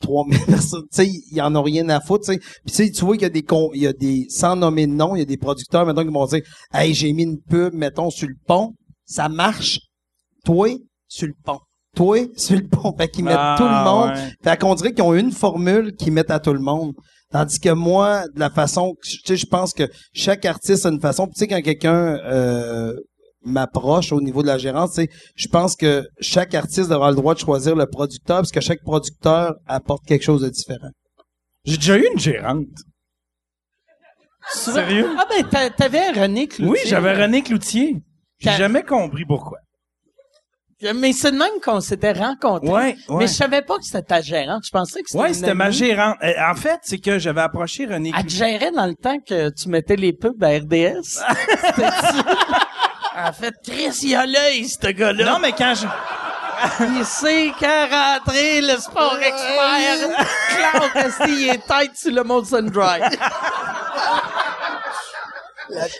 [0.00, 2.38] 3000 personnes, tu sais, ils en ont rien à foutre, tu sais.
[2.38, 4.54] Puis tu sais, tu vois qu'il y a des con- il y a des sans
[4.56, 6.42] nommer de nom, il y a des producteurs maintenant qui vont dire
[6.72, 8.74] "Hey, j'ai mis une pub mettons sur le pont,
[9.04, 9.78] ça marche."
[10.44, 10.68] Toi,
[11.08, 11.58] sur le pont.
[11.96, 12.94] Toi, sur le pont.
[12.96, 14.10] Fait qu'ils mettent Ah, tout le monde.
[14.16, 14.32] ouais.
[14.44, 16.92] Fait qu'on dirait qu'ils ont une formule qu'ils mettent à tout le monde.
[17.32, 21.00] Tandis que moi, de la façon, tu sais, je pense que chaque artiste a une
[21.00, 21.26] façon.
[21.26, 22.94] Tu sais, quand quelqu'un euh,
[23.46, 27.34] m'approche au niveau de la gérance, sais, je pense que chaque artiste devra le droit
[27.34, 30.90] de choisir le producteur, parce que chaque producteur apporte quelque chose de différent.
[31.64, 32.66] J'ai déjà eu une gérante.
[34.52, 35.08] Sérieux?
[35.18, 36.70] Ah ben, t'a- t'avais René Cloutier.
[36.70, 37.96] Oui, j'avais René Cloutier.
[38.38, 39.58] J'ai jamais compris pourquoi.
[40.94, 42.68] Mais c'est de même qu'on s'était rencontrés.
[42.68, 43.16] Ouais, ouais.
[43.16, 44.62] Mais je savais pas que c'était ta gérante.
[44.66, 46.16] Je pensais que c'était une c'était ma gérante.
[46.22, 48.38] Euh, En fait, c'est que j'avais approché René Elle te Cloutier.
[48.38, 51.22] gérait dans le temps que tu mettais les pubs à RDS.
[53.18, 55.24] En fait, Chris, il a l'œil, ce gars-là.
[55.24, 55.86] Non, mais quand je...
[56.98, 60.08] Il sait qu'à rentrer le sport expert,
[60.72, 63.00] Claude Resti, il est tête sur le Molson Dry.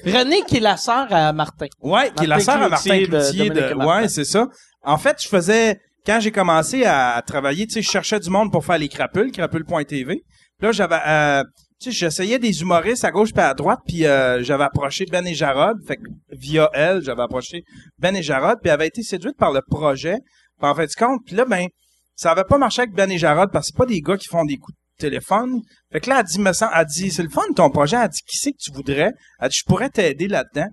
[0.05, 1.67] René, qui est la sœur à Martin.
[1.81, 3.75] Ouais, qui est la sœur à Martin Cloutier de De...
[3.75, 4.47] Ouais, c'est ça.
[4.83, 5.81] En fait, je faisais...
[6.05, 9.33] Quand j'ai commencé à travailler, tu sais, je cherchais du monde pour faire les crapules,
[9.33, 10.05] crapule.tv.
[10.15, 10.23] Puis
[10.61, 11.01] là, j'avais...
[11.07, 11.43] euh,
[11.81, 15.35] tu j'essayais des humoristes à gauche puis à droite, puis euh, j'avais approché Ben et
[15.35, 15.77] Jarod.
[15.87, 17.65] Fait que via elle, j'avais approché
[17.99, 20.19] Ben et Jarod, puis elle avait été séduite par le projet.
[20.59, 21.67] Puis en fait, compte, puis là, ben,
[22.15, 24.29] ça avait pas marché avec Ben et Jarod parce que c'est pas des gars qui
[24.29, 25.61] font des coups de téléphone.
[25.93, 27.99] Fait que là, elle dit, me sent, elle dit, c'est le fun ton projet.
[28.03, 29.13] Elle dit, qui c'est que tu voudrais?
[29.41, 30.69] Elle dit, je pourrais t'aider là-dedans.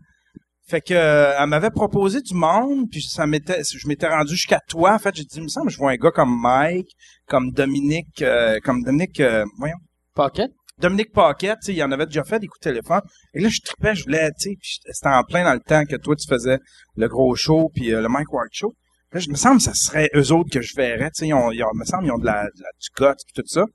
[0.65, 4.61] Fait que euh, elle m'avait proposé du monde, puis ça m'était, je m'étais rendu jusqu'à
[4.69, 4.93] toi.
[4.93, 6.87] En fait, j'ai dit, il me semble, je vois un gars comme Mike,
[7.27, 9.75] comme Dominique, euh, comme Dominique, euh, voyons,
[10.15, 10.51] Pocket?
[10.79, 13.01] Dominique Paquette, il en avait déjà fait des coups de téléphone.
[13.33, 15.95] Et là, je tripais, je voulais, tu sais, c'était en plein dans le temps que
[15.95, 16.57] toi, tu faisais
[16.95, 18.73] le gros show, puis euh, le Mike Ward Show.
[19.11, 21.33] Là, je me semble que ça serait eux autres que je verrais, tu sais, ils
[21.33, 23.65] me semble, ils ont de la, de du puis tout ça.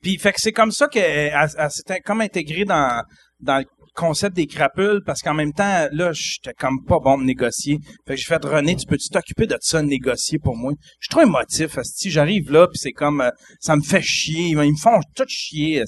[0.00, 3.04] Puis, fait que c'est comme ça qu'elle elle, elle s'était comme intégrée dans,
[3.40, 3.62] dans
[3.94, 7.78] concept des crapules, parce qu'en même temps, là, j'étais comme pas bon de négocier.
[8.06, 10.72] Fait que j'ai fait, René, tu peux-tu t'occuper de ça, négocier pour moi?
[11.00, 14.48] Je suis trop émotif, si j'arrive là, puis c'est comme, euh, ça me fait chier,
[14.48, 15.82] ils me font tout chier.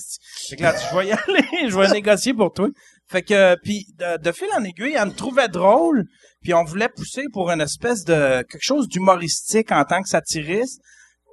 [0.48, 2.68] Fait que là, je vais y aller, je vais négocier pour toi.
[3.09, 6.05] Fait que, puis de, fil en aiguille, elle me trouvait drôle,
[6.43, 10.81] puis on voulait pousser pour une espèce de quelque chose d'humoristique en tant que satiriste.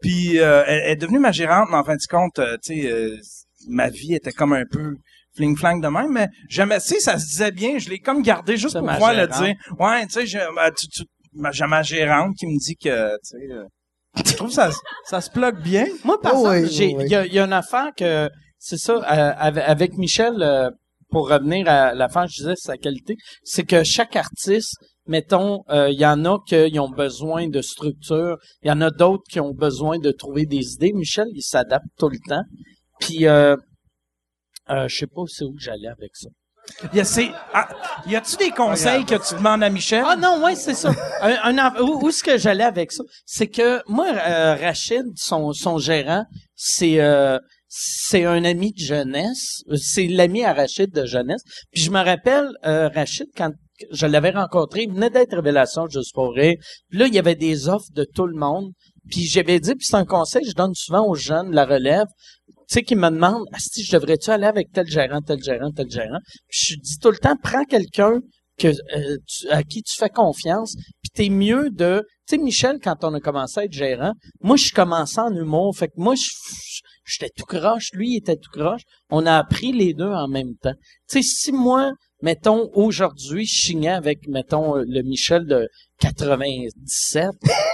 [0.02, 2.91] Puis euh, elle, est devenue ma gérante, mais en fin de compte, euh, tu sais,
[2.91, 3.18] euh,
[3.68, 4.95] ma vie était comme un peu
[5.36, 8.58] fling-flang de même, mais jamais, tu sais, ça se disait bien, je l'ai comme gardé
[8.58, 9.56] juste pour ma pouvoir le dire.
[9.80, 11.03] Ouais, tu sais, j'ai ma- tu- tu-
[11.53, 13.64] j'ai ma gérante qui me dit que, tu sais, euh,
[14.26, 14.70] je trouve ça,
[15.06, 15.86] ça se plug bien.
[16.03, 17.03] Moi, par Oh, exemple, oui, j'ai- oh, oui.
[17.06, 18.30] il y, a, il y a une affaire que,
[18.60, 20.70] c'est ça, euh, avec, avec Michel, euh,
[21.10, 24.76] pour revenir à l'affaire, je disais, sa qualité, c'est que chaque artiste,
[25.08, 28.91] mettons, euh, il y en a qui ont besoin de structure, il y en a
[28.91, 30.94] d'autres qui ont besoin de trouver des idées.
[30.94, 32.44] Michel, il s'adapte tout le temps.
[32.99, 33.28] Puis,
[34.72, 36.30] euh, euh, je sais pas c'est où j'allais avec ça.
[36.93, 37.68] Y a, c'est, ah,
[38.07, 40.03] y a-tu des conseils que tu demandes à Michel?
[40.06, 40.91] Ah non, ouais, c'est ça.
[41.22, 43.03] Un, où, où est-ce que j'allais avec ça?
[43.26, 46.26] C'est que moi, euh, Rachid, son, son gérant,
[46.56, 49.64] c'est euh, c'est un ami de jeunesse.
[49.76, 51.41] C'est l'ami à Rachid de jeunesse.
[51.72, 53.52] Puis je me rappelle, euh, Rachid, quand
[53.91, 56.57] je l'avais rencontré, il venait d'être Révélation Juste pour rire.
[56.89, 58.73] Puis là, il y avait des offres de tout le monde.
[59.10, 62.07] Puis j'avais dit, puis c'est un conseil que je donne souvent aux jeunes, la relève,
[62.73, 66.19] sais, qui me demandent, si je devrais-tu aller avec tel gérant, tel gérant, tel gérant?
[66.49, 68.19] Puis je dis tout le temps, prends quelqu'un
[68.57, 72.03] que euh, tu- à qui tu fais confiance, puis t'es mieux de...
[72.27, 75.76] Tu sais, Michel, quand on a commencé à être gérant, moi, je commençais en humour,
[75.76, 76.14] fait que moi,
[77.06, 78.81] j'étais tout croche, lui, il était tout croche.
[79.10, 80.76] On a appris les deux en même temps.
[81.10, 81.91] Tu sais, si moi,
[82.22, 85.68] mettons, aujourd'hui, je signais avec, mettons, euh, le Michel de
[85.99, 87.30] 97,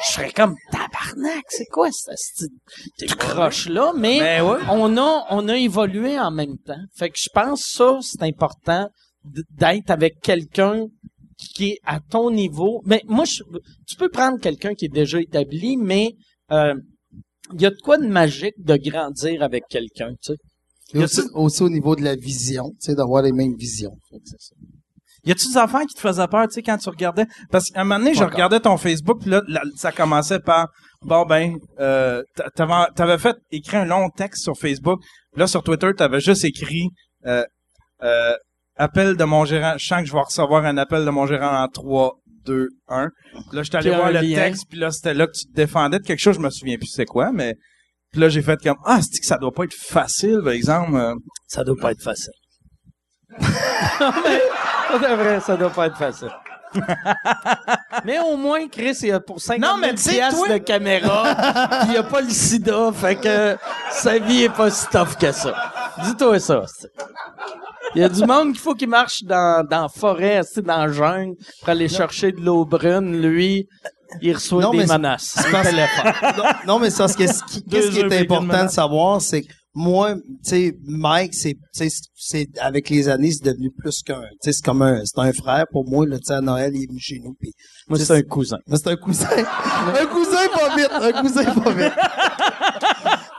[0.06, 2.49] je serais comme, tabarnak, c'est quoi cette
[2.98, 3.94] petite croche-là?
[3.95, 4.60] Mais Ben ouais.
[4.69, 6.82] on a on a évolué en même temps.
[6.95, 8.90] Fait que je pense ça c'est important
[9.24, 10.86] d'être avec quelqu'un
[11.38, 12.82] qui est à ton niveau.
[12.86, 13.44] Mais moi je,
[13.88, 16.14] tu peux prendre quelqu'un qui est déjà établi mais
[16.52, 16.74] euh,
[17.53, 20.38] il y a de quoi de magique de grandir avec quelqu'un, tu sais.
[20.93, 23.91] Et aussi, aussi au niveau de la vision, tu sais, d'avoir les mêmes visions.
[24.09, 24.55] Ça.
[25.26, 27.26] Y a-tu des affaires qui te faisaient peur, tu sais, quand tu regardais?
[27.51, 28.31] Parce qu'à un moment donné, je encore.
[28.31, 30.69] regardais ton Facebook, puis là, là, ça commençait par,
[31.01, 35.01] bon ben, euh, t'a- t'avais, t'avais fait, écrit un long texte sur Facebook,
[35.34, 36.88] puis là, sur Twitter, t'avais juste écrit,
[37.26, 37.43] euh,
[38.03, 38.35] euh,
[38.77, 41.61] appel de mon gérant, je sens que je vais recevoir un appel de mon gérant
[41.61, 42.14] en 3,
[42.45, 43.09] 2, 1.
[43.49, 44.35] Puis là, je allé voir le lien.
[44.35, 46.77] texte, puis là, c'était là que tu te défendais de quelque chose, je me souviens
[46.77, 47.55] plus c'est quoi, mais...
[48.18, 50.95] Puis là, j'ai fait comme, ah, c'est que ça doit pas être facile, par exemple.
[50.98, 51.14] euh?
[51.45, 52.34] Ça doit pas être facile.
[53.39, 54.41] non, mais,
[54.89, 56.31] ça devrait, ça doit pas être facile.
[58.06, 60.49] mais au moins, Chris, il a pour 50 Non, mais 000 tu sais, piastres toi-
[60.49, 63.56] de caméra, il a pas le sida, fait que
[63.91, 65.53] sa vie est pas si tough que ça.
[66.03, 66.64] Dis-toi ça.
[66.65, 66.89] c'est-
[67.94, 70.88] Il y a du monde qu'il faut qu'il marche dans, dans la forêt, c'est dans
[70.88, 73.22] la jungle, pour aller chercher de l'eau brune.
[73.22, 73.68] Lui,
[74.22, 75.36] il reçoit Non, des menaces.
[75.52, 75.72] parce-
[76.38, 79.48] non, non, mais c'est parce que ce qui, est important de savoir, c'est que
[79.80, 81.56] moi, tu sais, Mike, c'est,
[82.16, 85.32] c'est, avec les années, c'est devenu plus qu'un, tu sais, c'est comme un, c'est un
[85.34, 87.36] frère pour moi, là, tu sais, à Noël, il est venu chez nous,
[87.88, 88.58] Moi, c'est un cousin.
[88.68, 89.28] Mais c'est un cousin.
[89.30, 90.90] un cousin pas vite.
[90.92, 91.94] Un cousin pas vite.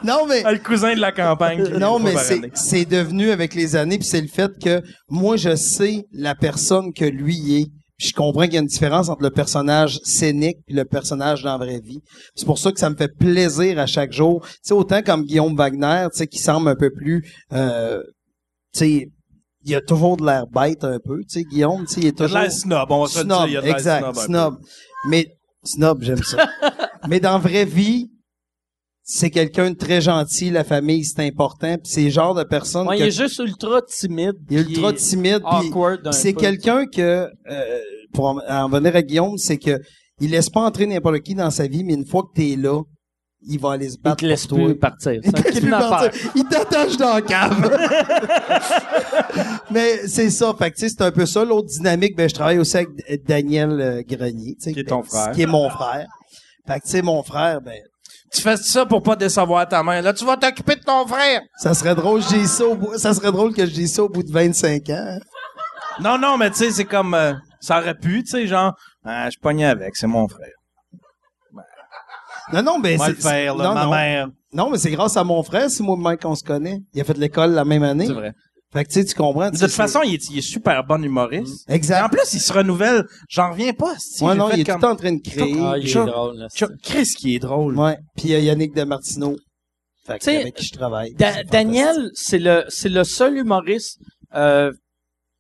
[0.05, 0.43] non, mais.
[0.45, 1.61] Ah, le cousin de la campagne.
[1.79, 2.15] Non, mais
[2.55, 6.93] c'est devenu avec les années, puis c'est le fait que moi, je sais la personne
[6.93, 7.67] que lui est.
[7.99, 11.59] Je comprends qu'il y a une différence entre le personnage scénique et le personnage dans
[11.59, 12.01] la vraie vie.
[12.37, 14.43] C'est pour ça que ça me fait plaisir à chaque jour.
[14.47, 17.25] Tu sais, autant comme Guillaume Wagner, tu sais, qui semble un peu plus...
[17.53, 18.01] Euh,
[18.73, 19.09] tu sais,
[19.65, 22.07] il a toujours de l'air bête un peu, tu sais, Guillaume, tu sais, il est
[22.07, 22.39] Il y a de toujours...
[22.39, 23.37] l'air snob, on va se le dire.
[23.37, 24.59] Snob, Il y a de l'air exact, snob.
[25.09, 25.27] Mais
[25.65, 26.49] snob, j'aime ça.
[27.09, 28.11] Mais dans la vraie vie,
[29.11, 32.87] c'est quelqu'un de très gentil, la famille, c'est important, puis c'est le genre de personne
[32.87, 34.35] Ouais, que- il est juste ultra timide.
[34.51, 35.41] il est ultra timide,
[36.13, 36.41] c'est peu.
[36.41, 37.79] quelqu'un que euh,
[38.13, 39.81] pour en, en venir à Guillaume, c'est que
[40.21, 42.83] il laisse pas entrer n'importe qui dans sa vie, mais une fois que t'es là,
[43.49, 44.67] il va aller se Il battre te laisse pour toi.
[44.67, 45.13] plus partir.
[45.25, 46.11] Il te laisse plus partir.
[46.35, 47.71] Il t'attache dans la cave.
[49.71, 50.53] Mais c'est ça.
[50.59, 51.45] Fait que, tu sais, c'est un peu ça.
[51.45, 54.55] L'autre dynamique, ben, je travaille aussi avec Daniel euh, Grenier.
[54.57, 55.31] tu sais, Qui est ton frère.
[55.33, 56.09] Qui est mon frère.
[56.67, 57.79] Fait que, tu sais, mon frère, ben,
[58.33, 60.03] Tu fais ça pour pas décevoir ta mère.
[60.03, 61.41] Là, tu vas t'occuper de ton frère.
[61.57, 64.03] ça serait drôle, je dis ça au bout, ça serait drôle que je dise ça
[64.05, 65.19] au bout de 25 ans.
[66.01, 67.15] Non, non, mais tu sais, c'est comme...
[67.15, 68.73] euh, ça aurait pu, tu sais, genre...
[69.05, 70.53] Ah, je pognais avec, c'est mon frère.
[72.53, 73.91] Non, non, ben, Moi c'est, faire, là, non, ma non.
[73.91, 74.29] mère.
[74.53, 76.81] Non, mais c'est grâce à mon frère, c'est moi Mike qu'on se connaît.
[76.95, 78.07] Il a fait l'école la même année.
[78.07, 78.33] C'est vrai.
[78.73, 79.51] Fait que, tu sais, tu comprends.
[79.51, 81.65] De toute façon, il est, il est super bon humoriste.
[81.69, 82.11] Et en Exact.
[82.13, 83.07] plus, il se renouvelle.
[83.31, 83.95] J'en reviens pas.
[84.21, 85.57] Ouais, non, il est comme- tout en train de créer.
[85.59, 86.37] Ah, il est Chuck- drôle.
[86.37, 87.79] là, Chuck- Chris qui est drôle.
[87.79, 87.97] Ouais.
[88.17, 89.37] Puis il y a Yannick Demartino.
[90.07, 91.15] Fait que, avec qui je travaille.
[91.15, 93.99] Da- Daniel, c'est le c'est le seul humoriste
[94.35, 94.71] euh,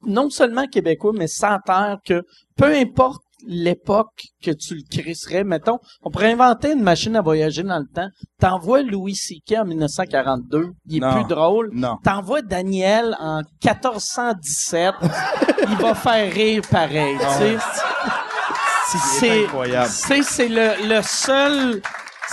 [0.06, 2.22] non seulement québécois mais sans terre que
[2.56, 7.62] peu importe l'époque que tu le crisserais, mettons, on pourrait inventer une machine à voyager
[7.62, 8.08] dans le temps.
[8.40, 9.58] T'envoies Louis C.K.
[9.60, 11.14] en 1942, il est Non.
[11.14, 11.70] plus drôle.
[11.72, 11.96] Non.
[12.04, 14.94] T'envoies Daniel en 1417,
[15.70, 17.56] il va faire rire pareil, sais.
[18.90, 19.90] C'est C'est incroyable.
[19.90, 21.82] c'est c'est le le seul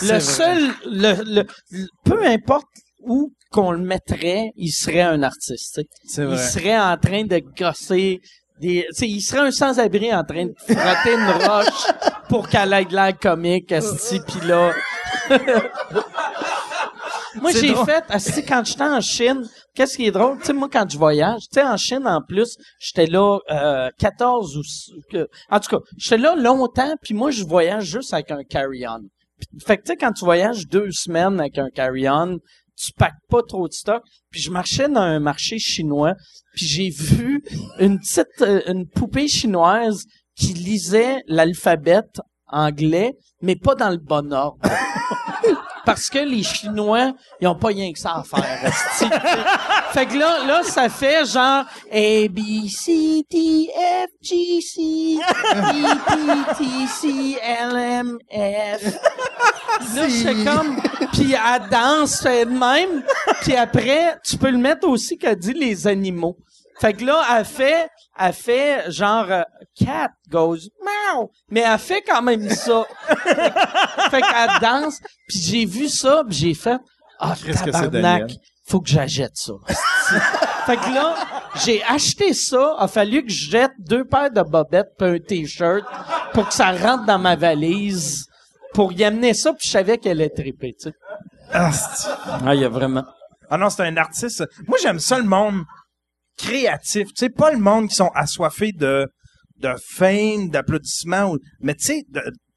[0.01, 2.67] le seul le, le- le- peu importe
[3.01, 5.81] où qu'on le mettrait, il serait un artiste.
[6.17, 8.19] Il serait en train de gosser
[8.59, 11.87] des tu sais, il serait un sans-abri en train de frotter une roche
[12.29, 14.71] pour qu'elle ait de l'air comique asti puis là
[17.41, 20.37] Moi, j'ai fait, asti, quand j'étais en Chine, qu'est-ce qui est drôle?
[20.39, 23.89] Tu sais, moi, quand je voyage, tu sais, en Chine, en plus, j'étais là euh,
[23.99, 24.61] 14 ou...
[25.49, 29.01] En tout cas, j'étais là longtemps, puis moi, je voyage juste avec un carry-on.
[29.65, 32.37] Fait que, tu sais, quand tu voyages deux semaines avec un carry-on,
[32.77, 34.01] tu packes pas trop de stock.
[34.31, 36.13] Puis je marchais dans un marché chinois,
[36.55, 37.43] puis j'ai vu
[37.79, 38.41] une petite...
[38.41, 40.05] euh, une poupée chinoise
[40.35, 42.01] qui lisait l'alphabet
[42.47, 44.57] anglais, mais pas dans le bon ordre.
[45.85, 48.73] Parce que les Chinois, ils ont pas rien que ça à faire.
[49.93, 55.17] fait que là, là, ça fait genre A, B, C, D, F, G, C,
[55.55, 58.93] E, P, T, C, L, M, F.
[59.95, 60.81] Là, c'est comme...
[61.13, 63.03] Puis elle danse, fait de même.
[63.41, 66.37] Puis après, tu peux le mettre aussi qu'elle dit les animaux.
[66.79, 67.89] Fait que là, elle fait,
[68.19, 69.43] elle fait genre euh,
[69.79, 72.83] cat goes meow, mais elle fait quand même ça.
[74.09, 76.77] fait qu'elle danse, puis j'ai vu ça, puis j'ai fait
[77.19, 77.91] ah Qu'est-ce que c'est, tabarnak,
[78.21, 78.37] Daniel?
[78.67, 79.53] faut que j'achète ça.
[80.65, 81.15] fait que là,
[81.63, 85.85] j'ai acheté ça, a fallu que je jette deux paires de bobettes puis un t-shirt
[86.33, 88.27] pour que ça rentre dans ma valise
[88.73, 90.95] pour y amener ça, puis je savais qu'elle allait triper, tu sais.
[91.53, 92.09] Ah, c'est-
[92.45, 93.05] Ah, il y a vraiment
[93.49, 94.43] Ah non, c'est un artiste.
[94.67, 95.63] Moi, j'aime ça le monde
[96.37, 97.07] créatif.
[97.09, 99.07] Tu sais, pas le monde qui sont assoiffés de,
[99.57, 102.03] de fame, d'applaudissements, ou- mais tu sais,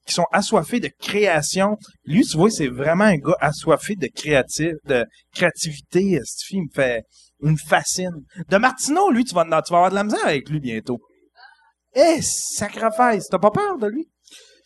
[0.07, 1.77] qui sont assoiffés de création.
[2.05, 6.19] Lui, tu vois, c'est vraiment un gars assoiffé de créatif, de créativité.
[6.25, 7.03] Cette fille me fait,
[7.43, 8.11] il me fascine.
[8.49, 10.99] De Martineau, lui, tu vas, tu vas avoir de la misère avec lui bientôt.
[11.95, 13.27] Eh, sacrifice.
[13.31, 14.09] T'as pas peur de lui?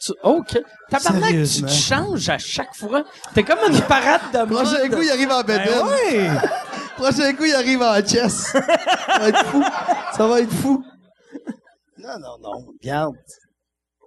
[0.05, 0.59] Tu- OK.
[0.90, 3.05] Tabarnak, tu te changes à chaque fois.
[3.34, 4.94] T'es comme une parade de Prochain mode.
[4.97, 5.86] coup, il arrive en Ben bédaine.
[5.86, 6.30] ouais!
[7.02, 8.52] Prochain coup, il arrive en chess.
[8.52, 9.64] Ça va être fou.
[10.16, 10.84] Ça va être fou.
[11.98, 12.66] Non, non, non.
[12.80, 13.14] Regarde.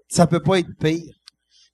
[0.07, 1.13] Ça peut pas être pire.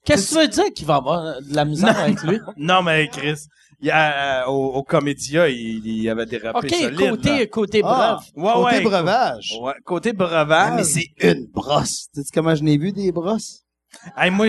[0.04, 2.40] Qu'est-ce que tu veux dire qu'il va avoir de la misère avec lui?
[2.56, 3.38] Non, mais Chris,
[3.80, 6.98] il y a, euh, au, au Comédia, il, il y avait des rappeurs OK, solides.
[7.10, 7.46] côté, là.
[7.46, 8.18] côté Ah.
[8.34, 8.80] Ouais, côté ouais.
[8.82, 9.58] breuvage.
[9.60, 10.72] Ouais, côté Ah, breuvage.
[10.76, 12.06] mais c'est une brosse.
[12.14, 13.60] Tu sais comment je n'ai vu des brosses?
[14.16, 14.48] Hey, moi,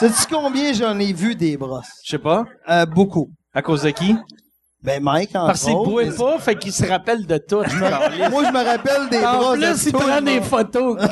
[0.00, 2.00] Sais-tu combien j'en ai vu des brosses?
[2.02, 2.44] je sais pas.
[2.68, 3.30] Euh, beaucoup.
[3.52, 4.16] À cause de qui?
[4.84, 7.56] Ben, Mike, en Parce qu'il boit pas, fait qu'il se rappelle de tout.
[8.30, 9.58] Moi, je me rappelle des en brosses.
[9.58, 10.98] plus, il tout, prend des photos.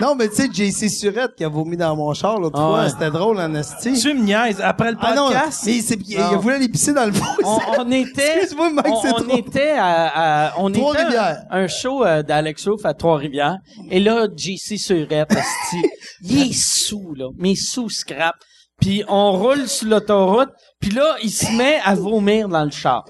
[0.00, 2.82] Non, mais tu sais, JC Surette qui a vomi dans mon char l'autre Ah fois,
[2.84, 2.88] ouais.
[2.88, 4.00] c'était drôle en esti.
[4.00, 4.60] Tu me niaises.
[4.62, 5.64] Après le Ah non, podcast?
[5.66, 6.36] mais c'est- il, il Non.
[6.38, 7.24] voulait aller pisser dans le fond.
[7.42, 9.36] on, on était, Excuse-moi, Mike, on, c'est on trop.
[9.36, 11.38] était à, à- on était Trois-Rivières.
[11.50, 13.56] à un show euh, d'Alex Roof à Trois-Rivières.
[13.90, 15.82] Et là, JC Surette, esti,
[16.22, 17.30] il est sous, là.
[17.36, 18.36] Mais sous scrap.
[18.80, 20.50] Puis on roule sur l'autoroute.
[20.80, 23.04] Puis là, il se met à vomir dans le char.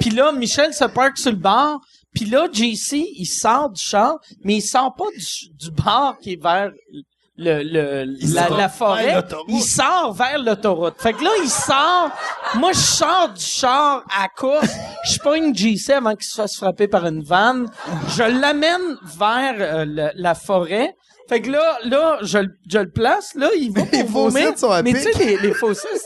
[0.00, 1.78] Puis là, Michel se parque sur le bar.
[2.14, 6.32] Puis là, JC, il sort du char, mais il sort pas du, du bar qui
[6.32, 6.70] est vers
[7.36, 8.04] le, le,
[8.34, 9.12] la, la forêt.
[9.48, 10.94] Il sort vers l'autoroute.
[10.98, 12.10] Fait que là, il sort.
[12.56, 14.70] Moi, je sors du char à course.
[15.04, 17.70] Je pogne JC avant qu'il se fasse frapper par une vanne.
[18.16, 20.94] Je l'amène vers euh, le- la forêt.
[21.30, 24.32] Fait que là, là, je, le- je le place, là, il va pour vomir.
[24.32, 25.54] faucillettes sont à Mais tu sais, les, les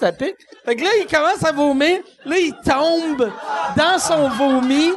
[0.03, 0.35] à pic.
[0.67, 1.99] Fait que là, il commence à vomir.
[2.27, 3.31] Là, il tombe
[3.75, 4.93] dans son vomi.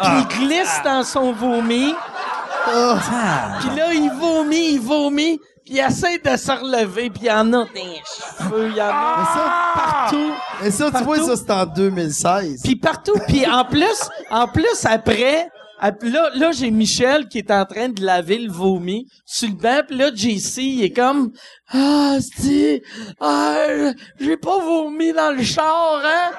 [0.00, 1.94] Puis il glisse dans son vomi.
[3.60, 5.38] Puis là, il vomit, il vomit.
[5.64, 7.10] Puis il essaie de se relever.
[7.10, 8.68] Puis il y en a les cheveux.
[8.70, 10.32] Il y en a Mais ça, partout.
[10.62, 12.62] mais ça, tu vois, ça, c'est en 2016.
[12.64, 13.18] Puis partout.
[13.28, 15.50] Puis en plus, en plus, après...
[15.80, 19.54] ap- Là, là j'ai Michel qui est en train de laver le vomi sur le
[19.54, 19.82] banc.
[19.90, 21.32] Là, JC, il est comme...
[21.72, 22.82] Ah, c'est...
[23.20, 26.32] Ah, j'ai pas vomi dans le char, hein?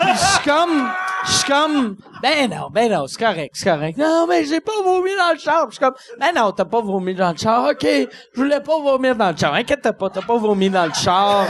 [0.00, 0.90] Je suis comme...
[1.26, 1.96] Je suis comme...
[2.24, 3.98] Ben non, ben non, c'est correct, c'est correct.
[3.98, 5.68] Non, mais j'ai pas vomi dans le char.
[5.78, 5.92] Comme...
[6.18, 7.68] Ben non, t'as pas vomi dans le char.
[7.68, 8.08] OK, je
[8.40, 9.52] voulais pas vomir dans le char.
[9.52, 11.46] Inquiète pas, t'as pas vomi dans le char.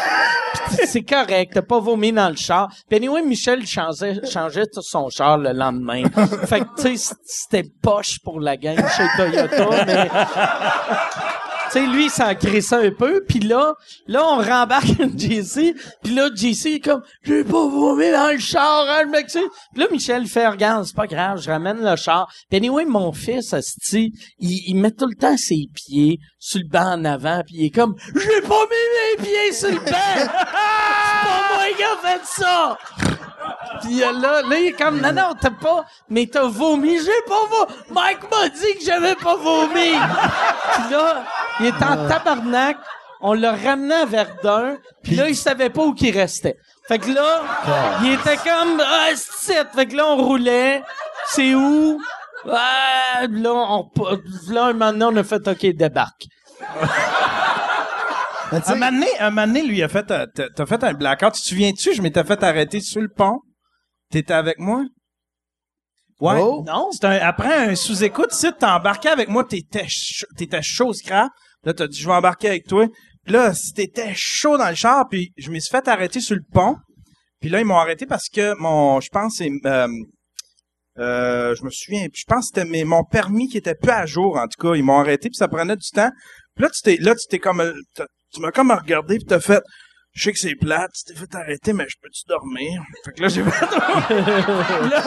[0.85, 2.73] C'est correct, t'as pas vomi dans le char.
[2.89, 6.03] Puis anyway, Michel changeait, changeait son char le lendemain.
[6.45, 10.11] Fait que, tu sais, c'était poche pour la gang chez Toyota, mais...
[11.75, 13.75] Sais, lui, il s'en crissait un peu, puis là,
[14.07, 14.87] là, on rembarque
[15.19, 15.75] JC,
[16.05, 19.27] puis là, JC est comme, j'ai pas vomi dans le char, hein, le mec.
[19.27, 19.43] Puis
[19.83, 22.33] là, Michel fait, regarde, c'est pas grave, je ramène le char.
[22.49, 26.69] Puis anyway, mon fils, asti, il, il met tout le temps ses pieds sur le
[26.69, 29.83] banc en avant, puis il est comme, j'ai pas mis mes pieds sur le banc!
[30.15, 32.79] c'est pas moi qui a fait ça!
[33.81, 37.47] Puis là, là, il est comme, non, non, t'as pas, mais t'as vomi, j'ai pas
[37.51, 37.73] vomi.
[37.91, 39.93] Mike m'a dit que j'avais pas vomi.
[39.95, 41.25] Puis là,
[41.61, 42.77] il est en tabarnak.
[43.23, 44.77] On l'a ramené à Verdun.
[45.03, 46.59] Puis là, il savait pas où qu'il restait.
[46.89, 47.43] Fait que là,
[48.03, 50.83] il était comme, ah, c'est Fait que là, on roulait.
[51.27, 51.99] C'est où?
[52.51, 53.91] Ah, là, on,
[54.51, 56.27] là, un moment donné, on a fait, OK, débarque.
[58.51, 60.93] Sais, Un moment donné, un moment donné, lui, il a fait, un- t'as fait un
[60.93, 61.33] blackout.
[61.35, 61.95] Tu te souviens-tu?
[61.95, 63.41] Je m'étais fait arrêter sur le pont?
[64.11, 64.85] T'étais avec moi?
[66.21, 66.39] Ouais.
[66.41, 66.63] Oh.
[66.65, 66.89] Non?
[66.93, 71.31] C'est un, après un sous-écoute, si t'as embarqué avec moi, t'étais chaud, t'étais chaud scrap.
[71.65, 72.87] Là, t'as dit, je vais embarquer avec toi.
[73.25, 76.37] Puis là, si t'étais chaud dans le char, puis je me suis fait arrêter sur
[76.37, 76.77] le pont.
[77.41, 79.89] Puis là, ils m'ont arrêté parce que mon, je pense, c'est, euh,
[80.99, 84.37] euh, je me souviens, je pense que c'était mon permis qui était peu à jour,
[84.37, 84.77] en tout cas.
[84.77, 86.11] Ils m'ont arrêté, puis ça prenait du temps.
[86.55, 87.73] Puis là, tu t'es, là, tu t'es comme, euh,
[88.33, 89.63] tu m'as comme regardé, puis t'as fait,
[90.13, 92.83] je sais que c'est plate, tu t'es fait arrêter, mais je peux-tu dormir?
[93.05, 95.03] Fait que là, j'ai fait, là,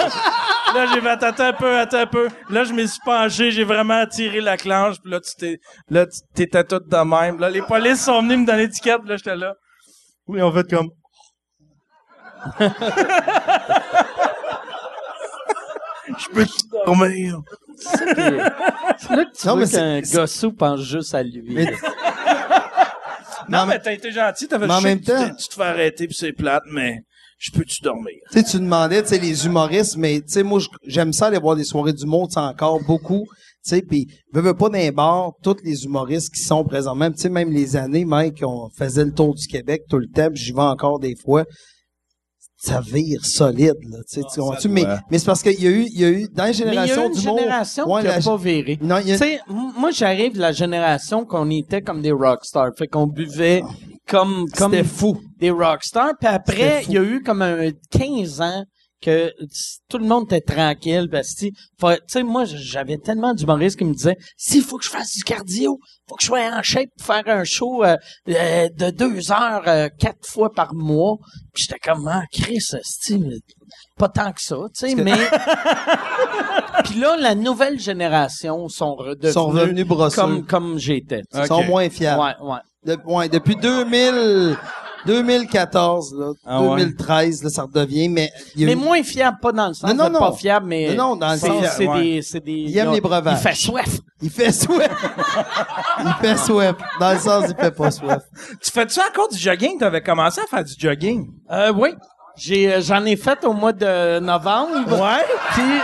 [0.73, 2.27] là, j'ai fait, attends un peu, attends un peu.
[2.49, 5.59] Là, je me suis penché, j'ai vraiment tiré la clanche, puis là, tu t'es,
[5.89, 7.39] là, tu t'étais tout de même.
[7.39, 9.53] Là, les polices sont venus me donner l'étiquette, là, j'étais là.
[10.27, 10.89] Oui, on fait comme,
[16.07, 16.45] je peux
[16.85, 17.41] dormir.
[17.77, 21.43] C'est là que tu Non, vois qu'un gossou pense juste à lui.
[21.53, 21.71] Mais-
[23.49, 26.07] Non, mais t'as été gentil, je sais même que tu temps- tu te fais arrêter,
[26.07, 26.99] puis c'est plate, mais
[27.37, 28.15] je peux-tu dormir?
[28.31, 31.39] Tu sais, tu demandais, tu sais, les humoristes, mais tu sais, moi, j'aime ça aller
[31.39, 31.93] voir des soirées
[32.27, 33.23] tu sais, encore beaucoup.
[33.65, 37.13] Tu sais, puis veux, veux pas les bars, tous les humoristes qui sont présents, même,
[37.13, 40.29] tu sais, même les années, Mike, on faisait le tour du Québec tout le temps,
[40.29, 41.45] puis j'y vais encore des fois.
[42.67, 44.69] Ça vire solide, là, tu sais, tu?
[44.69, 46.55] Mais, mais c'est parce qu'il y a eu, il y a eu, dans les Mais
[46.55, 47.37] il y a générations eu une d'humour.
[47.39, 48.79] génération Ouais, qui a la- pas viré.
[48.81, 52.01] Non, il y a- Tu sais, m- moi, j'arrive de la génération qu'on était comme
[52.01, 52.71] des rockstars.
[52.77, 53.61] Fait qu'on buvait
[54.07, 55.17] comme, comme C'était fou.
[55.39, 56.13] des rockstars.
[56.19, 58.63] Puis après, il y a eu comme un 15 ans
[59.01, 59.31] que
[59.89, 61.07] tout le monde était tranquille.
[61.11, 64.89] Parce que, tu sais, moi, j'avais tellement d'humoristes qui me disaient, s'il faut que je
[64.89, 67.95] fasse du cardio, faut que je sois en shape pour faire un show euh,
[68.29, 71.17] euh, de deux heures, euh, quatre fois par mois.
[71.53, 72.59] Puis j'étais comme, ah, Chris,
[73.97, 75.13] pas tant que ça, tu sais, mais...
[76.85, 80.21] Puis là, la nouvelle génération sont redevenus Sont revenus brosseux.
[80.21, 81.23] comme, comme j'étais.
[81.33, 82.21] Ils sont moins fiables.
[82.21, 82.59] Ouais, ouais.
[82.85, 84.55] De- ouais, depuis 2000,
[85.05, 86.77] 2014, là, Ah ouais.
[86.81, 89.73] 2013, là, ça redevient, mais il y a Mais eu- moins fiable, pas dans le
[89.73, 90.95] sens Non, non, de pas fiable, mais.
[90.95, 92.01] Non, non, dans le sens- C'est ouais.
[92.01, 92.51] des, c'est des.
[92.51, 93.37] Il aime les breuvages.
[93.39, 93.89] Il fait soif.
[94.21, 94.91] il fait sweat.
[96.05, 96.75] il fait sweat.
[96.99, 98.19] Dans le sens, il fait pas sweat.
[98.61, 99.77] Tu fais-tu encore du jogging?
[99.79, 101.29] T'avais commencé à faire du jogging.
[101.51, 101.93] Euh, oui.
[102.35, 104.91] J'ai, euh, j'en ai fait au mois de novembre.
[105.01, 105.25] Ouais?
[105.53, 105.81] Puis.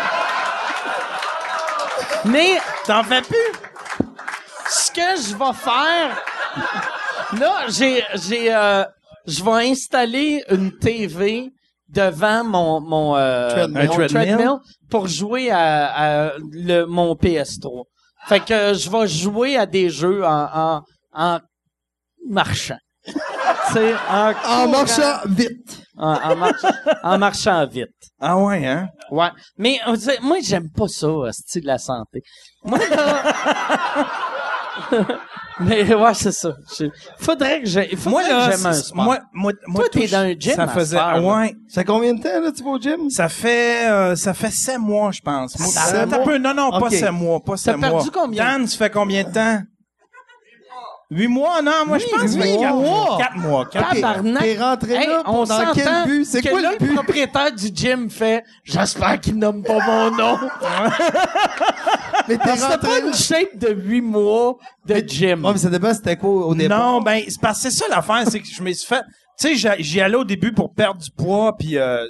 [2.26, 2.58] Mais
[2.88, 3.38] T'en fais plus?
[4.70, 6.18] ce que je vais faire,
[7.40, 8.84] là, j'ai, j'ai, euh,
[9.28, 11.52] je vais installer une TV
[11.90, 13.88] devant mon mon, euh, Treadmill.
[13.88, 14.58] mon treadmill?
[14.90, 17.86] pour jouer à, à le, mon PS3.
[18.28, 20.82] Fait que je vais jouer à des jeux en en,
[21.14, 21.40] en
[22.30, 22.78] marchant.
[23.06, 23.14] tu
[23.74, 25.82] sais, en, En marchant vite.
[25.98, 26.72] En, en marchant,
[27.04, 27.90] en marchant vite.
[28.20, 28.88] Ah ouais, hein?
[29.12, 29.28] Ouais.
[29.58, 32.22] Mais on dirait- moi, j'aime pas ça, style de la santé.
[32.64, 33.34] Moi, là...
[35.60, 36.56] Mais ouais, c'est ça.
[36.80, 36.86] Je-
[37.20, 37.96] Faudrait que j'ai.
[38.08, 39.04] Moi, là, j'aime un sport.
[39.04, 41.56] moi, moi, moi, Toi, t'es dans un gym Ça faisait, ouais.
[41.68, 43.10] Ça fait combien de temps, là, tu vas au gym?
[43.10, 45.58] Ça fait, euh, ça fait sept mois, je pense.
[45.60, 46.38] Moi, Sept attends un peu.
[46.38, 47.90] Non, non, pas sept mois, pas sept mois.
[47.90, 48.44] perdu combien?
[48.58, 49.60] Dan, tu fais combien de temps?
[51.16, 51.62] Huit mois?
[51.62, 52.90] Non, moi, je pense que ça fait huit quatre mois.
[53.06, 53.18] mois.
[53.18, 53.66] Quatre mois.
[53.66, 53.96] Quatre Ok.
[54.02, 54.44] Tabarnak.
[54.44, 56.26] T'es rentré Hey, là on pour dans s'entend quel but?
[56.26, 56.94] C'est que quoi là, le but?
[56.96, 60.38] propriétaire du gym fait «J'espère qu'il nomme pas mon nom.
[62.28, 65.44] Mais t'es» C'était pas rentré une shape de huit mois de gym.
[65.46, 66.80] Ouais, mais ça dépend c'était quoi au départ.
[66.94, 69.04] Non, ben, c'est parce que c'est ça l'affaire, c'est que je me suis fait,
[69.40, 72.06] tu sais, j'y- j'y allais au début pour perdre du poids, puis euh,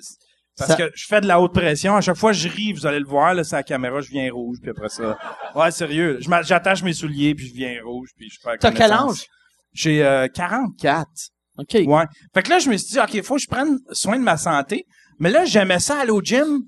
[0.57, 1.95] parce Ça- que je fais de la haute pression.
[1.95, 4.31] À chaque fois, je ris, vous allez le voir, là, c'est la caméra, je viens
[4.31, 5.17] rouge, puis après ça,
[5.55, 9.25] ouais, sérieux, j'attache mes souliers, puis je viens rouge, puis je perds T'as quel âge?
[9.73, 11.07] J'ai euh, 44.
[11.57, 11.77] OK.
[11.85, 12.03] Ouais.
[12.33, 14.23] Fait que là, je me suis dit, OK, il faut que je prenne soin de
[14.23, 14.85] ma santé.
[15.19, 16.63] Mais là, j'aimais ça aller au gym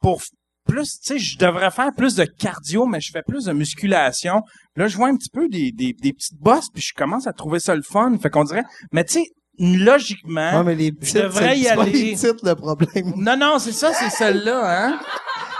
[0.00, 0.20] pour
[0.66, 4.42] plus, tu sais, je devrais faire plus de cardio, mais je fais plus de musculation.
[4.74, 7.32] Là, je vois un petit peu des, des, des petites bosses, puis je commence à
[7.32, 8.16] trouver ça le fun.
[8.20, 9.24] Fait qu'on dirait, mais tu sais,
[9.58, 11.92] logiquement, Ouais, mais les je titres, devrais y pas aller.
[11.92, 13.12] les titres, le problème.
[13.16, 15.00] Non, non, c'est ça, c'est celle-là, hein?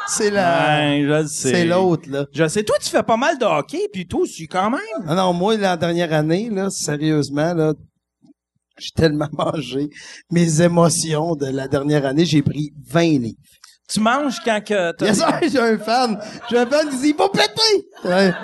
[0.08, 1.50] C'est la, Ouais, je le sais.
[1.50, 2.26] c'est l'autre, là.
[2.32, 2.62] Je sais.
[2.62, 4.80] Toi, tu fais pas mal de hockey, puis toi aussi, quand même.
[5.06, 7.74] Non, non, moi, la dernière année, là, sérieusement, là,
[8.78, 9.88] j'ai tellement mangé
[10.30, 13.38] mes émotions de la dernière année, j'ai pris 20 livres.
[13.88, 16.18] Tu manges quand que t'as- Yes, sir, j'ai un fan.
[16.50, 17.86] J'ai un fan qui dit, il va péter!
[18.04, 18.34] Ouais.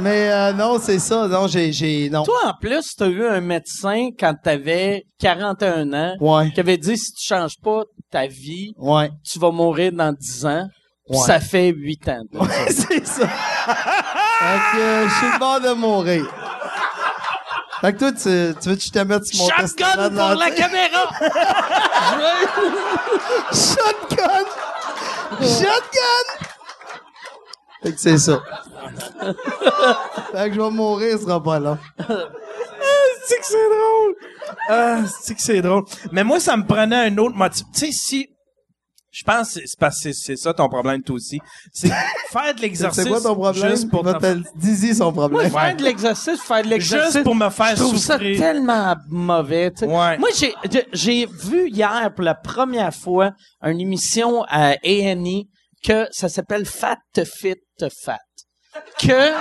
[0.00, 1.28] Mais, euh, non, c'est ça.
[1.28, 2.22] Non, j'ai, j'ai, non.
[2.22, 6.50] Toi, en plus, t'as eu un médecin quand t'avais 41 ans Ouais.
[6.52, 9.10] qui avait dit si tu changes pas ta vie, Ouais.
[9.22, 10.66] tu vas mourir dans 10 ans.
[11.08, 11.26] Puis Ouais.
[11.26, 12.22] ça fait 8 ans.
[12.68, 13.28] c'est ça.
[13.28, 16.24] fait que, euh, je suis bord de mourir.
[17.82, 18.20] Fait que toi, tu,
[18.60, 21.10] tu veux que je te mette sur mon Shotgun de pour la caméra!
[23.52, 24.46] Shotgun!
[25.40, 26.46] Shotgun!
[27.82, 28.42] Fait que c'est ça.
[30.32, 31.78] fait que je vais mourir, ce sera pas long.
[31.98, 34.16] c'est que c'est drôle.
[34.68, 35.84] Ah, c'est que c'est drôle.
[36.12, 37.66] Mais moi, ça me prenait un autre motif.
[37.72, 38.35] Tu sais, si...
[39.18, 41.40] Je pense que c'est parce que c'est- c'est ça ton problème, toi aussi.
[41.72, 41.88] C'est
[42.30, 43.70] faire de l'exercice C'est quoi ton problème?
[43.70, 45.50] juste pour, te- Dis-y son problème.
[45.50, 47.12] Faire de l'exercice, faire de l'exercice.
[47.14, 48.38] juste pour me faire je trouve ça souffrir.
[48.38, 49.70] tellement mauvais.
[49.70, 49.86] tu sais.
[49.86, 50.18] Ouais.
[50.18, 50.54] Moi, j'ai
[50.92, 53.30] j'ai- vu hier pour la première fois
[53.62, 55.44] une émission à A&E
[55.82, 58.18] que ça s'appelle Fat to Fit to Fat.
[58.98, 59.32] Que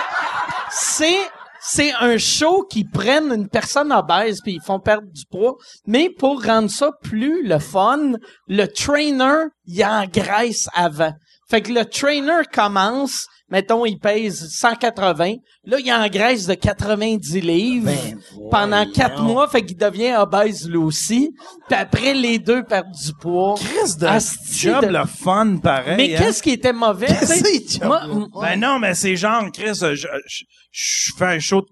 [0.71, 1.17] c'est
[1.67, 5.55] c'est un show qui prennent une personne obèse puis ils font perdre du poids,
[5.87, 8.13] mais pour rendre ça plus le fun,
[8.47, 11.13] le trainer il engraisse avant.
[11.49, 15.35] Fait que le trainer commence, mettons il pèse 180,
[15.65, 18.19] là il engraisse de 90 livres Ben,
[18.49, 21.29] pendant quatre mois, fait qu'il devient obèse lui aussi.
[21.67, 23.55] Puis après les deux perdent du poids.
[23.55, 25.97] Chris de Asti job de- le fun, pareil.
[25.97, 26.19] Mais hein?
[26.23, 27.07] qu'est-ce qui était mauvais?
[27.19, 27.41] tu sais?
[27.43, 31.25] Qu'est-ce que Moi, c'est, Ben non, mais c'est genre, Chris, euh, je, je, je fais
[31.25, 31.67] un show de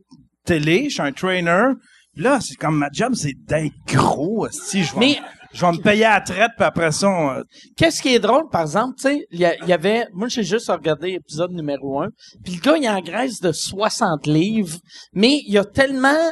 [0.45, 1.69] télé, je suis un trainer.
[2.15, 4.47] Là, c'est comme ma job, c'est d'être gros.
[4.51, 7.07] Si je vais, Mais- me- je vais me payer à la traite, puis après ça,
[7.07, 7.43] on, euh,
[7.77, 10.69] Qu'est-ce qui est drôle, par exemple, tu sais, il y, y avait, moi j'ai juste
[10.69, 12.09] regardé l'épisode numéro un,
[12.43, 14.77] puis le gars il engraisse de 60 livres,
[15.13, 16.29] mais il a tellement,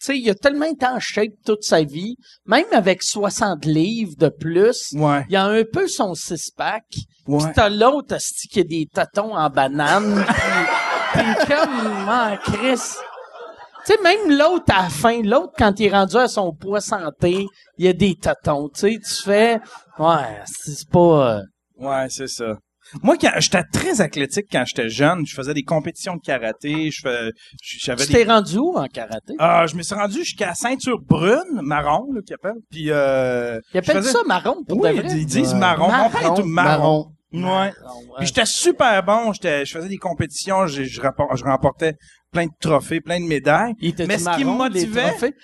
[0.00, 2.16] tu sais, il a tellement été en shape toute sa vie,
[2.46, 6.84] même avec 60 livres de plus, ouais, il a un peu son six-pack,
[7.28, 7.38] ouais.
[7.38, 8.16] Pis t'as l'autre,
[8.50, 10.24] qui a des tatons en banane.
[11.12, 12.80] Pis t'es comme, ah, Chris.
[13.86, 16.80] Tu sais, même l'autre à la fin, l'autre, quand il est rendu à son poids
[16.80, 17.46] santé,
[17.78, 18.68] il y a des tatons.
[18.68, 19.60] Tu sais, tu fais,
[19.98, 21.36] ouais, c'est pas...
[21.38, 21.40] euh,
[21.78, 22.54] Ouais, c'est ça.
[23.02, 27.00] Moi, quand j'étais très athlétique quand j'étais jeune, je faisais des compétitions de karaté, je
[27.02, 27.30] fais,
[27.62, 29.34] j'avais Tu des t'es rendu où en karaté?
[29.38, 32.60] Ah, je me suis rendu jusqu'à ceinture brune, marron, là, qu'ils appellent.
[32.70, 35.08] Puis, euh, Ils appellent faisais- ça marron, pour Oui, de vrai?
[35.16, 35.58] ils disent Ouais.
[35.60, 35.90] marron.
[35.90, 37.06] Mon père est tout marron.
[37.32, 37.62] Marron.
[37.64, 37.72] Ouais.
[38.18, 41.00] Puis j'étais super bon, j'étais, je faisais des compétitions, je, je
[41.44, 41.94] remportais
[42.32, 43.74] plein de trophées, plein de médailles.
[43.80, 45.34] Il était Mais ce qui me motivait-?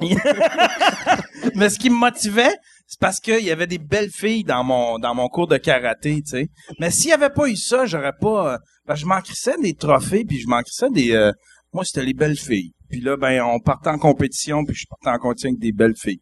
[1.56, 2.54] Mais ce qui me motivait,
[2.86, 6.22] c'est parce qu'il y avait des belles filles dans mon dans mon cours de karaté,
[6.22, 6.48] tu sais.
[6.78, 8.54] Mais s'il y avait pas eu ça, j'aurais pas.
[8.54, 11.12] euh, ben, je manquerais des trophées, puis je manquerais des.
[11.12, 11.32] euh,
[11.72, 12.72] moi, c'était les belles filles.
[12.90, 15.96] Puis là, ben, on partait en compétition, puis je partais en compétition avec des belles
[15.96, 16.20] filles.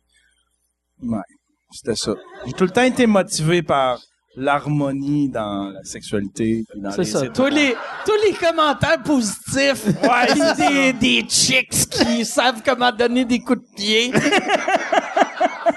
[1.02, 1.18] Ouais,
[1.70, 2.14] c'était ça.
[2.46, 4.00] J'ai tout le temps été motivé par
[4.36, 6.64] l'harmonie dans la sexualité.
[6.70, 7.26] puis dans C'est les ça.
[7.28, 7.74] Tous les,
[8.04, 9.86] tous les commentaires positifs.
[10.02, 14.12] Ouais, des, des chicks qui savent comment donner des coups de pied.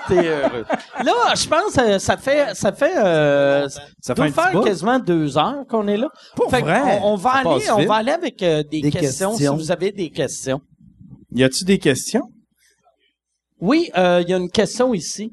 [0.08, 0.66] T'es heureux.
[1.04, 3.68] Là, je pense que ça fait, ça fait, euh,
[4.02, 6.10] Ça fait faire quasiment deux heures qu'on est là.
[6.36, 7.00] Pour Fait que vrai?
[7.02, 7.88] On, on va aller, on vite.
[7.88, 9.58] va aller avec euh, des, Des questions, questions.
[9.58, 10.60] si vous avez des questions.
[11.32, 12.24] Y a-tu des questions?
[13.62, 15.32] Oui, euh, il y a une question ici.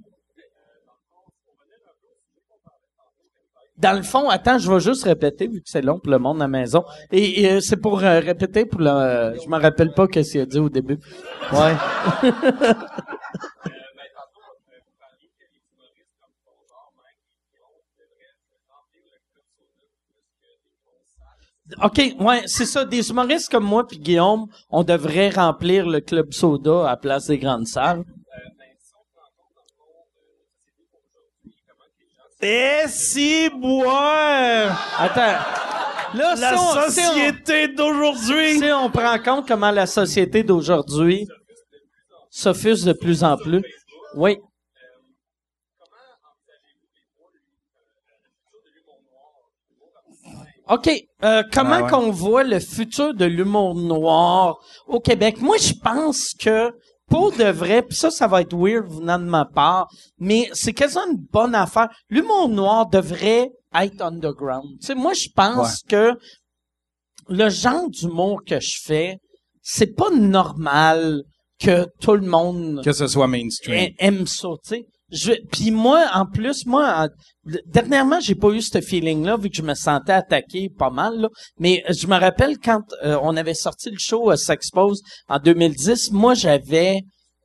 [3.80, 6.36] Dans le fond, attends, je vais juste répéter vu que c'est long pour le monde
[6.42, 6.84] à la maison.
[7.10, 8.90] Et, et, euh, c'est pour euh, répéter pour le.
[8.90, 10.98] euh, je me rappelle pas ce qu'il a dit au début.
[11.52, 11.74] Ouais.
[21.82, 22.84] OK, ouais, c'est ça.
[22.84, 27.26] Des humoristes comme moi puis Guillaume, on devrait remplir le club soda à la place
[27.26, 28.04] des grandes salles.
[32.42, 34.94] Eh si, boire!
[34.98, 35.38] Attends.
[36.14, 38.58] Là, La si on, si on- société d'aujourd'hui!
[38.58, 41.28] si on prend compte comment la société d'aujourd'hui
[42.30, 43.62] s'offusque de plus en plus.
[44.14, 44.38] Oui.
[50.68, 50.88] OK.
[51.24, 51.90] Euh, comment Ah ouais.
[51.90, 55.40] qu'on voit le futur de l'humour noir au Québec?
[55.40, 56.72] Moi, je pense que
[57.10, 59.88] pour de vrai, puis ça, ça va être weird venant de ma part,
[60.18, 61.88] mais c'est quasiment une bonne affaire.
[62.08, 64.78] L'humour noir devrait être underground.
[64.80, 66.12] Tu sais, moi, je pense que
[67.28, 69.18] le genre d'humour que je fais,
[69.60, 71.22] c'est pas normal
[71.58, 73.92] que tout le monde Que ce soit mainstream.
[73.98, 74.86] aime ça, tu sais.
[75.12, 79.56] Je, puis moi, en plus, moi, en- dernièrement, j'ai pas eu ce feeling-là, vu que
[79.56, 81.28] je me sentais attaqué pas mal, là.
[81.58, 86.12] Mais je me rappelle quand euh, on avait sorti le show à S'Expose en 2010,
[86.12, 87.00] moi, j'avais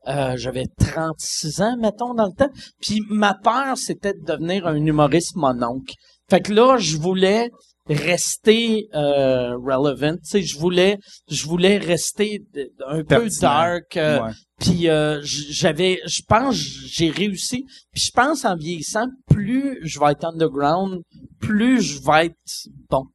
[0.08, 2.52] euh, j'avais 36 ans, mettons, dans le temps.
[2.82, 5.96] Puis ma peur, c'était de devenir un humoriste mononcle.
[6.30, 7.50] Fait que là, je voulais
[7.88, 10.98] rester euh, relevant, tu sais, je voulais
[11.30, 12.41] je voulais rester
[12.88, 17.66] un peu dark euh, puis euh, j'avais, je pense, j'ai réussi.
[17.91, 21.02] Puis je pense en vieillissant, plus je vais être underground,
[21.40, 23.06] plus je vais être bon.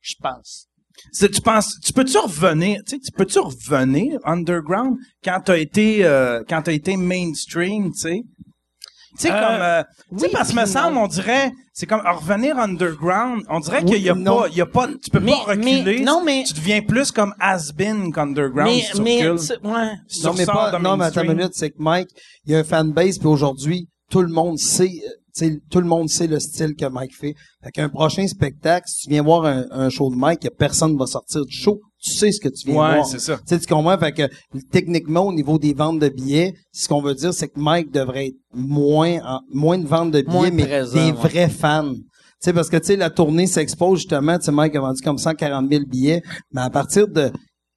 [0.00, 0.66] Je pense.
[1.18, 6.42] Tu penses, tu peux-tu revenir, tu sais, tu peux-tu revenir underground quand t'as été, euh,
[6.48, 8.22] quand t'as été mainstream, tu sais?
[9.20, 9.82] Tu sais, Euh, comme, euh,
[10.12, 13.82] tu sais, oui, parce que me semble, on dirait, c'est comme revenir underground, on dirait
[13.84, 14.38] Oui, qu'il y a non.
[14.40, 15.82] pas, il y a pas, tu peux Mais- pas reculer.
[15.98, 19.38] mais- non, mais- Tu deviens plus comme has-been qu'underground mais, si tu mais, ouais.
[20.08, 22.08] Si non, mais pas, non, mais attends une minute, c'est que Mike,
[22.46, 25.80] il y a un fanbase, puis aujourd'hui, tout le monde sait, euh, tu sais, tout
[25.80, 27.34] le monde sait le style que Mike fait.
[27.62, 31.06] Fait qu'un prochain spectacle, si tu viens voir un, un show de Mike, personne va
[31.06, 31.78] sortir du show.
[32.02, 33.06] Tu sais ce que tu viens Ouais, voir.
[33.06, 33.36] c'est ça.
[33.36, 33.98] Tu sais, tu comprends?
[33.98, 34.22] Fait que,
[34.70, 38.28] techniquement, au niveau des ventes de billets, ce qu'on veut dire, c'est que Mike devrait
[38.28, 41.12] être moins, en- moins de ventes de billets, Moins mais présent, des ouais.
[41.12, 41.92] vrais fans.
[41.94, 42.00] Tu
[42.46, 45.18] sais, parce que, tu sais, la tournée s'expose, justement, tu sais, Mike a vendu comme
[45.18, 46.22] 140 000 billets,
[46.52, 47.30] mais à partir de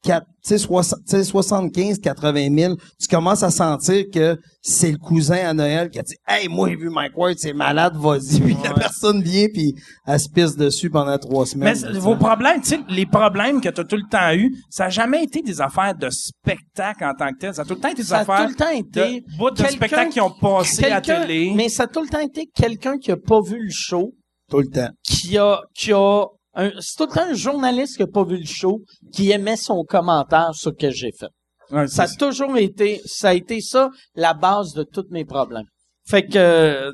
[0.04, 4.92] 4, tu sais, 60 tu sais, 75, 80 000, tu commences à sentir que c'est
[4.92, 7.96] le cousin à Noël qui a dit, hey, moi, j'ai vu Mike Ward, c'est malade,
[7.96, 8.42] vas-y.
[8.42, 9.74] Puis la personne vient, puis
[10.06, 11.94] elle se pisse dessus pendant trois Mais semaines.
[11.94, 14.86] tu vos problèmes, tu sais, les problèmes que tu as tout le temps eu, ça
[14.86, 17.54] a jamais été des affaires de spectacle en tant que tel.
[17.54, 19.38] Ça a tout le temps été des Ça a affaires tout le temps été de,
[19.38, 21.54] bouts de spectacles qui ont passé à télé.
[21.56, 24.12] Mais ça a tout le temps été quelqu'un qui a pas vu le show,
[24.50, 24.90] Tout le temps.
[25.04, 26.26] qui a, qui a,
[26.56, 28.82] c'est tout le temps un journaliste qui a pas vu le show,
[29.12, 31.30] qui aimait son commentaire sur ce que j'ai fait.
[31.72, 35.66] Ouais, Ça a toujours été, ça a été ça, la base de tous mes problèmes.
[36.06, 36.92] Fait que, euh,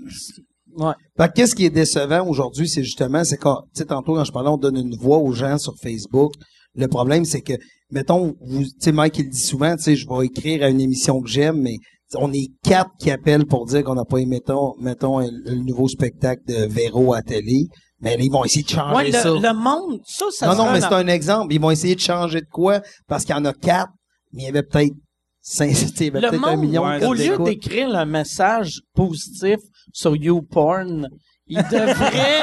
[0.77, 0.93] ouais.
[1.17, 4.23] Fait que qu'est-ce qui est décevant aujourd'hui, c'est justement, c'est quand, tu sais, tantôt, quand
[4.23, 6.33] je parlais, on donne une voix aux gens sur Facebook.
[6.75, 7.53] Le problème, c'est que,
[7.91, 10.69] mettons, vous, tu sais, Mike, il le dit souvent, tu sais, je vais écrire à
[10.69, 11.77] une émission que j'aime, mais
[12.15, 15.55] on est quatre qui appellent pour dire qu'on n'a pas aimé, mettons, mettons, le, le
[15.63, 17.65] nouveau spectacle de Véro à télé.
[18.01, 19.29] Mais là, ils vont essayer de changer Ouais, ça.
[19.29, 21.53] le, le monde, ça, ça non, non, mais c'est un exemple.
[21.53, 22.81] Ils vont essayer de changer de quoi?
[23.07, 23.91] Parce qu'il y en a quatre,
[24.33, 24.93] mais il y avait peut-être
[25.41, 25.69] cinq,
[25.99, 29.57] il y avait le peut-être un million ouais, de au lieu d'écrire un message positif
[29.91, 31.09] sur YouPorn,
[31.47, 32.41] il devrait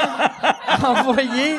[0.85, 1.55] envoyer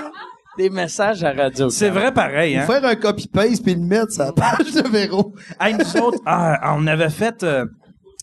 [0.59, 1.71] des messages à Radio.
[1.71, 2.67] C'est vrai pareil, hein?
[2.67, 5.33] Faire un copy-paste puis le mettre sur la page de Véro.
[5.61, 7.43] Hey, nous autres, ah, on avait fait.
[7.43, 7.65] euh,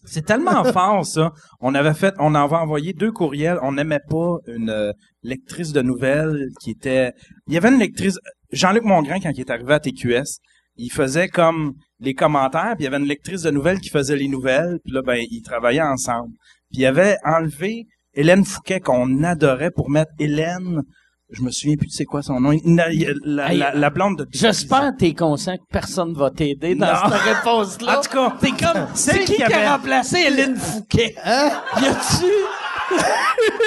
[0.06, 1.32] c'est tellement fort ça.
[1.60, 3.60] On avait fait, on avait envoyé deux courriels.
[3.61, 4.91] On n'aimait pas une euh,
[5.23, 7.14] lectrice de nouvelles qui était.
[7.48, 8.18] Il y avait une lectrice.
[8.52, 10.40] Jean-Luc Mongrain quand il est arrivé à TQS,
[10.77, 14.15] il faisait comme les commentaires, puis il y avait une lectrice de nouvelles qui faisait
[14.15, 16.34] les nouvelles, puis là, ben, ils travaillaient ensemble.
[16.72, 20.82] Puis il avait enlevé Hélène Fouquet, qu'on adorait, pour mettre Hélène,
[21.31, 22.88] je me souviens plus de c'est quoi son nom, la,
[23.23, 24.27] la, Hey, la- la blonde de...
[24.31, 26.93] J'espère que t'es conscient que personne va t'aider dans Non.
[27.10, 27.97] cette réponse-là.
[27.99, 31.15] En tout cas, T'es comme, c'est qui qui qui avait- a remplacé Hélène Fouquet?
[31.23, 31.49] Hein?
[31.81, 32.26] Y a-tu?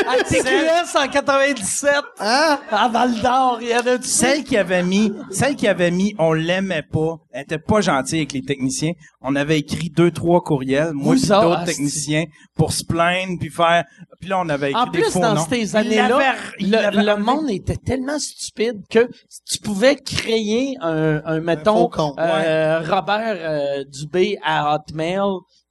[0.06, 1.90] À TQS en 97,
[2.20, 2.58] Hein?
[2.70, 4.08] à Val d'Or, y en a-tu?
[4.08, 8.18] Celle qui avait mis, celle qui avait mis, on l'aimait pas, elle était pas gentille
[8.20, 8.92] avec les techniciens.
[9.20, 12.24] On avait écrit deux, trois courriels, moi et autres, d'autres techniciens,
[12.54, 13.84] pour se plaindre puis faire.
[14.20, 15.46] Puis là, on avait écrit En des plus, faux dans noms.
[15.48, 19.08] ces Il années-là, il le, monde était tellement stupide que
[19.48, 25.20] tu pouvais créer un, un mettons, compte, euh, Robert euh, Dubé à Hotmail,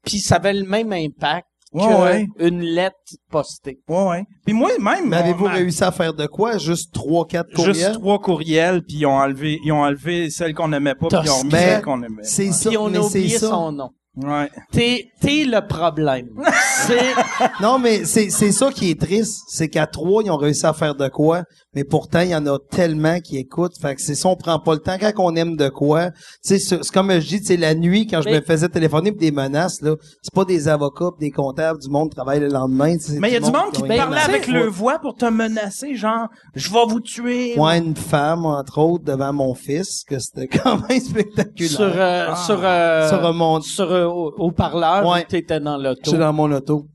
[0.05, 2.27] puis ça avait le même impact Ouais, que ouais.
[2.47, 2.95] une lettre
[3.29, 3.79] postée.
[3.89, 4.23] Ouais, ouais.
[4.45, 6.57] Puis moi, même, Mais avez-vous réussi à faire de quoi?
[6.57, 7.75] Juste trois, quatre courriels?
[7.75, 11.17] Juste trois courriels, puis ils ont enlevé, ils ont enlevé celles qu'on aimait pas, puis
[11.23, 12.23] ils ont remis celles qu'on aimait.
[12.23, 13.49] C'est ça, Puis on mais a c'est oublié ça.
[13.49, 13.89] son nom.
[14.15, 14.49] Ouais.
[14.71, 16.29] T'es, t'es le problème.
[16.87, 17.13] C'est,
[17.61, 19.43] Non, mais c'est, c'est ça qui est triste.
[19.47, 21.43] C'est qu'à trois, ils ont réussi à faire de quoi,
[21.77, 23.77] mais pourtant, il y en a tellement qui écoutent.
[23.79, 26.09] Fait que c'est ça, on prend pas le temps quand on aime de quoi.
[26.09, 29.11] Tu sais, c'est, comme je dis, c'est la nuit, quand je Mais- me faisais téléphoner
[29.11, 29.93] pour des menaces, là,
[30.23, 32.97] c'est pas des avocats pis des comptables du monde qui travaillent le lendemain.
[32.97, 35.25] tu sais, Mais il y a du monde qui parlait avec le voix pour te
[35.25, 37.59] menacer, genre, je vais vous tuer.
[37.59, 41.69] Ouais, une femme, entre autres, devant mon fils, que c'était quand même spectaculaire.
[41.69, 45.25] sur, euh, sur, euh, Sur mon- sur, euh, au, au parleur, Ouais.
[45.25, 46.01] t'étais dans l'auto.
[46.05, 46.87] J'étais dans mon auto.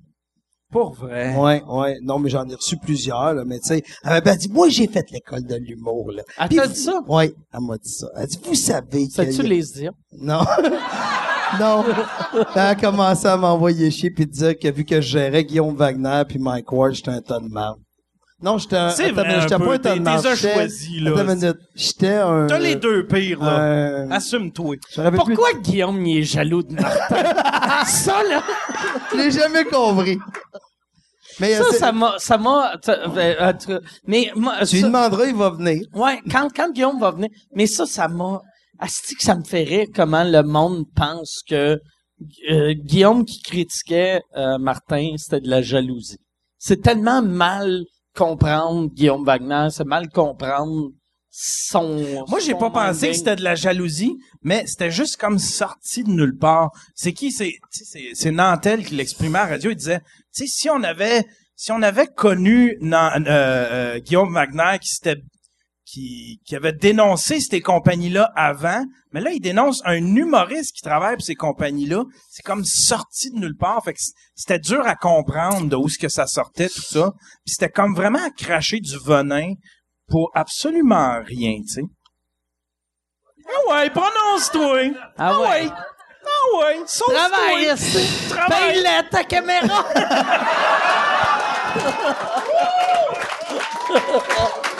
[0.73, 1.37] Pour vrai?
[1.37, 1.99] Ouais, ouais.
[2.03, 3.45] Non, mais j'en ai reçu plusieurs, là.
[3.45, 6.23] Mais tu sais, elle m'a dit, moi, j'ai fait l'école de l'humour, là.
[6.41, 7.01] Elle t'a dit ça?
[7.07, 8.09] Ouais, elle m'a dit ça.
[8.17, 9.13] Elle dit, vous savez que...
[9.13, 9.93] Sais-tu les dire?
[10.19, 10.41] Non.
[11.61, 11.85] non.
[12.55, 16.23] Elle a commencé à m'envoyer chier puis dire que vu que je gérais Guillaume Wagner
[16.27, 17.77] puis Mike Ward, j'étais un ton de.
[18.43, 21.13] Non, j'étais un, C'est vrai j'étais pas un T'es- un choisi, là.
[21.13, 21.57] Attends une minute.
[21.77, 22.47] J'étais un...
[22.49, 23.61] T'as les deux pires, là.
[23.63, 24.77] euh, Assume-toi.
[25.15, 27.85] Pourquoi Guillaume il est jaloux de Martin?
[27.87, 28.43] ça, là,
[29.13, 30.19] Je l'ai jamais compris.
[31.41, 35.27] Mais ça, ça m'a, ça m'a, ça- en tout cas, mais moi, tu lui demanderas,
[35.27, 35.83] il va venir.
[35.95, 38.41] ouais, quand, quand Guillaume va venir, mais ça, ça m'a,
[38.79, 41.79] asti que ça me fait rire comment le monde pense que
[42.51, 46.19] euh, Guillaume qui critiquait euh, Martin, c'était de la jalousie.
[46.59, 47.83] C'est tellement mal
[48.15, 50.91] comprendre Guillaume Wagner, c'est mal comprendre
[51.31, 52.25] son.
[52.29, 56.11] Moi, j'ai pas pensé que c'était de la jalousie, mais c'était juste comme sorti de
[56.11, 56.71] nulle part.
[56.95, 57.33] C'est qui?
[57.33, 59.71] C'est, c'est, c'est Nantel qui l'exprimait à la radio.
[59.71, 60.01] Il disait,
[60.35, 61.25] tu sais, si on avait,
[61.57, 65.23] si on avait connu Nan- euh, euh, Guillaume Wagner qui s'était,
[65.93, 68.83] qui, qui avait dénoncé ces compagnies-là avant,
[69.13, 72.05] mais là, il dénonce un humoriste qui travaille pour ces compagnies-là.
[72.31, 73.85] C'est comme sorti de nulle part.
[73.85, 74.01] Fait que
[74.35, 77.13] c'était dur à comprendre de où ce que ça sortait, tout ça.
[77.45, 79.53] Puis c'était comme vraiment à cracher du venin
[80.09, 81.83] pour absolument rien, tu sais.
[83.47, 84.93] Ah ouais, prononce-toi.
[85.19, 85.69] Ah ouais.
[85.69, 86.79] Ah ouais.
[86.87, 88.29] Travaille, esti.
[88.29, 88.73] Travaille.
[88.73, 89.85] Paye-la, ta caméra.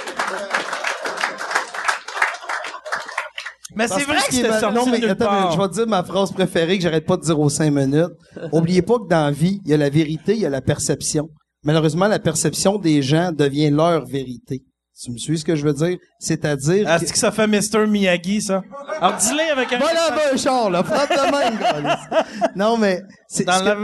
[3.75, 5.53] Mais c'est vrai que c'était sorti Non, mais attends, part.
[5.53, 8.11] je vais te dire ma phrase préférée que j'arrête pas de dire aux cinq minutes.
[8.53, 10.61] Oubliez pas que dans la vie, il y a la vérité, il y a la
[10.61, 11.29] perception.
[11.65, 14.63] Malheureusement, la perception des gens devient leur vérité.
[15.05, 15.97] Tu me suis ce que je veux dire?
[16.21, 17.07] C'est-à-dire Ah, que...
[17.07, 17.87] c'est que ça fait Mr.
[17.89, 18.63] Miyagi, ça?
[19.01, 19.79] Alors, dis-le avec un...
[19.79, 20.85] Voilà un char, là.
[20.85, 22.25] Frappe de même, gars.
[22.55, 23.01] Non, mais...
[23.27, 23.81] c'est- Dans ce la que-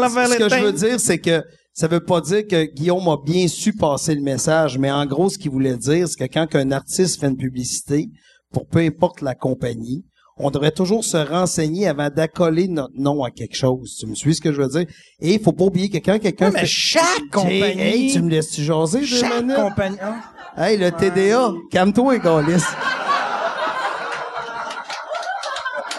[0.00, 1.44] la ce que je veux dire, c'est que
[1.74, 5.28] ça veut pas dire que Guillaume a bien su passer le message, mais en gros,
[5.28, 8.08] ce qu'il voulait dire, c'est que quand un artiste fait une publicité,
[8.52, 10.04] pour peu importe la compagnie,
[10.36, 13.96] on devrait toujours se renseigner avant d'accoler notre nom à quelque chose.
[13.98, 14.86] Tu me suis ce que je veux dire?
[15.20, 16.66] Et il faut pas oublier que quand quelqu'un Ouais, mais fait...
[16.66, 17.80] chaque compagnie...
[17.80, 19.98] Hey, tu me laisses-tu jaser chaque compagnie...
[20.00, 20.16] hein?
[20.56, 22.62] Hey, le TDA, calme-toi, Gaulis.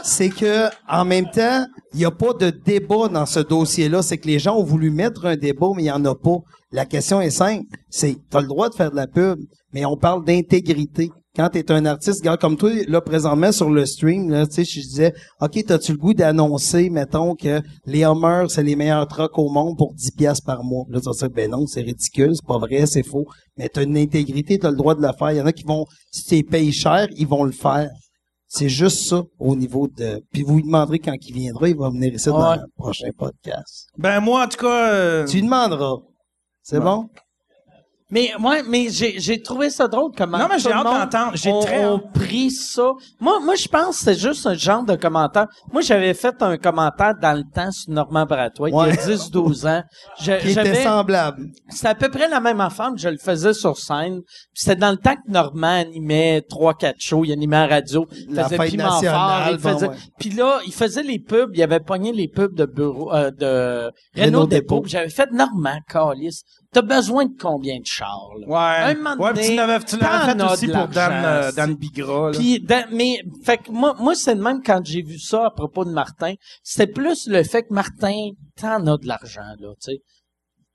[0.03, 4.01] C'est que, en même temps, il n'y a pas de débat dans ce dossier-là.
[4.01, 6.37] C'est que les gens ont voulu mettre un débat, mais il n'y en a pas.
[6.71, 7.65] La question est simple.
[7.89, 9.39] C'est, t'as le droit de faire de la pub,
[9.73, 11.09] mais on parle d'intégrité.
[11.35, 14.65] Quand t'es un artiste, regarde, comme toi, là, présentement, sur le stream, là, tu sais,
[14.65, 19.35] je disais, OK, t'as-tu le goût d'annoncer, mettons, que les Hummers, c'est les meilleurs trucks
[19.39, 20.85] au monde pour 10 piastres par mois?
[20.89, 23.25] Là, tu vas dire, ben non, c'est ridicule, c'est pas vrai, c'est faux.
[23.57, 25.31] Mais t'as une intégrité, t'as le droit de le faire.
[25.31, 27.89] Il y en a qui vont, si tu les payes cher, ils vont le faire.
[28.47, 30.21] C'est juste ça au niveau de.
[30.31, 33.87] Puis vous lui demanderez quand il viendra, il va venir ici dans le prochain podcast.
[33.97, 34.93] Ben, moi, en tout cas...
[34.93, 35.95] euh, Tu lui demanderas.
[36.61, 37.09] C'est bon?
[38.13, 41.31] Mais ouais, mais j'ai j'ai trouvé ça drôle comment Non, mais j'ai hâte d'entendre.
[41.35, 41.83] J'ai ont- très
[42.13, 42.91] pris ça.
[43.19, 45.47] Moi moi je pense que c'est juste un genre de commentaire.
[45.71, 48.27] Moi j'avais fait un commentaire dans le temps sur Normand
[48.59, 48.59] Ouais.
[48.69, 49.81] il y a 10 12 ans.
[50.21, 51.47] Je- Qui était semblable.
[51.69, 54.21] c'était à peu près la même affaire, mais je le faisais sur scène.
[54.53, 58.05] C'était dans le temps que Normand animait trois quatre shows, il animait à la radio,
[58.29, 59.95] il La faisait fête Piment nationale, Fort, il bon, faisait ouais.
[60.19, 63.91] puis là, il faisait les pubs, il avait pogné les pubs de bureau euh, de
[64.21, 64.75] Renault Dépôt.
[64.75, 64.83] Dépôt.
[64.87, 66.43] J'avais fait Normand, Calis.
[66.73, 68.47] T'as besoin de combien de chars là?
[68.47, 68.91] Ouais.
[68.91, 71.75] Un moment ouais, donné, puis tu l'avais, tu l'avais fait aussi pour Dan, euh, Dan
[71.75, 72.37] Bigra, là.
[72.37, 75.85] Puis, mais, fait que moi, moi, c'est de même quand j'ai vu ça à propos
[75.85, 76.33] de Martin.
[76.63, 80.01] C'était plus le fait que Martin, t'en as de l'argent, là, tu sais.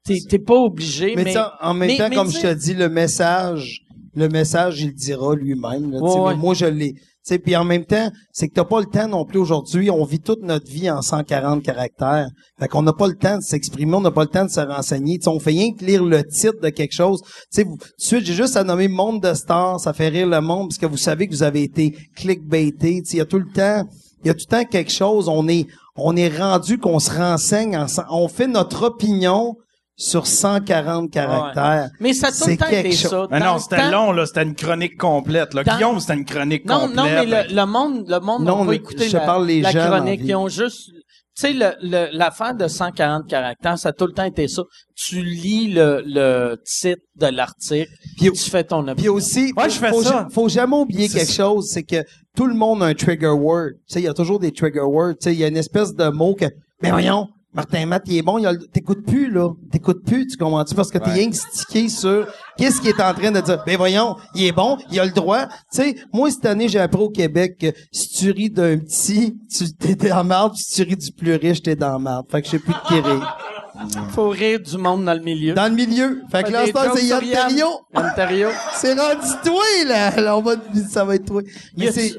[0.04, 1.34] T'es, t'es pas obligé, Mais, mais.
[1.60, 3.82] en même temps, mais comme je te dis, le message,
[4.14, 5.90] le message, il le dira lui-même.
[5.90, 6.34] là, tu sais, Ouais, mais ouais.
[6.36, 6.94] Moi, je l'ai.
[7.28, 9.90] Sais, Puis en même temps, c'est que t'as pas le temps non plus aujourd'hui.
[9.90, 12.28] On vit toute notre vie en 140 caractères.
[12.59, 14.60] Fait qu'on n'a pas le temps de s'exprimer, on n'a pas le temps de se
[14.60, 15.18] renseigner.
[15.18, 17.20] Tu sais, on fait rien que lire le titre de quelque chose.
[17.52, 17.66] Tu sais,
[17.98, 20.86] suite, j'ai juste à nommer Monde de Stars, ça fait rire le monde parce que
[20.86, 23.02] vous savez que vous avez été clickbaité.
[23.12, 23.84] Il y a tout le temps,
[24.24, 25.28] il y a tout le temps quelque chose.
[25.28, 29.55] On est, on est rendu qu'on se renseigne, en- on fait notre opinion
[30.00, 31.90] sur 140 caractères.
[32.00, 33.10] Mais ça a tout le temps été chose.
[33.10, 33.26] ça.
[33.30, 34.26] Mais non, c'était temps- long, là.
[34.26, 35.64] C'était une chronique complète, là.
[35.64, 36.96] Dans- Guillaume, c'était une chronique Non, complète.
[36.96, 39.60] non, mais le, le monde, le monde Non, n'a pas écouté je la, parle les
[39.60, 40.20] la jeunes chronique.
[40.22, 40.92] Ils ont juste, tu
[41.34, 44.62] sais, le, le- l'affaire de 140 caractères, ça a tout le temps été ça.
[44.94, 49.14] Tu lis le, le titre de l'article, puis tu fais ton Puis opinion.
[49.14, 50.28] aussi, Ouais, faut, je fais faut, ça.
[50.32, 51.42] faut jamais oublier quelque ça.
[51.42, 52.04] chose, c'est que
[52.36, 53.70] tout le monde a un trigger word.
[53.88, 55.14] Tu sais, il y a toujours des trigger words.
[55.20, 56.44] Tu sais, il y a une espèce de mot que,
[56.82, 59.48] mais voyons, Martin Matt, il est bon, il a le- t'écoutes plus, là.
[59.72, 60.74] T'écoutes plus, tu comprends-tu?
[60.74, 62.26] Parce que t'es rien stické sur
[62.58, 63.62] qu'est-ce qu'il est en train de dire.
[63.66, 65.46] Ben voyons, il est bon, il a le droit.
[65.46, 69.34] Tu sais, moi, cette année, j'ai appris au Québec que si tu ris d'un petit,
[69.50, 72.26] tu t'es dans marde, si tu ris du plus riche, t'es dans marde.
[72.30, 73.38] Fait que je sais plus de qui rire.
[74.10, 75.54] Faut rire du monde dans le milieu.
[75.54, 76.22] Dans le milieu.
[76.30, 77.22] Fait que là, c'est Yann.
[77.24, 77.66] Ontario.
[77.94, 78.48] Ontario.
[78.74, 80.20] C'est rendu toi, là.
[80.20, 80.56] là on va,
[80.90, 81.42] ça va être toi.
[81.76, 82.14] Mais c'est,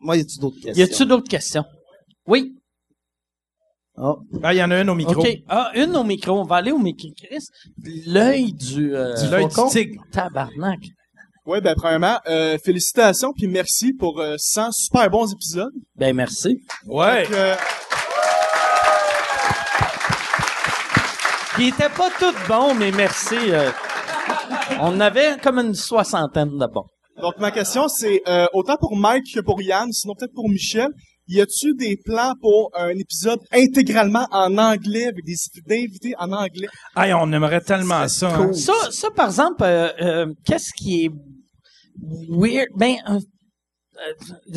[0.00, 0.84] moi, y a-tu d'autres questions?
[0.84, 1.64] Y a-tu d'autres questions?
[2.26, 2.59] Oui.
[4.02, 4.14] Ah.
[4.42, 5.20] Ah, il y en a une au micro.
[5.20, 5.28] OK.
[5.48, 6.40] Ah, une au micro.
[6.40, 7.08] On va aller au micro.
[7.16, 7.46] Chris,
[8.06, 10.02] l'œil du, euh, Du l'œil du tigre.
[10.12, 10.78] tabarnak.
[11.46, 15.72] Ouais, ben premièrement, euh, félicitations puis merci pour euh, 100 super bons épisodes.
[15.96, 16.60] Ben, merci.
[16.86, 17.24] Ouais.
[17.28, 17.54] Que, euh,
[21.56, 23.36] Qui étaient pas tous bons, mais merci.
[23.36, 23.70] euh,
[24.80, 26.86] on avait comme une soixantaine de bons.
[27.20, 30.88] donc ma question c'est euh, autant pour Mike que pour Yann, sinon peut-être pour Michel,
[31.30, 35.36] y a-tu des plans pour un épisode intégralement en anglais avec des
[35.70, 36.68] invités en anglais?
[36.96, 38.34] Hey, on aimerait tellement ça.
[38.34, 38.52] hein.
[38.52, 41.10] Ça, ça par exemple, euh, euh, qu'est-ce qui est
[42.28, 42.68] weird?
[42.76, 43.18] Ben, euh,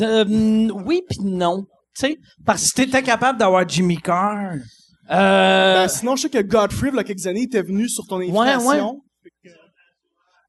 [0.00, 1.64] euh, euh, oui puis non.
[1.96, 4.54] Tu sais, parce Si t'étais capable d'avoir Jimmy Carr.
[4.54, 7.88] que euh, Ben, Sinon, je sais que Godfrey, il y a quelques années, était venu
[7.88, 9.00] sur ton invitation.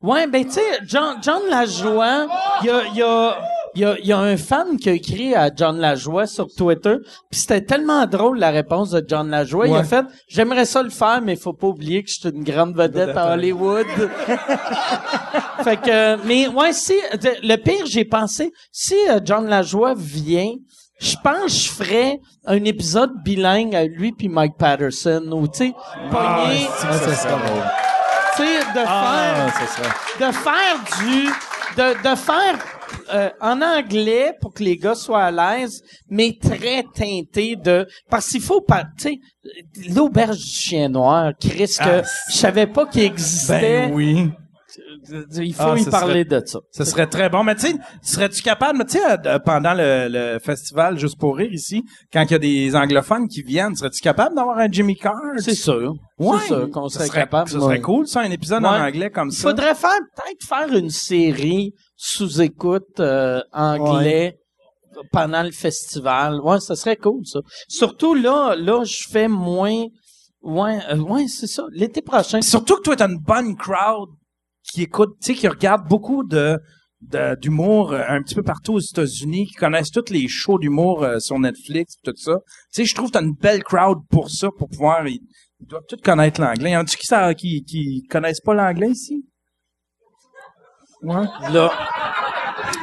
[0.02, 2.28] Ouais, ben tu sais, John, John Lajoie,
[2.62, 3.38] il y a, il y, a,
[3.76, 6.96] il y, a, y a un fan qui a écrit à John Lajoie sur Twitter,
[7.30, 9.68] puis c'était tellement drôle la réponse de John Lajoie.
[9.68, 12.44] Il a fait, j'aimerais ça le faire, mais faut pas oublier que je suis une
[12.44, 13.86] grande vedette à Hollywood.
[15.64, 16.94] fait que, mais ouais, si
[17.44, 20.52] le pire, j'ai pensé, si euh, John Lajoie vient,
[21.00, 25.58] je pense que je ferais un épisode bilingue avec lui puis Mike Patterson ou tu
[25.58, 25.74] sais,
[26.10, 26.88] pogner, Ah,
[28.38, 29.54] tu sais, de faire
[30.20, 31.30] de faire du
[31.78, 32.58] de, de faire
[33.14, 38.30] euh, en anglais pour que les gars soient à l'aise mais très teinté de parce
[38.30, 39.20] qu'il faut pas tu sais
[39.94, 44.30] l'auberge du chien noir Chris que Ah, je savais pas qu'il existait Ben oui.
[45.38, 47.44] il faut Ah, y ce parler de ça Ce serait très bon.
[47.44, 51.38] Mais tu sais, serais-tu capable, mais tu sais, euh, pendant le, le festival Juste pour
[51.38, 54.96] rire ici, quand il y a des anglophones qui viennent, serais-tu capable d'avoir un Jimmy
[54.96, 55.14] Carr?
[55.38, 56.38] c'est sûr Ouais.
[56.42, 57.82] c'est sûr qu'on serait serait, capable ça serait Ouais.
[57.82, 59.50] cool, ça, un épisode en anglais comme il ça.
[59.50, 64.38] faudrait faire peut-être faire une série sous écoute euh, anglais
[65.12, 66.40] pendant le festival.
[66.42, 67.40] Ouais, ça serait cool ça.
[67.68, 69.86] Surtout là, là je fais moins
[70.42, 71.66] ouais, euh, ouais, c'est ça.
[71.72, 72.42] L'été prochain.
[72.42, 74.10] Surtout que toi, t'as une bonne crowd
[74.64, 76.58] qui écoute, tu sais, qui regarde beaucoup de
[77.40, 81.20] d'humour euh, un petit peu partout aux États-Unis, qui connaissent tous les shows d'humour euh,
[81.20, 82.38] sur Netflix, tout ça.
[82.74, 85.08] Tu sais, je trouve que t'as une belle crowd pour ça, pour pouvoir...
[85.08, 85.20] Ils,
[85.60, 86.72] ils doivent tous connaître l'anglais.
[86.72, 89.24] Y en a-tu qui, ça- qui, qui connaissent pas l'anglais ici?
[91.06, 91.26] Ouais.
[91.54, 91.72] Là,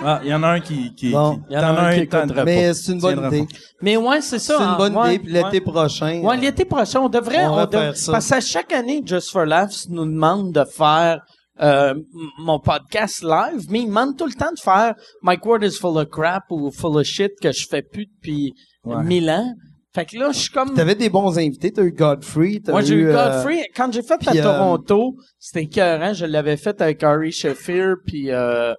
[0.04, 0.94] Ah, il y en a un qui...
[0.94, 1.36] qui, Bon.
[1.36, 3.46] qui- Il y en a un qui écouterait Mais c'est une bonne idée.
[3.80, 4.54] mais ouais, c'est ça.
[4.56, 5.18] C'est une hein, bonne idée.
[5.20, 5.60] Puis l'été ouais.
[5.60, 6.20] prochain.
[6.22, 8.12] Ouais, l'été prochain, on devrait, On on va dev- faire ça.
[8.12, 11.20] parce que chaque année, Just for Laughs nous demande de faire
[11.60, 11.94] euh,
[12.38, 15.96] mon podcast live, mais il demande tout le temps de faire Mike Ward is full
[15.98, 18.54] of crap ou full of shit que je fais plus depuis
[18.84, 19.02] Ouais.
[19.04, 19.52] mille ans.
[19.94, 20.72] Fait que là, je suis comme...
[20.72, 23.68] T'avais des bons invités, t'as eu Godfrey, t'as Moi, j'ai eu euh, Godfrey.
[23.76, 26.14] Quand j'ai fait puis, à euh, Toronto, c'était écœurant.
[26.14, 28.72] Je l'avais fait avec Ari Shafir puis euh,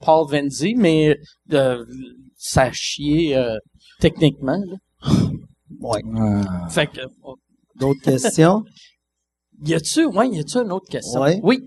[0.00, 1.16] Paul Venzi, mais
[2.36, 3.40] ça a chié
[4.00, 4.58] techniquement.
[4.58, 4.76] là.
[5.78, 6.02] Ouais.
[6.70, 7.00] Fait que...
[7.22, 7.36] oh,
[7.76, 8.64] D'autres questions?
[9.62, 10.06] Y a-tu...
[10.06, 11.20] Ouais, y a-tu une autre question?
[11.20, 11.38] Ouais.
[11.42, 11.58] Oui.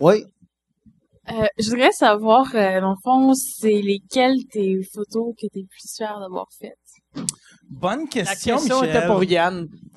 [0.00, 0.24] Oui.
[1.32, 5.94] Euh, je voudrais savoir, euh, dans le fond, c'est lesquelles tes photos que t'es plus
[5.96, 6.76] fier d'avoir faites?
[7.70, 8.96] Bonne La question, question Michel.
[8.96, 9.66] était pour Yann.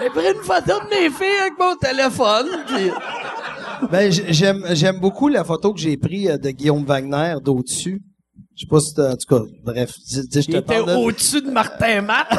[0.00, 2.46] J'ai pris une photo de mes filles avec mon téléphone.
[2.66, 2.90] puis-
[3.92, 8.02] Ben, j'aime, j'aime beaucoup la photo que j'ai prise euh, de Guillaume Wagner d'au-dessus.
[8.56, 10.62] Je sais pas si t'as- en tout cas, bref, dis- dis- je Il te était
[10.62, 12.26] parle de- au-dessus de Martin Matt.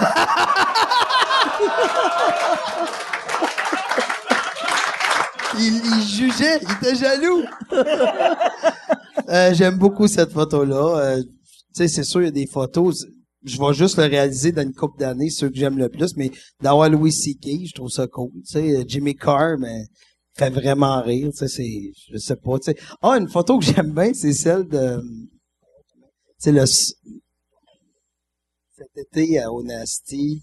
[5.59, 7.43] il, jugeait, il était jaloux.
[9.27, 10.97] Euh, j'aime beaucoup cette photo-là.
[10.97, 11.29] Euh, tu
[11.73, 13.05] sais, c'est sûr, il y a des photos.
[13.43, 16.31] Je vais juste le réaliser dans une couple d'années, ceux que j'aime le plus, mais
[16.63, 18.31] d'avoir Louis C.K., je trouve ça cool.
[18.31, 19.85] Tu sais, euh, Jimmy Carr, mais
[20.35, 21.29] fait vraiment rire.
[21.37, 22.57] Tu sais, je sais pas.
[22.57, 22.77] Tu sais.
[23.01, 24.99] Ah, une photo que j'aime bien, c'est celle de,
[26.39, 26.93] c'est le cet
[28.95, 30.41] été à Onasty.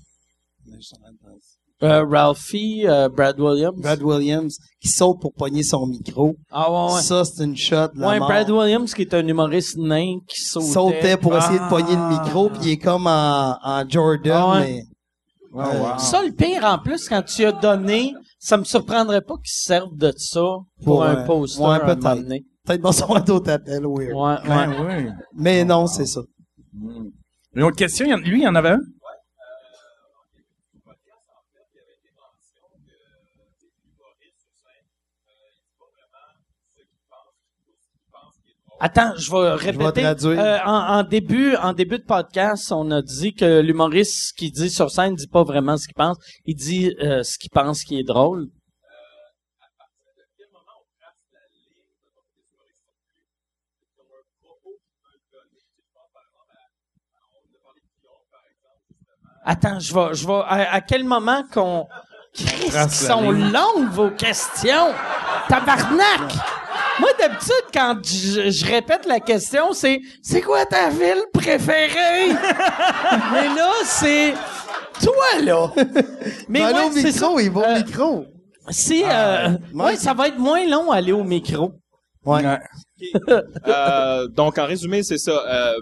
[1.83, 3.79] Euh, Ralphie, euh, Brad Williams.
[3.81, 6.35] Brad Williams qui saute pour pogner son micro.
[6.51, 7.01] Ah ouais, ouais.
[7.03, 7.89] Ça, c'est une shot.
[7.95, 8.29] de la Ouais, mort.
[8.29, 10.67] Brad Williams, qui est un humoriste nain qui sautait.
[10.67, 12.21] sautait pour essayer de pogner le Ah.
[12.23, 14.61] micro, puis il est comme en, en Jordan, Ah ouais.
[14.67, 14.83] mais
[15.53, 15.99] Oh, wow.
[15.99, 19.65] Ça, le pire, en plus, quand tu as donné, ça me surprendrait pas qu'ils se
[19.65, 22.27] servent de ça pour, Pour un un- poster ouais, peut-être.
[22.65, 24.13] peut-être dans son d'autres appels, weird.
[24.15, 24.67] Ouais, ouais.
[24.67, 24.75] Ben
[25.07, 25.11] oui.
[25.35, 26.21] Mais non, c'est ça.
[27.55, 28.81] Une autre question, lui, il y en avait un?
[38.79, 40.05] Attends, je vais répéter.
[40.05, 44.69] Euh, en, en début, en début de podcast, on a dit que l'humoriste qui dit
[44.69, 46.19] sur scène dit pas vraiment ce qu'il pense.
[46.45, 48.49] Il dit euh, ce qu'il pense qui est drôle.
[59.45, 60.43] Attends, je vais, je vais.
[60.45, 61.87] À, à quel moment qu'on
[62.73, 64.93] la sont longues vos questions?
[65.49, 66.33] Tabarnak.
[67.01, 72.29] Moi d'habitude quand je, je répète la question, c'est c'est quoi ta ville préférée?
[73.33, 74.33] Mais là c'est
[75.03, 75.73] toi là.
[76.49, 77.43] Mais aller ouais, au micro, ça.
[77.43, 78.25] il va au Euh, micro.
[78.71, 79.87] Si euh, Mike.
[79.91, 81.73] ouais, ça va être moins long aller au micro.
[82.25, 82.43] Ouais.
[83.67, 85.33] Euh, donc, en résumé, c'est ça.
[85.47, 85.75] Euh,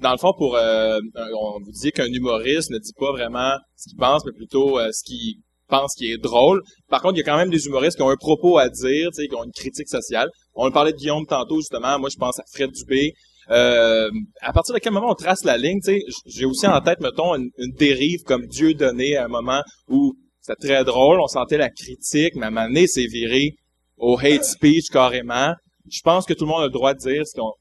[0.00, 3.88] dans le fond, pour euh, on vous dit qu'un humoriste ne dit pas vraiment ce
[3.88, 6.62] qu'il pense, mais plutôt euh, ce qu'il pense qui est drôle.
[6.88, 9.10] Par contre, il y a quand même des humoristes qui ont un propos à dire,
[9.10, 10.28] qui ont une critique sociale.
[10.54, 11.98] On parlait de Guillaume tantôt, justement.
[11.98, 13.12] Moi, je pense à Fred Dubé.
[13.50, 14.10] Euh,
[14.40, 15.80] à partir de quel moment on trace la ligne,
[16.26, 20.14] j'ai aussi en tête, mettons, une, une dérive comme Dieu donné à un moment où
[20.40, 23.54] c'était très drôle, on sentait la critique, mais à un moment donné, c'est viré
[23.96, 25.52] au hate speech carrément.
[25.90, 27.52] Je pense que tout le monde a le droit de dire ce qu'on...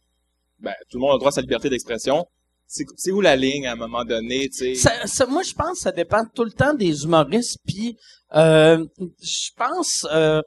[0.60, 2.26] Ben, tout le monde a le droit à sa liberté d'expression.
[2.68, 4.76] C'est où la ligne à un moment donné, tu sais?
[4.76, 7.58] Ça- ça- moi, je pense que ça dépend tout le temps des humoristes.
[7.66, 7.96] Puis,
[8.36, 8.84] euh,
[9.22, 10.42] je pense, euh,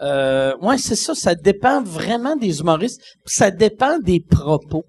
[0.00, 1.14] euh, ouais, c'est ça.
[1.14, 3.00] Ça dépend vraiment des humoristes.
[3.24, 4.84] Puis ça dépend des propos.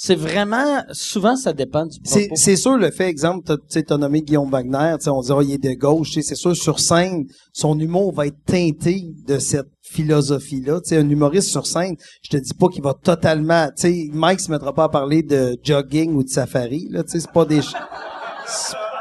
[0.00, 2.40] C'est vraiment, souvent, ça dépend du C'est, propos.
[2.40, 5.58] c'est sûr, le fait, exemple, t'as, tu t'as nommé Guillaume Wagner, on dirait, il est
[5.58, 10.80] de gauche, c'est sûr, sur scène, son humour va être teinté de cette philosophie-là.
[10.80, 14.08] Tu sais, un humoriste sur scène, je te dis pas qu'il va totalement, tu sais,
[14.12, 17.32] Mike se mettra pas à parler de jogging ou de safari, là, tu sais, c'est
[17.32, 17.60] pas des,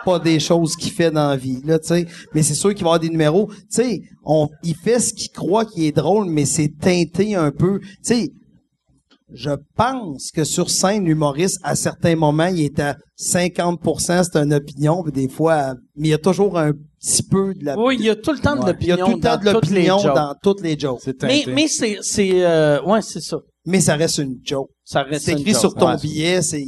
[0.06, 2.08] pas des choses qu'il fait dans la vie, là, tu sais.
[2.34, 3.50] Mais c'est sûr qu'il va avoir des numéros.
[3.52, 7.52] Tu sais, on, il fait ce qu'il croit qui est drôle, mais c'est teinté un
[7.52, 7.80] peu.
[7.80, 8.32] Tu sais,
[9.34, 14.54] je pense que sur scène, l'humoriste, à certains moments, il est à 50%, c'est une
[14.54, 17.78] opinion, puis des fois, mais il y a toujours un petit peu de la...
[17.78, 18.76] Oui, il y a tout le temps de Ouais.
[18.82, 19.06] Il y a l'opinion.
[19.12, 20.16] tout le temps de dans toutes les l'opinion jokes.
[20.16, 21.02] dans toutes les jokes.
[21.48, 23.38] Mais, c'est, c'est, euh, ouais, c'est ça.
[23.66, 24.70] Mais ça reste une joke.
[24.86, 25.60] Ça reste C'est une écrit joke.
[25.62, 25.98] sur ton Ouais.
[26.02, 26.64] billet, c'est...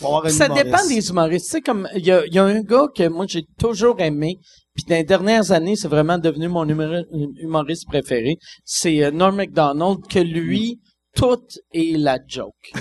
[0.00, 0.42] Ça humoriste.
[0.64, 1.44] dépend des humoristes.
[1.46, 4.00] Tu sais, comme, il y a, il y a un gars que moi, j'ai toujours
[4.00, 4.38] aimé,
[4.74, 7.04] puis dans les dernières années, c'est vraiment devenu mon humori-
[7.40, 8.36] humoriste préféré.
[8.64, 10.80] C'est euh, Norm MacDonald, que lui,
[11.20, 11.42] tout
[11.72, 12.54] est la joke.
[12.72, 12.80] tu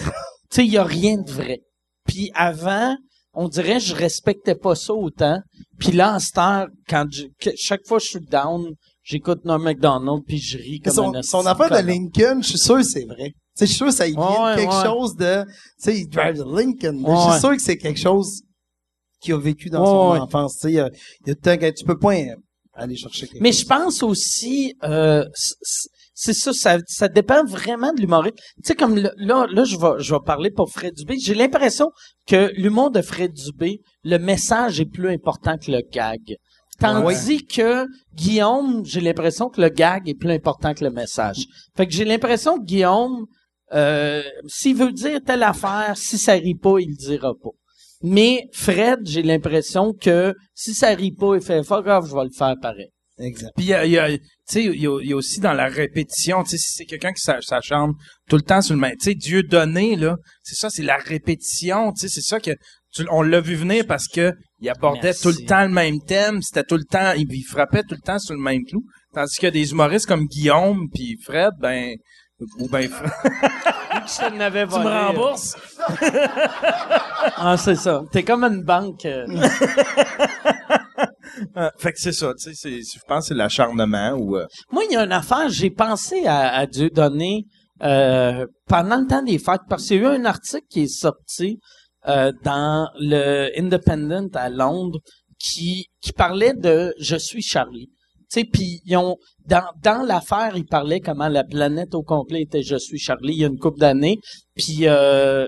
[0.50, 1.60] sais, il y a rien de vrai.
[2.08, 2.96] Puis avant,
[3.34, 5.40] on dirait je respectais pas ça autant.
[5.78, 9.46] Puis là, en cette heure, quand je, que- chaque fois que je suis down, j'écoute
[9.46, 11.88] Norm MacDonald, puis je ris comme son, un son affaire de.
[11.88, 13.34] Lincoln, je suis sûr que c'est vrai.
[13.60, 14.84] Je suis sûr que ça y vient Ouais, quelque ouais.
[14.86, 15.44] chose de...
[15.44, 15.50] Tu
[15.80, 16.98] sais, il drive the Lincoln.
[17.00, 17.32] Je Ouais.
[17.32, 18.42] suis sûr que c'est quelque chose
[19.20, 20.54] qu'il a vécu dans son enfance.
[20.56, 20.90] Tu sais, il y a,
[21.26, 22.36] il y a tout le temps que tu peux pas euh,
[22.74, 23.62] aller chercher quelque Mais chose.
[23.62, 25.90] je pense aussi, euh, c- c-
[26.22, 28.36] c'est ça, ça, ça dépend vraiment de l'humoriste.
[28.58, 31.16] Tu sais, comme le- là, là, je vais, je vais parler pour Fred Dubé.
[31.18, 31.92] J'ai l'impression
[32.28, 36.20] que l'humour de Fred Dubé, le message est plus important que le gag.
[36.78, 41.46] Tandis que Guillaume, j'ai l'impression que le gag est plus important que le message.
[41.78, 43.26] Fait que j'ai l'impression que Guillaume,
[43.74, 47.52] euh, s'il veut dire telle affaire, si ça rit pas, il le dira pas.
[48.02, 52.24] Mais Fred, j'ai l'impression que si ça rit pas, il fait fuck off, je vais
[52.26, 52.90] le faire pareil.
[53.20, 53.52] Exact.
[53.56, 54.20] Puis il y a, y a- y
[54.56, 57.94] y aussi dans la répétition, tu sais, si c'est quelqu'un qui s'a- s'acharne
[58.30, 60.98] tout le temps sur le même, tu sais, Dieu donné là, c'est ça, c'est la
[60.98, 62.52] répétition, tu sais, c'est ça que
[62.94, 65.22] tu- on l'a vu venir parce que il abordait Merci.
[65.22, 68.02] tout le temps le même thème, c'était tout le temps, il, il frappait tout le
[68.02, 68.84] temps sur le même clou,
[69.14, 71.96] tandis que des humoristes comme Guillaume puis Fred, ben
[72.60, 72.90] ou ben
[74.38, 75.56] n'avait tu me rembourses?
[77.42, 78.04] Ah, c'est ça.
[78.12, 79.06] T'es comme une banque.
[79.06, 79.26] euh.
[81.58, 84.46] Euh, fait que c'est ça, tu sais, c'est- je pense que c'est l'acharnement ou euh,
[84.72, 87.46] Moi, il y a une affaire, j'ai pensé à, à Dieu donné
[87.84, 90.88] euh, pendant le temps des fêtes, parce qu'il y a eu un article qui est
[90.88, 91.60] sorti
[92.08, 95.00] euh, dans le Independent à Londres
[95.40, 97.90] qui, qui parlait de Je suis Charlie.
[98.30, 102.62] Sais, puis ils ont dans, dans l'affaire, ils parlaient comment la planète au complet était
[102.62, 104.20] Je suis Charlie il y a une couple d'années.
[104.56, 105.48] Puis euh,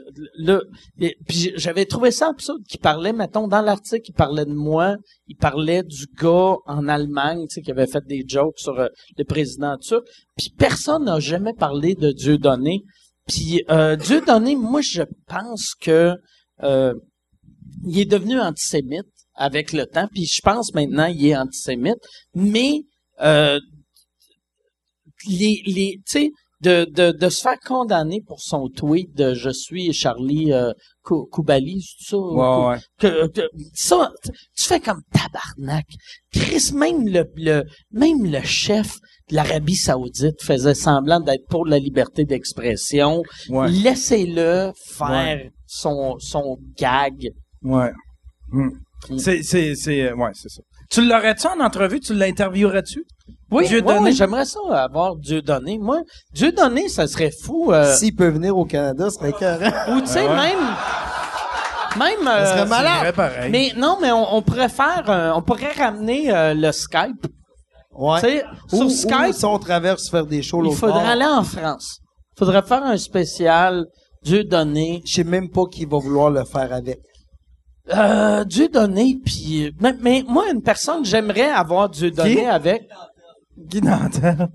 [1.28, 4.96] puis j'avais trouvé ça absurde qu'il parlait, mettons, dans l'article, il parlait de moi,
[5.28, 8.88] il parlait du gars en Allemagne, tu sais, qui avait fait des jokes sur euh,
[9.16, 10.04] le président turc.
[10.36, 12.82] Puis personne n'a jamais parlé de Dieu donné.
[13.28, 16.16] Puis euh, Dieu donné, moi je pense que
[16.64, 16.96] euh,
[17.86, 19.06] il est devenu antisémite
[19.36, 20.08] avec le temps.
[20.12, 22.00] Puis je pense maintenant il est antisémite,
[22.36, 22.82] mais
[23.22, 23.60] euh,
[25.28, 26.30] les, les, tu sais,
[26.62, 31.28] de, de, de se faire condamner pour son tweet de je suis Charlie euh, Cou-
[32.08, 32.18] ça?
[32.18, 32.78] ouais.
[33.00, 35.86] que, que- ça, tu fais comme tabarnak.
[36.32, 38.98] Chris, même le, le, même le chef
[39.30, 43.24] de l'Arabie Saoudite faisait semblant d'être pour la liberté d'expression.
[43.50, 43.72] Ouais.
[43.72, 47.30] Laissez-le faire son, son gag.
[47.64, 47.92] Ouais.
[48.52, 48.70] Hmm.
[49.18, 50.62] C'est, c'est, c'est, euh, ouais, c'est ça.
[50.90, 52.00] Tu l'aurais-tu en entrevue?
[52.00, 53.04] Tu l'interviewerais-tu?
[53.50, 54.00] Oui, Dieu donné?
[54.00, 55.78] ouais, j'aimerais ça avoir Dieu donné.
[55.80, 56.02] Moi,
[56.34, 57.72] Dieu donné, ça serait fou.
[57.72, 59.72] euh, S'il peut venir au Canada, ce serait écœurant.
[59.96, 60.60] Ou tu sais, même,
[61.98, 62.24] même.
[62.26, 62.92] Ça serait euh, malade.
[62.94, 63.52] C'est vrai pareil.
[63.52, 67.28] Mais non, mais on, on pourrait faire, euh, on pourrait ramener euh, le Skype.
[67.94, 68.20] Ouais.
[68.22, 71.00] Tu sais, Ou, sur ou Skype, si on traverse faire des shows il l'autre faudrait
[71.02, 71.10] bord.
[71.10, 72.00] aller en France.
[72.36, 73.86] Il faudrait faire un spécial
[74.24, 75.02] Dieu donné.
[75.06, 77.00] Je sais même pas qui va vouloir le faire avec.
[77.90, 82.88] Euh, Dieu donné, puis mais, mais moi une personne j'aimerais avoir Dieu donné avec.
[83.58, 83.82] Guy.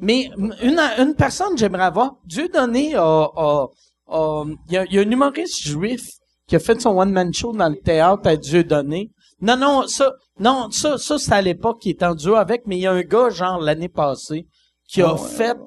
[0.01, 0.31] Mais
[0.63, 3.67] une une personne j'aimerais avoir Dieu donné a a-
[4.09, 6.03] a- il y a, il y a un humoriste juif
[6.49, 9.11] qui a fait son one man show dans le théâtre à Dieu donné.
[9.41, 12.77] Non non ça non ça ça c'est à l'époque qui était en duo avec mais
[12.77, 14.47] il y a un gars genre l'année passée
[14.89, 15.59] qui a ouais, fait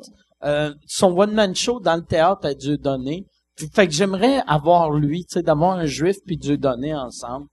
[0.44, 3.26] euh, son one man show dans le théâtre à Dieu donné.
[3.74, 7.48] Fait que j'aimerais avoir lui, tu sais, d'avoir un juif puis Dieu donné ensemble.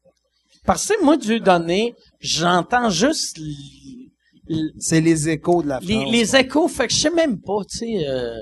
[0.65, 3.45] Parce que moi, Dieu donné, j'entends juste l-
[4.51, 5.89] l- C'est les échos de la France.
[5.91, 6.69] les, les échos.
[6.69, 8.09] Fait que je sais même pas, tu sais.
[8.09, 8.41] Euh,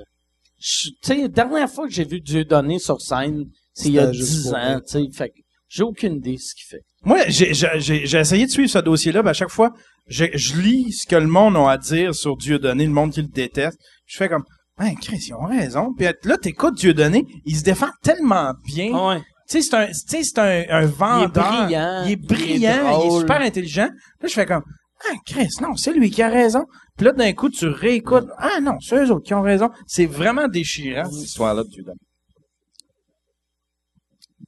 [0.58, 4.06] tu sais, dernière fois que j'ai vu Dieu donné sur scène, c'est il y a
[4.06, 5.04] C'était juste 10 pour ans, tu sais.
[5.12, 5.34] Fait que
[5.68, 6.82] j'ai aucune idée de ce qu'il fait.
[7.02, 9.72] Moi, j'ai, j'ai, j'ai j'ai essayé de suivre ce dossier-là, ben à chaque fois,
[10.06, 13.20] je, je lis ce que le monde a à dire sur Dieudonné, le monde qui
[13.20, 13.78] le déteste.
[14.06, 14.44] Je fais comme,
[14.78, 15.92] ben, Chris, ils ont raison.
[15.94, 18.92] Puis là, t'écoutes Dieudonné, il se défend tellement bien.
[18.92, 19.20] Ouais.
[19.48, 21.30] Tu sais, c'est un, tu sais, c'est un, un vendeur.
[21.66, 23.20] brillant, Il est il est brillant, il est, drôle.
[23.20, 23.88] super intelligent.
[24.20, 24.62] Là, je fais comme,
[25.06, 26.64] ah, Chris, non, c'est lui qui a raison.
[26.96, 29.68] Puis là, d'un coup, tu réécoutes, ah non, c'est eux autres qui ont raison.
[29.86, 31.98] C'est vraiment déchirant, cette histoire-là de Dieudonné.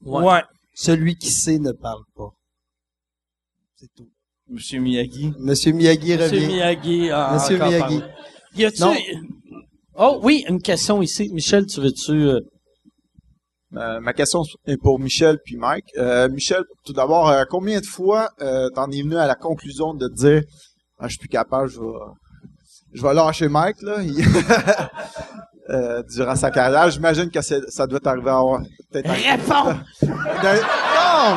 [0.03, 0.25] Ouais.
[0.25, 0.43] ouais.
[0.75, 2.31] Celui qui sait ne parle pas.
[3.77, 4.09] C'est tout.
[4.49, 5.33] Monsieur Miyagi.
[5.41, 6.47] Monsieur Miyagi Monsieur revient.
[6.47, 7.11] Miyagi.
[7.11, 7.79] ah, Monsieur Miyagi.
[8.01, 8.01] parlé.
[8.55, 8.83] Y a-tu...
[9.99, 11.31] Oh oui, une question ici.
[11.33, 12.13] Michel, tu veux-tu...
[12.13, 12.41] euh,
[13.75, 15.87] Euh, ma question est pour Michel puis Mike.
[15.99, 18.31] Euh, Michel, tout d'abord, euh, combien de fois
[18.75, 20.43] t'en es venu à la conclusion de te dire
[20.99, 21.87] ah, je suis plus capable, je vais
[22.95, 23.99] je vais lâcher Mike là
[26.15, 26.89] durant sa carrière.
[26.91, 28.63] J'imagine que ça doit t'arriver à avoir
[28.95, 29.75] Réponds!
[30.03, 31.37] Non!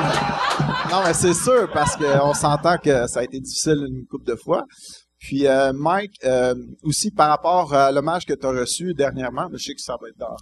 [0.92, 4.36] Non, mais c'est sûr, parce qu'on s'entend que ça a été difficile une couple de
[4.36, 4.64] fois.
[5.20, 9.58] Puis, euh, Mike, euh, aussi par rapport à l'hommage que tu as reçu dernièrement, je
[9.58, 10.36] sais que ça va être dans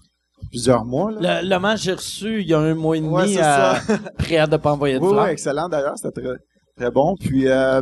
[0.49, 1.11] plusieurs mois.
[1.41, 3.97] L'hommage que j'ai reçu il y a un mois et demi Ouais, c'est à ça.
[4.17, 6.35] prière de pas envoyer de Oui, excellent d'ailleurs, c'était très,
[6.75, 7.15] très bon.
[7.19, 7.81] Puis, euh,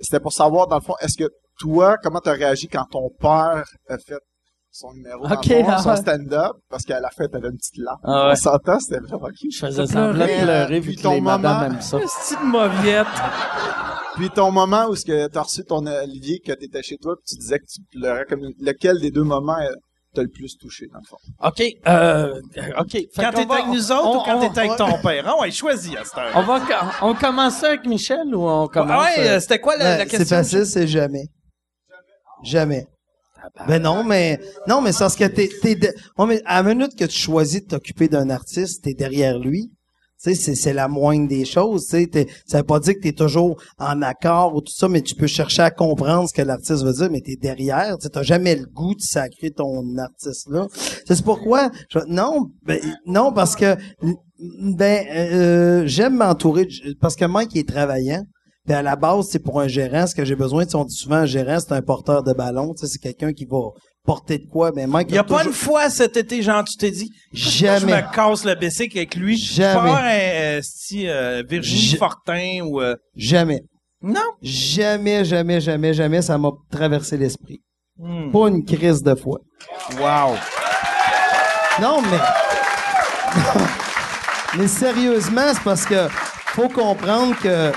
[0.00, 1.30] c'était pour savoir, dans le fond, est-ce que
[1.60, 4.18] toi, comment tu as réagi quand ton père a fait
[4.72, 7.58] son numéro, dans le Ok, fond, ah son stand-up, parce qu'à la fin, t'avais une
[7.58, 8.00] petite larme.
[8.02, 8.32] Ah ouais.
[8.32, 9.52] On s'entend, c'était vraiment cute.
[9.52, 11.98] Je faisais semblant de pleurer vu que ton les madames aiment ça.
[12.42, 13.06] Une mauviette.
[14.16, 17.40] Puis ton moment où que t'as reçu ton Olivier, que t'étais chez toi, puis tu
[17.40, 19.72] disais que tu pleurais comme lequel des deux moments euh,
[20.14, 21.16] t'a le plus touché dans le fond?
[21.42, 21.62] OK.
[21.88, 22.40] Euh,
[22.78, 22.90] OK.
[22.92, 25.34] Fait Quand va- avec nous autres on- ou quand on- t'étais avec ton père?
[25.40, 26.32] Ouais, choisis à cette heure.
[26.34, 26.60] On va,
[27.00, 28.90] on commence avec Michel ou on commence?
[28.92, 30.36] Ah ouais, euh, euh, c'était quoi la, la c'est question?
[30.36, 31.24] facile, c'est jamais.
[32.44, 32.86] Jamais.
[33.66, 36.74] Ben non, mais non, mais c'est parce que t'es, t'es de- Ouais, mais à la
[36.74, 39.70] minute que tu choisis de t'occuper d'un artiste, t'es derrière lui.
[40.22, 41.84] Tu sais, c'est, c'est la moindre des choses.
[41.86, 44.88] Tu sais, T'es- ça veut pas dire que t'es toujours en accord ou tout ça,
[44.88, 47.96] mais tu peux chercher à comprendre ce que l'artiste veut dire, mais t'es derrière.
[47.98, 50.66] Tu t'as jamais le goût de sacrer ton artiste là.
[51.06, 51.70] C'est pourquoi
[52.08, 53.76] non, ben, non parce que
[54.74, 56.68] ben euh, j'aime m'entourer
[57.00, 58.24] parce que Mike il est travaillant.
[58.64, 60.94] Puis à la base, c'est pour un gérant, ce que j'ai besoin, tu on dit
[60.94, 63.58] souvent un gérant, c'est un porteur de ballon, tu c'est quelqu'un qui va
[64.04, 64.72] porter de quoi.
[64.72, 66.90] Ben Mike Il y a a pas toujours- une fois cet été, genre, tu t'es
[66.90, 68.02] dit, je jamais.
[68.02, 69.36] me casse le bicycle avec lui?
[69.36, 69.90] Je Jamais.
[69.90, 73.60] un, euh, sti- euh, Virginie Je- Fortin ou, euh, Jamais.
[74.02, 74.20] non?
[74.42, 77.60] Jamais, jamais, jamais, jamais, ça m'a traversé l'esprit.
[77.98, 78.30] Hmm.
[78.32, 79.38] Pas une crise de foi.
[80.00, 80.36] Wow.
[81.80, 82.18] Non, mais.
[84.58, 87.72] mais sérieusement, c'est parce que faut comprendre que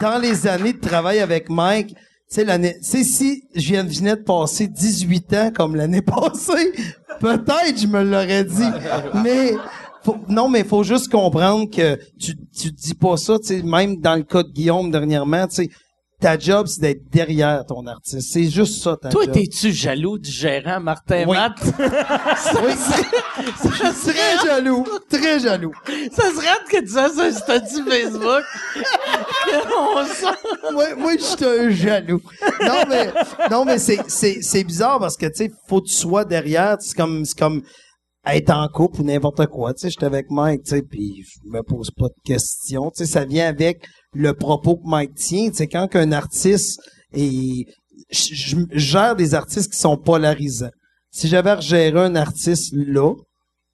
[0.00, 1.94] dans les années de travail avec Mike,
[2.30, 6.72] sais, l'année, sais, si je viens, venais de passer 18 ans comme l'année passée,
[7.18, 8.68] peut-être je me l'aurais dit.
[9.22, 9.54] Mais,
[10.28, 14.14] non, mais faut juste comprendre que tu, tu dis pas ça, tu sais, même dans
[14.14, 15.70] le cas de Guillaume dernièrement, tu sais,
[16.20, 18.30] ta job, c'est d'être derrière ton artiste.
[18.32, 19.34] C'est juste ça, ta Toi, job.
[19.34, 21.36] t'es-tu jaloux du gérant Martin Oui.
[21.36, 21.58] Matt?
[22.62, 22.72] Oui.
[24.04, 25.72] très jaloux, très jaloux.
[26.12, 28.42] Ça serait que tu fasses un statut Facebook.
[29.94, 32.20] On sent- moi, moi je suis un jaloux.
[32.62, 33.12] Non, mais,
[33.50, 36.76] non, mais c'est, c'est, c'est bizarre parce que, tu sais, faut que tu sois derrière.
[36.80, 37.62] C'est comme, c'est comme
[38.26, 39.72] être en couple ou n'importe quoi.
[39.74, 42.90] Tu sais, j'étais avec Mike, tu sais, puis je me pose pas de questions.
[42.90, 45.50] Tu sais, ça vient avec le propos que Mike tient.
[45.50, 46.80] Tu sais, quand qu'un artiste
[47.12, 47.66] est...
[48.10, 50.70] Je, gère des artistes qui sont polarisants.
[51.10, 53.14] Si j'avais à gérer un artiste là,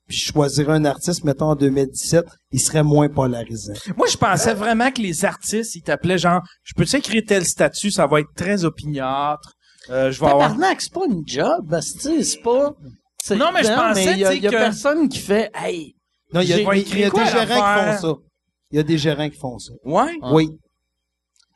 [0.07, 3.73] puis je choisirais un artiste, mettons en 2017, il serait moins polarisant.
[3.97, 7.91] Moi, je pensais vraiment que les artistes, ils t'appelaient genre, je peux écrire tel statut,
[7.91, 9.53] ça va être très opiniâtre.
[9.89, 10.55] Euh, je vais avoir.
[10.79, 12.73] C'est pas une job, c'est pas...
[13.27, 15.95] c'est- Non, mais je pensais, il y a, y que- personne qui fait, hey,
[16.33, 18.13] Non, il y a, y a- il y a quoi, des gérants qui font ça.
[18.71, 19.73] Il y a des gérants qui font ça.
[19.85, 20.17] Ouais.
[20.33, 20.49] Oui.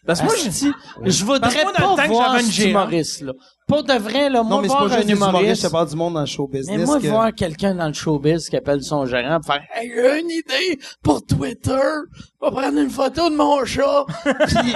[0.07, 0.71] Parce que moi, je dis,
[1.03, 3.33] je voudrais moi, pas voir gérante- humoriste, là.
[3.67, 5.89] Pour de vrai, là, moi, Non, mais c'est voir pas juste un humoriste, je parle
[5.89, 6.77] du monde dans le show business.
[6.79, 9.91] mais moi, que- voir quelqu'un dans le showbiz qui appelle son gérant pour faire, hey,
[9.93, 11.79] j'ai une idée pour Twitter,
[12.41, 14.05] va prendre une photo de mon chat.
[14.47, 14.73] Puis,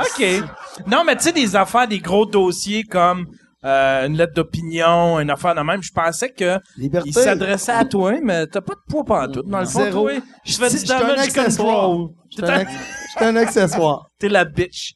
[0.00, 0.44] OK.
[0.86, 3.26] Non, mais tu sais, des affaires, des gros dossiers comme
[3.64, 7.08] euh, une lettre d'opinion, une affaire de même, je pensais que Liberté.
[7.08, 9.46] il s'adressait à toi, mais t'as pas de poids pantoute.
[9.46, 10.08] Dans le fond, Zéro.
[10.08, 11.86] toi, je fais du damage accessoire.
[11.86, 12.08] control.
[12.30, 14.06] Je suis un un accessoire.
[14.18, 14.94] T'es la bitch.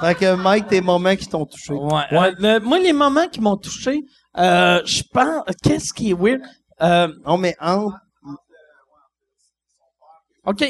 [0.00, 1.72] Fait que Mike, tes moments qui t'ont touché.
[1.72, 2.02] Ouais.
[2.12, 4.00] euh, le- moi, les moments qui m'ont touché,
[4.36, 6.40] euh, je pense, qu'est-ce qui est weird?
[6.82, 7.96] Euh, Non, mais entre
[10.46, 10.64] OK.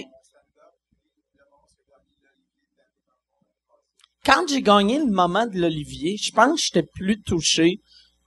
[4.24, 7.78] Quand j'ai gagné le moment de l'Olivier, je pense que j'étais plus touché,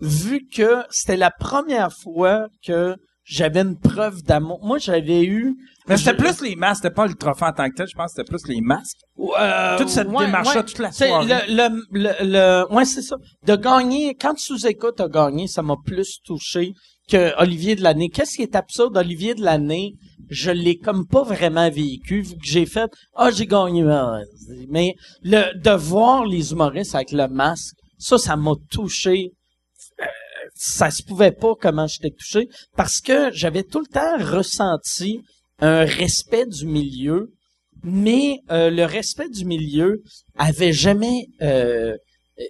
[0.02, 2.96] vu que c'était la première fois que
[3.26, 4.60] j'avais une preuve d'amour.
[4.64, 5.56] Moi, j'avais eu...
[5.88, 8.14] Mais c'était plus les masques, c'était pas le trophée en tant que tel, je pense
[8.14, 8.98] que c'était plus les masques.
[9.40, 11.28] Euh, Toute cette démarche-là, toute la soirée.
[11.48, 13.16] Le, le, le, le- ouais, c'est ça.
[13.46, 16.74] De gagner, quand sous-écoute a gagné, ça m'a plus touché
[17.10, 18.10] que Olivier de l'année.
[18.10, 19.94] Qu'est-ce qui est absurde, Olivier de l'année,
[20.34, 23.84] je l'ai comme pas vraiment vécu, vu que j'ai fait, ah, j'ai gagné.
[24.70, 29.32] Mais le, de voir les humoristes avec le masque, ça, ça m'a touché.
[30.00, 30.06] Euh,
[30.56, 35.22] ça se pouvait pas comment j'étais touché parce que j'avais tout le temps ressenti
[35.60, 37.32] un respect du milieu
[37.84, 40.02] mais euh, le respect du milieu
[40.38, 41.96] avait jamais euh,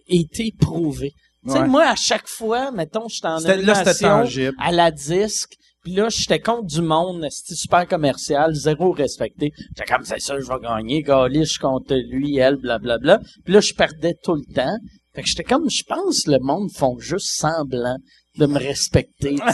[0.07, 1.13] été prouvé.
[1.45, 4.25] Tu sais, moi, à chaque fois, mettons, j'étais en animation
[4.59, 9.51] à la disque, puis là, j'étais contre du monde, c'était super commercial, zéro respecté.
[9.57, 13.19] J'étais comme, c'est ça, je vais gagner, Gali, je compte lui, elle, blablabla.
[13.43, 14.77] Puis là, je perdais tout le temps.
[15.13, 17.97] Fait que j'étais comme, je pense, le monde font juste semblant
[18.37, 19.35] de me respecter.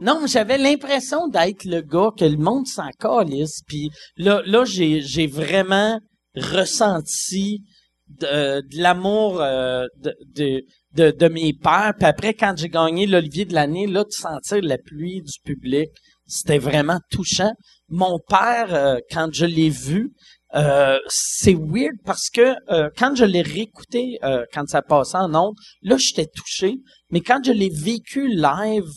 [0.00, 3.60] Non, j'avais l'impression d'être le gars que le monde s'en calisse.
[3.66, 6.00] Puis là, là j'ai, j'ai vraiment
[6.34, 7.62] ressenti
[8.08, 10.62] de, de l'amour euh, de, de,
[10.94, 11.94] de, de mes pères.
[11.98, 15.90] Puis après, quand j'ai gagné l'Olivier de l'année, là, de sentir la pluie du public,
[16.26, 17.52] c'était vraiment touchant.
[17.88, 20.12] Mon père, euh, quand je l'ai vu,
[20.54, 24.18] euh, c'est weird parce que euh, quand je l'ai réécouté,
[24.52, 26.76] quand ça passait en ondes, là, j'étais touché.
[27.10, 28.88] Mais quand je l'ai vécu live,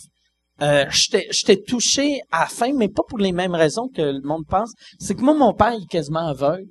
[0.62, 4.46] euh, j'étais touché à la fin, mais pas pour les mêmes raisons que le monde
[4.48, 4.72] pense.
[5.00, 6.70] C'est que moi, mon père, il est quasiment aveugle.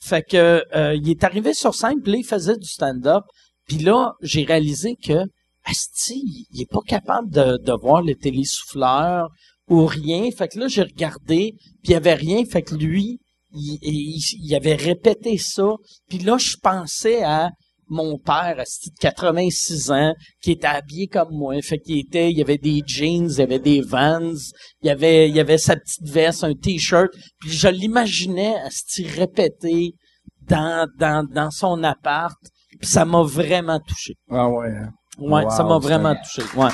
[0.00, 0.62] Fait que
[0.94, 3.24] il est arrivé sur scène, puis il faisait du stand-up.
[3.68, 5.24] Puis là, j'ai réalisé que
[5.64, 9.28] Asti, il est pas capable de, de voir le télésouffleur
[9.68, 10.30] ou rien.
[10.30, 12.42] Fait que là, j'ai regardé, puis il y avait rien.
[12.50, 13.20] Fait que lui,
[13.52, 15.74] il, il, il avait répété ça.
[16.08, 17.50] Puis là, je pensais à
[17.90, 21.60] mon père, asti de 86 ans, qui était habillé comme moi.
[21.62, 24.34] Fait qu'il était, il avait des jeans, il avait des Vans,
[24.82, 27.10] il avait, il avait sa petite veste, un t-shirt.
[27.40, 29.92] Puis je l'imaginais, asti, répéter
[30.42, 32.36] dans, dans, dans son appart.
[32.80, 34.14] Puis ça m'a vraiment touché.
[34.30, 34.68] Ah ouais.
[34.68, 34.90] hein?
[35.18, 36.42] Ouais, Wow, ça m'a vraiment touché.
[36.56, 36.68] Ouais.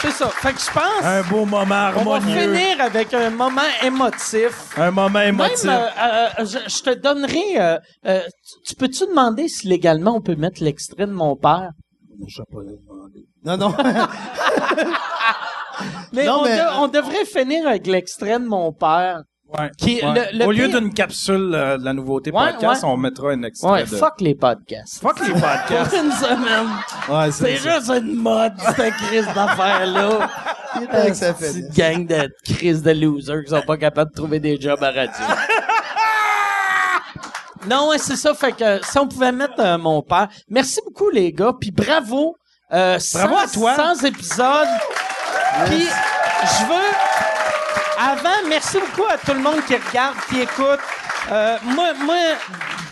[0.00, 0.28] C'est ça.
[0.30, 2.40] Fait que je pense Un beau moment on va harmonieux.
[2.54, 4.76] finir avec un moment émotif.
[4.76, 5.64] Un moment émotif.
[5.64, 7.60] Même, euh, euh, je, je te donnerai.
[7.60, 11.70] euh, tu- tu peux-tu demander si légalement on peut mettre l'extrait de mon père?
[12.26, 13.26] Je sais pas le demander.
[13.44, 13.74] Non, non.
[16.12, 19.20] Mais, Non, on, mais- de- on devrait finir avec l'extrait de mon père.
[19.58, 19.70] Ouais.
[19.76, 20.28] Qui est Ouais.
[20.32, 22.88] le- le Au lieu pire- d'une capsule euh, de la nouveauté Ouais, podcast, ouais.
[22.88, 23.96] on mettra un extrait Ouais, de...
[23.96, 25.02] fuck les podcasts.
[25.02, 25.92] Fuck les Pour podcasts.
[26.02, 26.68] une semaine.
[27.08, 30.30] Ouais, C'est juste une mode, cette crise d'affaires-là.
[31.12, 34.82] Ça Petite gang de crises de losers qui sont pas capables de trouver des jobs
[34.82, 35.12] à radio.
[37.68, 38.34] non, ouais, c'est ça.
[38.34, 40.28] Fait que si on pouvait mettre euh, mon père.
[40.48, 41.52] Merci beaucoup, les gars.
[41.60, 42.36] Puis bravo.
[42.72, 43.76] Euh, Bravo 100 à toi.
[43.96, 44.68] 100 épisodes.
[45.66, 47.21] Puis je veux...
[48.04, 50.80] Avant, merci beaucoup à tout le monde qui regarde, qui écoute.
[51.30, 52.16] Euh, moi, moi,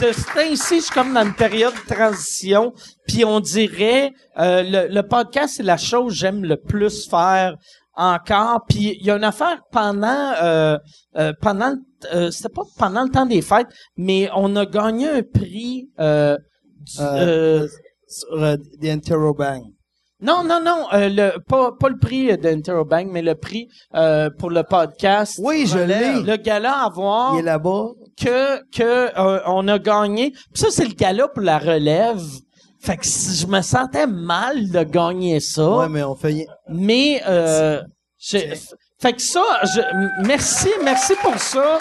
[0.00, 2.72] de ce temps-ci, je suis comme dans une période de transition.
[3.08, 7.56] Puis on dirait, euh, le, le podcast, c'est la chose que j'aime le plus faire
[7.96, 8.64] encore.
[8.68, 10.78] Puis il y a une affaire pendant, euh,
[11.16, 11.74] euh, pendant,
[12.14, 13.66] euh, c'était pas pendant le temps des fêtes,
[13.96, 15.88] mais on a gagné un prix.
[15.98, 16.36] Euh,
[16.82, 17.66] du- Euh,
[18.06, 19.62] Sur euh, The Interrobang.
[20.22, 24.50] Non, non, non, euh, le, pas, pas le prix d'Interobang, mais le prix euh, pour
[24.50, 25.38] le podcast.
[25.42, 26.20] Oui, je l'ai.
[26.22, 27.88] Le gala à voir Il est là-bas.
[28.20, 30.30] que que euh, on a gagné.
[30.52, 32.20] Puis ça c'est le gala pour la relève.
[32.82, 36.46] Fait que si- je me sentais mal de gagner ça, Ouais, mais on fait.
[36.68, 37.82] mais euh,
[38.20, 39.42] fait que ça
[39.74, 39.80] je,
[40.26, 41.78] merci merci pour ça.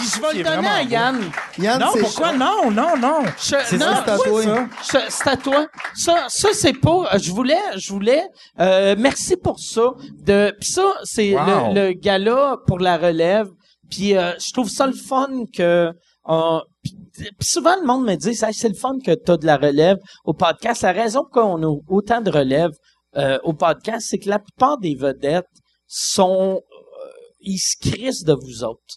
[0.00, 0.82] Puis je vais le donner à.
[0.82, 1.20] Yann.
[1.58, 2.32] Yann, Non, pourquoi?
[2.32, 3.22] non, non, non.
[3.36, 4.68] C'est non, ça, c'est à oui, toi.
[4.82, 5.00] ça.
[5.00, 5.66] je- c'est à toi.
[5.94, 7.18] Ça, ça c'est pas.
[7.18, 8.24] Je voulais, je voulais.
[8.58, 9.92] euh, merci pour ça.
[10.24, 11.74] De, pis ça, c'est Wow.
[11.74, 13.48] le, le gala pour la relève.
[13.90, 15.92] Puis euh, je trouve ça le fun que.
[16.28, 16.94] euh, puis
[17.38, 19.98] puis souvent le monde me dit, Hey, c'est le fun que t'as de la relève
[20.24, 20.82] au podcast.
[20.82, 22.70] La raison pourquoi on a autant de relève
[23.16, 25.44] euh, au podcast, c'est que la plupart des vedettes
[25.86, 27.08] sont, euh,
[27.40, 28.94] ils se crissent de vous autres.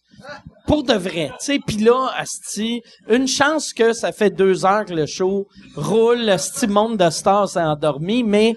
[0.68, 1.60] Pour de vrai, tu sais.
[1.66, 6.68] Puis là, asti, une chance que ça fait deux heures que le show roule, asti
[6.68, 8.56] monde de stars s'est endormi, mais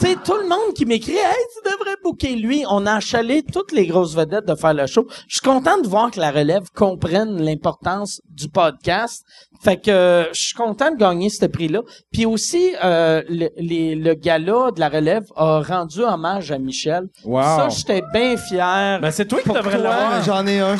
[0.00, 2.64] tu sais, tout le monde qui m'écrit, hey, tu devrais booker lui.
[2.68, 5.06] On a achalé toutes les grosses vedettes de faire le show.
[5.28, 9.24] Je suis content de voir que la relève comprenne l'importance du podcast.
[9.60, 11.80] Fait que euh, je suis content de gagner ce prix-là.
[12.12, 17.08] Puis aussi, euh, le, les- le gala de la relève a rendu hommage à Michel.
[17.24, 17.42] Wow.
[17.42, 19.00] Ça, j'étais bien fier.
[19.00, 20.22] Ben, c'est toi qui devrais l'avoir.
[20.22, 20.76] J'en ai un.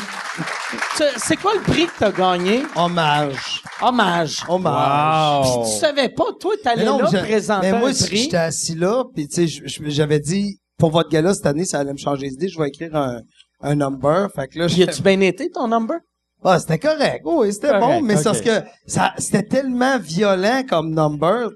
[0.95, 2.63] Tu- C'est quoi le prix que t'as gagné?
[2.75, 3.63] Hommage.
[3.81, 4.43] Hommage.
[4.47, 5.41] Hommage.
[5.45, 5.65] Puis Wow.
[5.65, 8.17] tu savais pas, toi, t'allais là j'ai- présenter mais moi, un si prix.
[8.17, 11.93] j'étais assis là, puis tu sais, j'avais dit, pour votre gala cette année, ça allait
[11.93, 13.21] me changer d'idée, je vais écrire un,
[13.61, 14.29] un number.
[14.33, 15.97] Fait que là, Y a-tu bien été ton number?
[16.43, 17.21] Ah, c'était correct.
[17.25, 21.49] Oui, c'était bon, mais c'est parce que ça, c'était tellement violent comme number.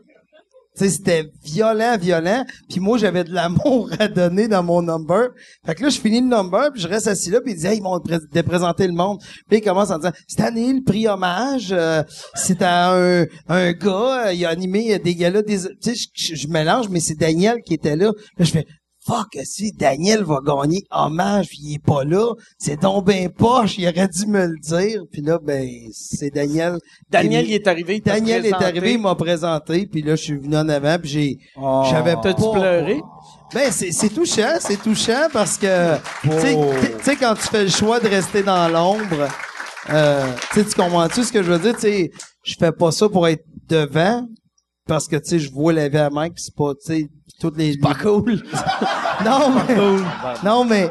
[0.76, 2.44] Sais, c'était violent, violent.
[2.70, 5.30] Puis moi, j'avais de l'amour à donner dans mon number.
[5.66, 7.68] Fait que là, je finis le number, puis je reste assis là, puis il dit,
[7.68, 9.20] hey, ils vont pré- déprésenter le monde.
[9.50, 12.02] Puis il commence en disant, cette année, le prix hommage, euh,
[12.34, 15.60] c'est à un, un gars, euh, il a animé des galas des...
[15.82, 18.08] Tu sais, je- je mélange, mais c'est Daniel qui était là.
[18.38, 18.66] Là, je fais,
[19.06, 23.78] fuck, si Daniel va gagner hommage, puis il est pas là, c'est donc ben poche,
[23.78, 25.02] il aurait dû me le dire.
[25.12, 26.78] Puis là, ben, c'est Daniel.
[27.10, 27.96] Daniel, il est arrivé.
[27.98, 31.10] il Daniel est arrivé, il m'a présenté, puis là, je suis venu en avant, puis
[31.10, 31.38] j'ai,
[31.90, 32.22] j'avais pas...
[32.34, 33.02] T'as-tu pleuré?
[33.54, 36.56] Ben, c'est, c'est touchant, c'est touchant parce que, tu sais,
[36.98, 39.28] tu- sais, quand tu fais le choix de rester dans l'ombre,
[39.92, 41.76] euh, tu sais, tu comprends-tu ce que je veux dire?
[41.76, 42.12] Tu sais,
[42.44, 44.26] je fais pas ça pour être devant,
[44.88, 47.58] parce que, tu sais, je vois la vie à Mike, c'est pas, tu sais, toutes
[47.58, 47.78] les...
[47.78, 48.42] pas cool!
[49.26, 49.76] non, mais...
[50.44, 50.90] Non, mais...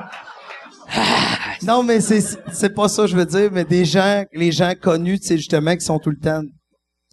[1.62, 2.20] Non, mais c'est,
[2.52, 5.74] c'est pas ça, je veux dire, mais des gens, les gens connus, tu sais, justement,
[5.76, 6.42] qui sont tout le temps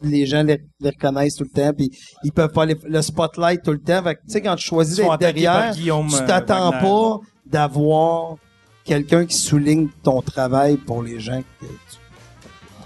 [0.01, 1.91] les gens les, les reconnaissent tout le temps puis
[2.23, 4.01] ils peuvent pas les- le spotlight tout le temps.
[4.01, 5.73] Fait que, tu sais quand tu choisis d'être derrière,
[6.07, 8.35] tu t'attends pas d'avoir
[8.85, 11.69] quelqu'un qui souligne ton travail pour les gens que tu...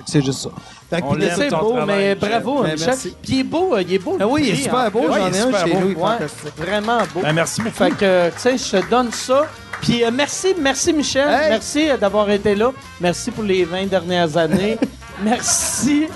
[0.03, 0.49] Que c'est juste ça.
[0.95, 2.17] Fait que On l'aime, C'est ton beau, mais Michel.
[2.29, 2.87] bravo, Ben, Michel.
[2.87, 3.15] merci.
[3.21, 4.17] Puis il est beau, euh, il est beau.
[4.19, 5.03] Ah oui, il est prix, super en beau.
[5.07, 5.79] J'en ai il est un super chez beau.
[5.79, 5.87] nous.
[5.87, 6.53] Ouais, fantastique.
[6.57, 7.21] vraiment beau.
[7.21, 7.75] Ben, merci beaucoup.
[7.75, 9.47] Fait que, tu sais, je te donne ça.
[9.81, 11.27] Puis euh, merci, merci Michel.
[11.29, 11.49] Hey!
[11.49, 12.71] Merci euh, d'avoir été là.
[13.01, 14.77] Merci pour les 20 dernières années.
[15.23, 16.07] merci.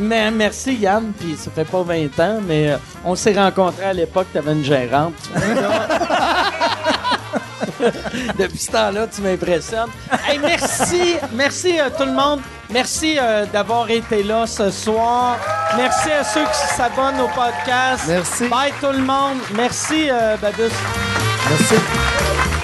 [0.00, 3.92] Mais, merci Yann, puis ça fait pas 20 ans, mais euh, on s'est rencontrés à
[3.92, 5.14] l'époque, tu avais une gérante.
[8.38, 9.90] Depuis ce temps-là, tu m'impressionnes.
[10.26, 12.40] Hey, merci, merci à tout le monde.
[12.70, 15.38] Merci euh, d'avoir été là ce soir.
[15.76, 18.04] Merci à ceux qui s'abonnent au podcast.
[18.08, 18.48] Merci.
[18.48, 19.38] Bye tout le monde.
[19.54, 20.72] Merci, euh, Babus.
[21.48, 22.57] Merci.